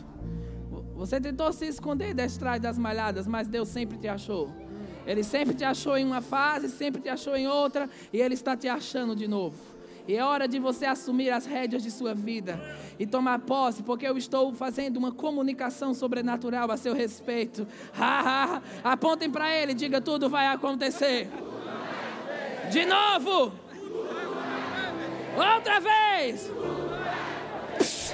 Você 0.95 1.19
tentou 1.19 1.51
se 1.51 1.65
esconder 1.65 2.13
detrás 2.13 2.61
das 2.61 2.77
malhadas, 2.77 3.25
mas 3.25 3.47
Deus 3.47 3.67
sempre 3.67 3.97
te 3.97 4.07
achou. 4.07 4.51
Ele 5.05 5.23
sempre 5.23 5.55
te 5.55 5.63
achou 5.63 5.97
em 5.97 6.05
uma 6.05 6.21
fase, 6.21 6.69
sempre 6.69 7.01
te 7.01 7.09
achou 7.09 7.35
em 7.35 7.47
outra, 7.47 7.89
e 8.13 8.21
Ele 8.21 8.35
está 8.35 8.55
te 8.55 8.67
achando 8.67 9.15
de 9.15 9.27
novo. 9.27 9.57
E 10.07 10.15
é 10.15 10.23
hora 10.23 10.47
de 10.47 10.59
você 10.59 10.85
assumir 10.85 11.31
as 11.31 11.45
rédeas 11.45 11.81
de 11.81 11.89
sua 11.89 12.13
vida 12.13 12.59
e 12.99 13.05
tomar 13.07 13.39
posse, 13.39 13.81
porque 13.81 14.05
eu 14.05 14.17
estou 14.17 14.53
fazendo 14.53 14.97
uma 14.97 15.11
comunicação 15.11 15.93
sobrenatural 15.93 16.69
a 16.69 16.77
seu 16.77 16.93
respeito. 16.93 17.67
Apontem 18.83 19.29
para 19.29 19.55
ele, 19.55 19.73
diga 19.73 20.01
tudo 20.01 20.29
vai 20.29 20.47
acontecer. 20.47 21.29
De 22.71 22.85
novo. 22.85 23.53
Outra 25.35 25.79
vez. 25.79 26.51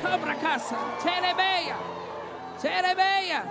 Sobra 0.02 0.36
casa. 0.36 0.76
Terebeia. 1.02 1.76
Terebeia. 2.62 3.43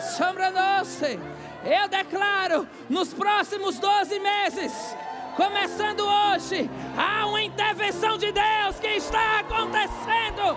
Sombra 0.00 0.50
doce. 0.50 1.18
Eu 1.64 1.88
declaro 1.88 2.68
nos 2.88 3.12
próximos 3.12 3.78
12 3.78 4.20
meses, 4.20 4.96
começando 5.36 6.00
hoje, 6.00 6.70
há 6.96 7.26
uma 7.26 7.42
intervenção 7.42 8.16
de 8.16 8.30
Deus 8.30 8.78
que 8.80 8.86
está 8.86 9.40
acontecendo. 9.40 10.56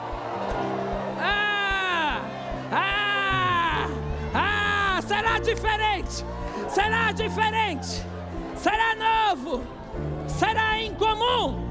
Ah, 1.20 2.22
ah, 2.72 3.88
ah, 4.36 5.02
será 5.02 5.40
diferente, 5.40 6.24
será 6.70 7.12
diferente, 7.12 8.06
será 8.56 8.96
novo, 8.96 9.64
será 10.28 10.80
incomum. 10.80 11.71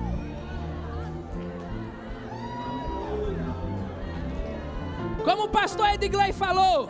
Como 5.41 5.49
o 5.49 5.53
pastor 5.55 5.88
Edgley 5.95 6.34
falou, 6.34 6.86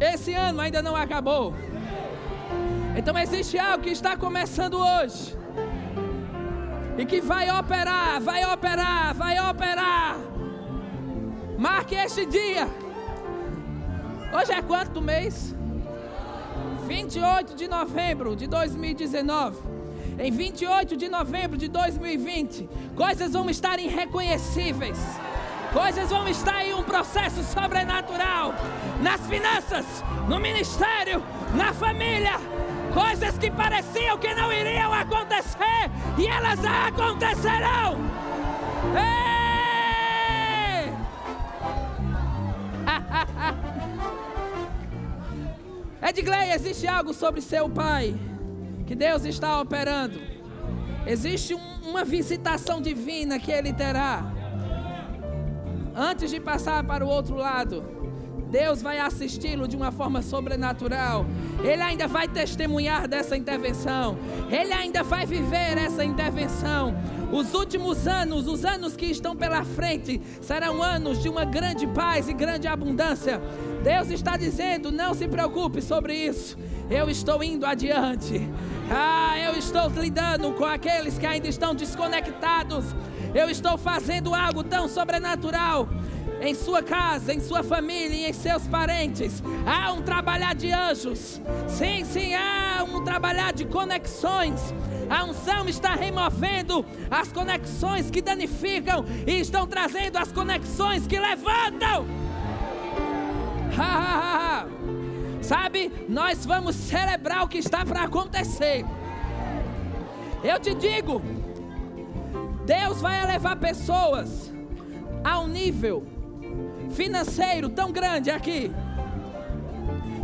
Esse 0.00 0.32
ano 0.32 0.58
ainda 0.58 0.80
não 0.80 0.96
acabou. 0.96 1.52
Então 2.96 3.18
existe 3.18 3.58
algo 3.58 3.84
que 3.84 3.90
está 3.90 4.16
começando 4.16 4.78
hoje. 4.78 5.36
E 6.96 7.04
que 7.04 7.20
vai 7.20 7.50
operar, 7.50 8.18
vai 8.18 8.42
operar, 8.50 9.14
vai 9.14 9.50
operar. 9.50 10.16
Marque 11.58 11.94
este 11.94 12.24
dia. 12.24 12.66
Hoje 14.32 14.52
é 14.52 14.62
quanto 14.62 14.92
do 14.92 15.02
mês? 15.02 15.54
28 16.86 17.54
de 17.54 17.68
novembro 17.68 18.34
de 18.34 18.46
2019. 18.46 19.58
Em 20.18 20.30
28 20.30 20.96
de 20.96 21.10
novembro 21.10 21.58
de 21.58 21.68
2020, 21.68 22.70
coisas 22.96 23.34
vão 23.34 23.50
estar 23.50 23.78
irreconhecíveis. 23.78 24.98
Coisas 25.72 26.10
vão 26.10 26.26
estar 26.28 26.64
em 26.64 26.74
um 26.74 26.82
processo 26.82 27.42
sobrenatural. 27.44 28.54
Nas 29.00 29.20
finanças, 29.26 29.86
no 30.28 30.40
ministério, 30.40 31.22
na 31.54 31.72
família. 31.72 32.38
Coisas 32.92 33.38
que 33.38 33.50
pareciam 33.50 34.18
que 34.18 34.34
não 34.34 34.52
iriam 34.52 34.92
acontecer 34.92 35.90
e 36.18 36.26
elas 36.26 36.58
acontecerão. 36.64 37.98
Ei! 38.96 39.20
Edgley, 46.08 46.50
existe 46.52 46.88
algo 46.88 47.14
sobre 47.14 47.40
seu 47.40 47.68
pai 47.68 48.16
que 48.86 48.96
Deus 48.96 49.24
está 49.24 49.60
operando. 49.60 50.20
Existe 51.06 51.54
um, 51.54 51.60
uma 51.88 52.04
visitação 52.04 52.82
divina 52.82 53.38
que 53.38 53.52
ele 53.52 53.72
terá. 53.72 54.39
Antes 56.00 56.30
de 56.30 56.40
passar 56.40 56.82
para 56.82 57.04
o 57.04 57.08
outro 57.10 57.36
lado, 57.36 57.84
Deus 58.50 58.80
vai 58.80 58.98
assisti-lo 58.98 59.68
de 59.68 59.76
uma 59.76 59.92
forma 59.92 60.22
sobrenatural. 60.22 61.26
Ele 61.62 61.82
ainda 61.82 62.08
vai 62.08 62.26
testemunhar 62.26 63.06
dessa 63.06 63.36
intervenção. 63.36 64.16
Ele 64.50 64.72
ainda 64.72 65.02
vai 65.02 65.26
viver 65.26 65.76
essa 65.76 66.02
intervenção. 66.02 66.96
Os 67.30 67.52
últimos 67.52 68.08
anos, 68.08 68.48
os 68.48 68.64
anos 68.64 68.96
que 68.96 69.04
estão 69.04 69.36
pela 69.36 69.62
frente, 69.62 70.22
serão 70.40 70.82
anos 70.82 71.22
de 71.22 71.28
uma 71.28 71.44
grande 71.44 71.86
paz 71.88 72.30
e 72.30 72.32
grande 72.32 72.66
abundância. 72.66 73.38
Deus 73.84 74.08
está 74.08 74.38
dizendo: 74.38 74.90
não 74.90 75.12
se 75.12 75.28
preocupe 75.28 75.82
sobre 75.82 76.14
isso. 76.14 76.56
Eu 76.88 77.10
estou 77.10 77.44
indo 77.44 77.66
adiante. 77.66 78.48
Ah, 78.90 79.38
eu 79.38 79.54
estou 79.54 79.88
lidando 79.90 80.50
com 80.54 80.64
aqueles 80.64 81.18
que 81.18 81.26
ainda 81.26 81.46
estão 81.46 81.74
desconectados. 81.74 82.86
Eu 83.34 83.48
estou 83.48 83.78
fazendo 83.78 84.34
algo 84.34 84.64
tão 84.64 84.88
sobrenatural 84.88 85.88
em 86.40 86.54
sua 86.54 86.82
casa, 86.82 87.32
em 87.32 87.40
sua 87.40 87.62
família 87.62 88.16
e 88.16 88.30
em 88.30 88.32
seus 88.32 88.66
parentes. 88.66 89.42
Há 89.66 89.92
um 89.92 90.02
trabalhar 90.02 90.54
de 90.54 90.72
anjos. 90.72 91.40
Sim, 91.68 92.04
sim, 92.04 92.34
há 92.34 92.82
um 92.82 93.04
trabalhar 93.04 93.52
de 93.52 93.66
conexões. 93.66 94.74
A 95.08 95.24
unção 95.24 95.68
está 95.68 95.94
removendo 95.94 96.84
as 97.10 97.30
conexões 97.30 98.10
que 98.10 98.22
danificam 98.22 99.04
e 99.26 99.40
estão 99.40 99.66
trazendo 99.66 100.16
as 100.16 100.32
conexões 100.32 101.06
que 101.06 101.18
levantam. 101.18 102.06
Ha, 103.78 103.82
ha, 103.82 104.62
ha. 104.62 104.66
Sabe, 105.42 105.92
nós 106.08 106.44
vamos 106.44 106.76
celebrar 106.76 107.44
o 107.44 107.48
que 107.48 107.58
está 107.58 107.84
para 107.84 108.02
acontecer. 108.02 108.84
Eu 110.42 110.58
te 110.58 110.74
digo, 110.74 111.20
Deus 112.64 113.00
vai 113.00 113.26
levar 113.26 113.56
pessoas 113.56 114.52
a 115.24 115.38
um 115.40 115.48
nível 115.48 116.06
financeiro 116.90 117.68
tão 117.68 117.92
grande 117.92 118.30
aqui, 118.30 118.70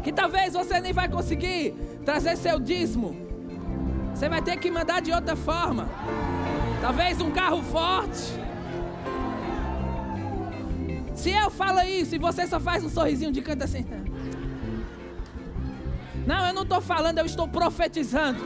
que 0.03 0.13
talvez 0.13 0.55
você 0.55 0.81
nem 0.81 0.93
vai 0.93 1.09
conseguir 1.09 1.75
trazer 2.05 2.37
seu 2.37 2.59
dízimo. 2.59 3.17
Você 4.15 4.29
vai 4.29 4.41
ter 4.41 4.57
que 4.57 4.71
mandar 4.71 5.03
de 5.03 5.13
outra 5.13 5.37
forma. 5.37 5.89
Talvez 6.81 7.21
um 7.21 7.31
carro 7.31 7.63
forte. 7.63 8.33
Se 11.15 11.31
eu 11.31 11.51
falo 11.51 11.81
isso 11.83 12.15
e 12.15 12.19
você 12.19 12.47
só 12.47 12.61
faz 12.61 12.85
um 12.85 12.89
sorrisinho 12.89 13.33
de 13.33 13.43
canto 13.43 13.65
assim. 13.65 13.85
Não, 16.27 16.47
eu 16.47 16.55
não 16.55 16.63
estou 16.63 16.81
falando, 16.81 17.19
eu 17.19 17.27
estou 17.27 17.49
profetizando. 17.49 18.41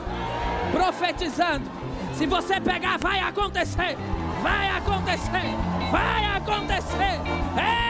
Profetizando. 0.72 1.79
Se 2.20 2.26
você 2.26 2.60
pegar, 2.60 2.98
vai 2.98 3.18
acontecer. 3.18 3.96
Vai 4.42 4.76
acontecer. 4.76 5.56
Vai 5.90 6.36
acontecer. 6.36 7.18
Ei, 7.56 7.89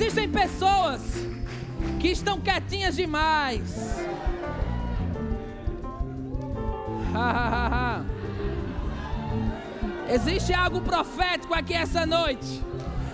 Existem 0.00 0.30
pessoas 0.30 1.02
que 2.00 2.08
estão 2.08 2.40
quietinhas 2.40 2.96
demais. 2.96 3.60
Existe 10.08 10.54
algo 10.54 10.80
profético 10.80 11.52
aqui 11.52 11.74
essa 11.74 12.06
noite. 12.06 12.64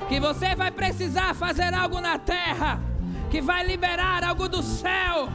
Que 0.09 0.20
você 0.20 0.55
vai 0.55 0.70
precisar 0.70 1.34
fazer 1.34 1.74
algo 1.74 2.01
na 2.01 2.20
terra. 2.20 2.80
Que 3.32 3.41
vai 3.41 3.66
liberar 3.66 4.22
algo 4.22 4.49
do 4.49 4.62
céu. 4.62 5.28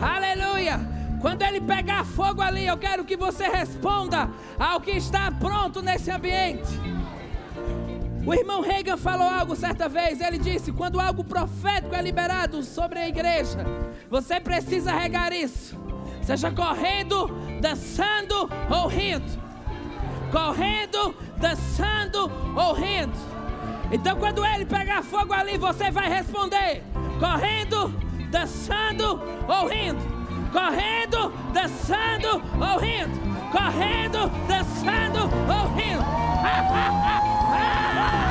Aleluia. 0.00 0.78
Quando 1.20 1.42
ele 1.42 1.60
pegar 1.60 2.04
fogo 2.04 2.40
ali, 2.40 2.64
eu 2.64 2.78
quero 2.78 3.04
que 3.04 3.16
você 3.16 3.48
responda 3.48 4.30
ao 4.56 4.80
que 4.80 4.92
está 4.92 5.32
pronto 5.32 5.82
nesse 5.82 6.08
ambiente. 6.08 6.97
O 8.28 8.34
irmão 8.34 8.60
Reagan 8.60 8.98
falou 8.98 9.26
algo 9.26 9.56
certa 9.56 9.88
vez. 9.88 10.20
Ele 10.20 10.36
disse: 10.36 10.70
quando 10.70 11.00
algo 11.00 11.24
profético 11.24 11.94
é 11.94 12.02
liberado 12.02 12.62
sobre 12.62 12.98
a 12.98 13.08
igreja, 13.08 13.64
você 14.10 14.38
precisa 14.38 14.92
regar 14.92 15.32
isso. 15.32 15.80
Seja 16.20 16.50
correndo, 16.50 17.28
dançando 17.58 18.50
ou 18.68 18.86
rindo. 18.86 19.24
Correndo, 20.30 21.16
dançando 21.38 22.30
ou 22.54 22.74
rindo. 22.74 23.16
Então, 23.90 24.18
quando 24.18 24.44
ele 24.44 24.66
pegar 24.66 25.02
fogo 25.02 25.32
ali, 25.32 25.56
você 25.56 25.90
vai 25.90 26.10
responder: 26.10 26.82
correndo, 27.18 27.88
dançando 28.30 29.22
ou 29.48 29.68
rindo. 29.68 30.18
Correndo, 30.52 31.32
dançando 31.54 32.42
ou 32.60 32.78
rindo. 32.78 33.18
Correndo, 33.50 34.30
dançando 34.46 35.20
ou 35.48 35.74
rindo. 35.74 37.28
Ah! 37.50 37.54
Ah! 37.54 38.27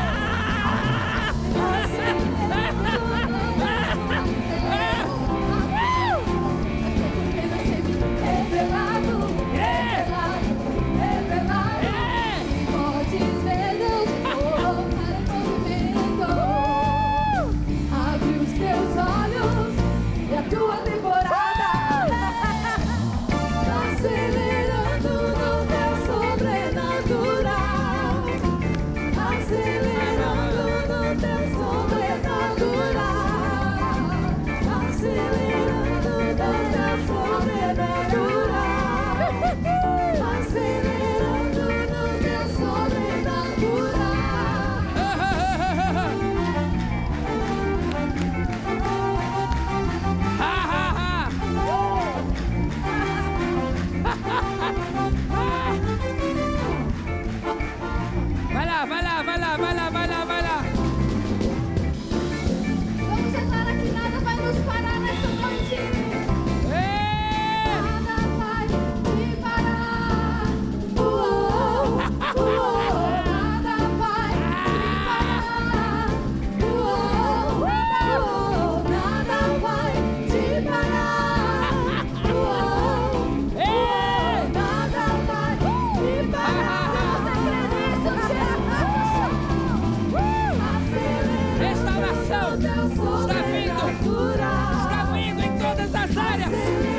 área. 96.37 96.49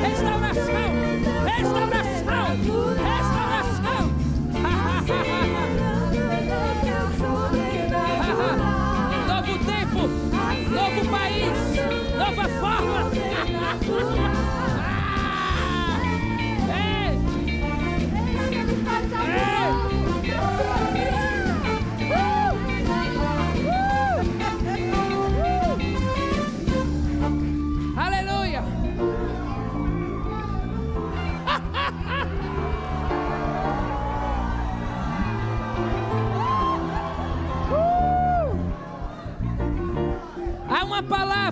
Restauração, 0.01 0.65
restauração. 1.45 2.98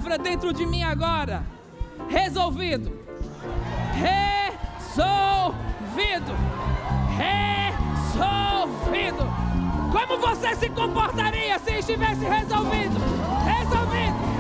Palavra 0.07 0.17
dentro 0.17 0.53
de 0.53 0.65
mim 0.65 0.83
agora. 0.83 1.43
Resolvido. 2.07 2.97
Resolvido. 4.93 6.33
Resolvido. 8.13 9.27
Como 9.91 10.17
você 10.19 10.55
se 10.55 10.69
comportaria 10.69 11.59
se 11.59 11.73
estivesse 11.79 12.23
resolvido? 12.23 12.97
Resolvido. 13.43 14.36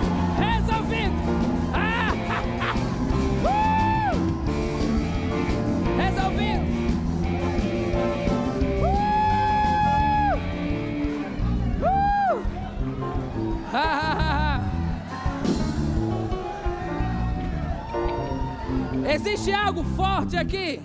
Existe 19.17 19.51
algo 19.51 19.83
forte 19.83 20.37
aqui 20.37 20.79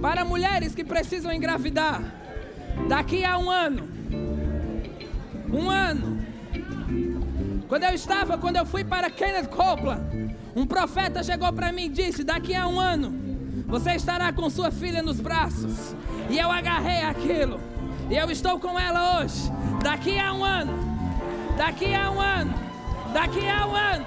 para 0.00 0.24
mulheres 0.24 0.72
que 0.72 0.84
precisam 0.84 1.32
engravidar 1.32 2.00
daqui 2.88 3.24
a 3.24 3.36
um 3.36 3.50
ano. 3.50 3.88
Um 5.52 5.68
ano. 5.68 6.24
Quando 7.68 7.82
eu 7.82 7.92
estava, 7.92 8.38
quando 8.38 8.54
eu 8.54 8.64
fui 8.64 8.84
para 8.84 9.10
Kenneth 9.10 9.48
Copeland, 9.48 10.00
um 10.54 10.64
profeta 10.64 11.24
chegou 11.24 11.52
para 11.52 11.72
mim 11.72 11.86
e 11.86 11.88
disse: 11.88 12.22
Daqui 12.22 12.54
a 12.54 12.68
um 12.68 12.78
ano, 12.78 13.12
você 13.66 13.94
estará 13.94 14.32
com 14.32 14.48
sua 14.48 14.70
filha 14.70 15.02
nos 15.02 15.18
braços. 15.20 15.96
E 16.30 16.38
eu 16.38 16.52
agarrei 16.52 17.02
aquilo. 17.02 17.60
E 18.08 18.16
eu 18.16 18.30
estou 18.30 18.60
com 18.60 18.78
ela 18.78 19.18
hoje. 19.18 19.50
Daqui 19.82 20.16
a 20.20 20.32
um 20.32 20.44
ano. 20.44 20.72
Daqui 21.56 21.92
a 21.92 22.12
um 22.12 22.20
ano. 22.20 22.54
Daqui 23.12 23.44
a 23.44 23.66
um 23.66 23.74
ano. 23.74 24.06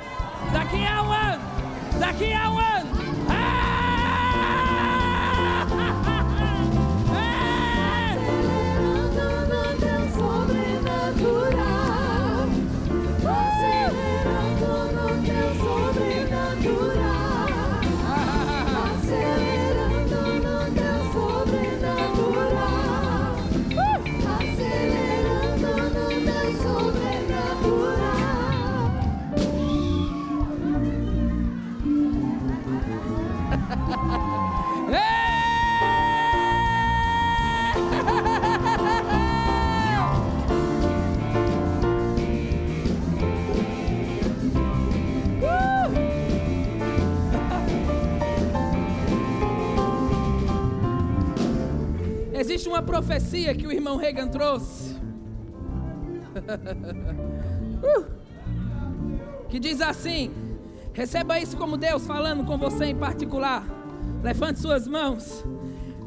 Daqui 0.53 0.85
a 0.85 1.03
um 1.03 1.11
ano. 1.11 1.56
Daqui 1.99 2.33
a 2.33 2.49
um 2.49 3.06
Existe 52.57 52.69
uma 52.69 52.81
profecia 52.81 53.53
que 53.53 53.67
o 53.67 53.71
irmão 53.71 53.97
Reagan 53.97 54.27
trouxe. 54.29 54.95
Uh! 57.77 58.05
que 59.47 59.59
diz 59.59 59.79
assim: 59.79 60.31
receba 60.91 61.39
isso 61.39 61.55
como 61.55 61.77
Deus 61.77 62.07
falando 62.07 62.43
com 62.43 62.57
você 62.57 62.85
em 62.85 62.95
particular. 62.95 63.63
Levante 64.23 64.59
suas 64.59 64.87
mãos. 64.87 65.45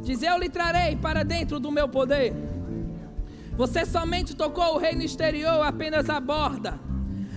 Diz: 0.03 0.25
Eu 0.25 0.37
lhe 0.39 0.49
trarei 0.49 0.97
para 0.97 1.23
dentro 1.23 1.61
do 1.61 1.71
meu 1.71 1.89
poder. 1.89 2.35
Você 3.57 3.87
somente 3.87 4.35
tocou 4.35 4.75
o 4.75 4.79
reino 4.79 5.03
exterior 5.03 5.65
apenas 5.65 6.11
à 6.11 6.19
borda. 6.19 6.81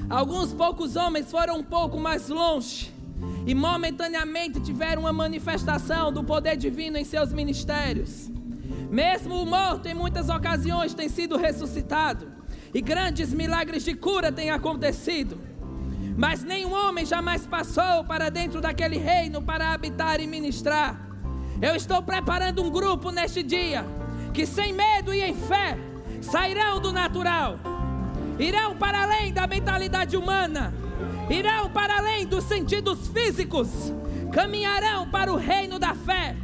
Alguns 0.09 0.51
poucos 0.53 0.95
homens 0.95 1.29
foram 1.29 1.59
um 1.59 1.63
pouco 1.63 1.99
mais 1.99 2.29
longe 2.29 2.91
e 3.45 3.53
momentaneamente 3.53 4.59
tiveram 4.59 5.03
uma 5.03 5.13
manifestação 5.13 6.11
do 6.11 6.23
poder 6.23 6.57
divino 6.57 6.97
em 6.97 7.03
seus 7.03 7.31
ministérios. 7.31 8.33
Mesmo 8.93 9.41
o 9.41 9.45
morto, 9.47 9.87
em 9.87 9.95
muitas 9.95 10.29
ocasiões, 10.29 10.93
tem 10.93 11.09
sido 11.09 11.35
ressuscitado 11.35 12.31
e 12.71 12.79
grandes 12.79 13.33
milagres 13.33 13.83
de 13.83 13.95
cura 13.95 14.31
têm 14.31 14.51
acontecido. 14.51 15.41
Mas 16.15 16.43
nenhum 16.43 16.71
homem 16.71 17.03
jamais 17.03 17.43
passou 17.47 18.03
para 18.03 18.29
dentro 18.29 18.61
daquele 18.61 18.99
reino 18.99 19.41
para 19.41 19.73
habitar 19.73 20.19
e 20.19 20.27
ministrar. 20.27 21.09
Eu 21.59 21.75
estou 21.75 22.03
preparando 22.03 22.61
um 22.61 22.69
grupo 22.69 23.09
neste 23.09 23.41
dia 23.41 23.83
que, 24.31 24.45
sem 24.45 24.71
medo 24.73 25.11
e 25.11 25.23
em 25.23 25.33
fé, 25.33 25.75
sairão 26.21 26.79
do 26.79 26.93
natural, 26.93 27.57
irão 28.37 28.77
para 28.77 29.01
além 29.01 29.33
da 29.33 29.47
mentalidade 29.47 30.15
humana, 30.15 30.71
irão 31.31 31.67
para 31.67 31.97
além 31.97 32.27
dos 32.27 32.43
sentidos 32.43 33.07
físicos, 33.07 33.91
caminharão 34.31 35.09
para 35.09 35.33
o 35.33 35.35
reino 35.35 35.79
da 35.79 35.95
fé, 35.95 36.35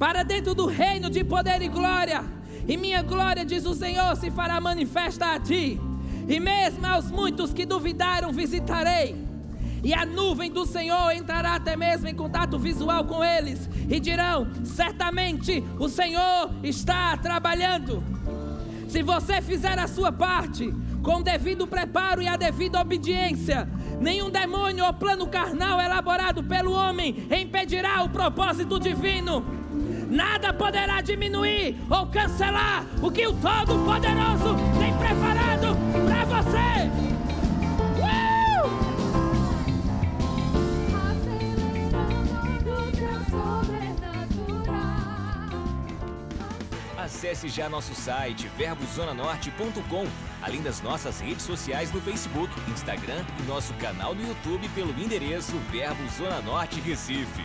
para 0.00 0.22
dentro 0.22 0.54
do 0.54 0.64
reino 0.64 1.10
de 1.10 1.22
poder 1.22 1.60
e 1.60 1.68
glória. 1.68 2.24
E 2.66 2.74
minha 2.74 3.02
glória, 3.02 3.44
diz 3.44 3.66
o 3.66 3.74
Senhor, 3.74 4.16
se 4.16 4.30
fará 4.30 4.58
manifesta 4.58 5.34
a 5.34 5.38
ti. 5.38 5.78
E 6.26 6.40
mesmo 6.40 6.86
aos 6.86 7.10
muitos 7.10 7.52
que 7.52 7.66
duvidaram, 7.66 8.32
visitarei. 8.32 9.14
E 9.84 9.92
a 9.92 10.06
nuvem 10.06 10.50
do 10.50 10.64
Senhor 10.64 11.10
entrará 11.12 11.54
até 11.54 11.76
mesmo 11.76 12.08
em 12.08 12.14
contato 12.14 12.58
visual 12.58 13.04
com 13.04 13.22
eles. 13.22 13.68
E 13.90 14.00
dirão: 14.00 14.48
certamente 14.64 15.62
o 15.78 15.86
Senhor 15.86 16.50
está 16.62 17.14
trabalhando. 17.18 18.02
Se 18.88 19.02
você 19.02 19.42
fizer 19.42 19.78
a 19.78 19.86
sua 19.86 20.10
parte, 20.10 20.72
com 21.02 21.16
o 21.16 21.22
devido 21.22 21.66
preparo 21.66 22.22
e 22.22 22.26
a 22.26 22.36
devida 22.36 22.80
obediência, 22.80 23.68
nenhum 24.00 24.30
demônio 24.30 24.86
ou 24.86 24.94
plano 24.94 25.26
carnal 25.26 25.78
elaborado 25.78 26.42
pelo 26.42 26.72
homem 26.72 27.26
impedirá 27.30 28.02
o 28.02 28.08
propósito 28.08 28.80
divino. 28.80 29.59
Nada 30.10 30.52
poderá 30.52 31.00
diminuir 31.00 31.80
ou 31.88 32.04
cancelar 32.08 32.84
o 33.00 33.12
que 33.12 33.24
o 33.28 33.32
Todo-Poderoso 33.32 34.56
tem 34.76 34.92
preparado 34.98 35.76
para 36.04 36.24
você. 36.24 36.90
Uh! 37.96 38.20
Acesse 46.98 47.48
já 47.48 47.68
nosso 47.68 47.94
site 47.94 48.50
verbozonanorte.com, 48.58 50.08
além 50.42 50.60
das 50.60 50.80
nossas 50.82 51.20
redes 51.20 51.44
sociais 51.44 51.92
no 51.92 52.00
Facebook, 52.00 52.52
Instagram 52.68 53.24
e 53.38 53.42
nosso 53.44 53.72
canal 53.74 54.12
no 54.12 54.26
YouTube 54.26 54.68
pelo 54.70 54.90
endereço 55.00 55.56
Verbo 55.70 56.02
Zona 56.18 56.40
Norte 56.40 56.80
Recife. 56.80 57.44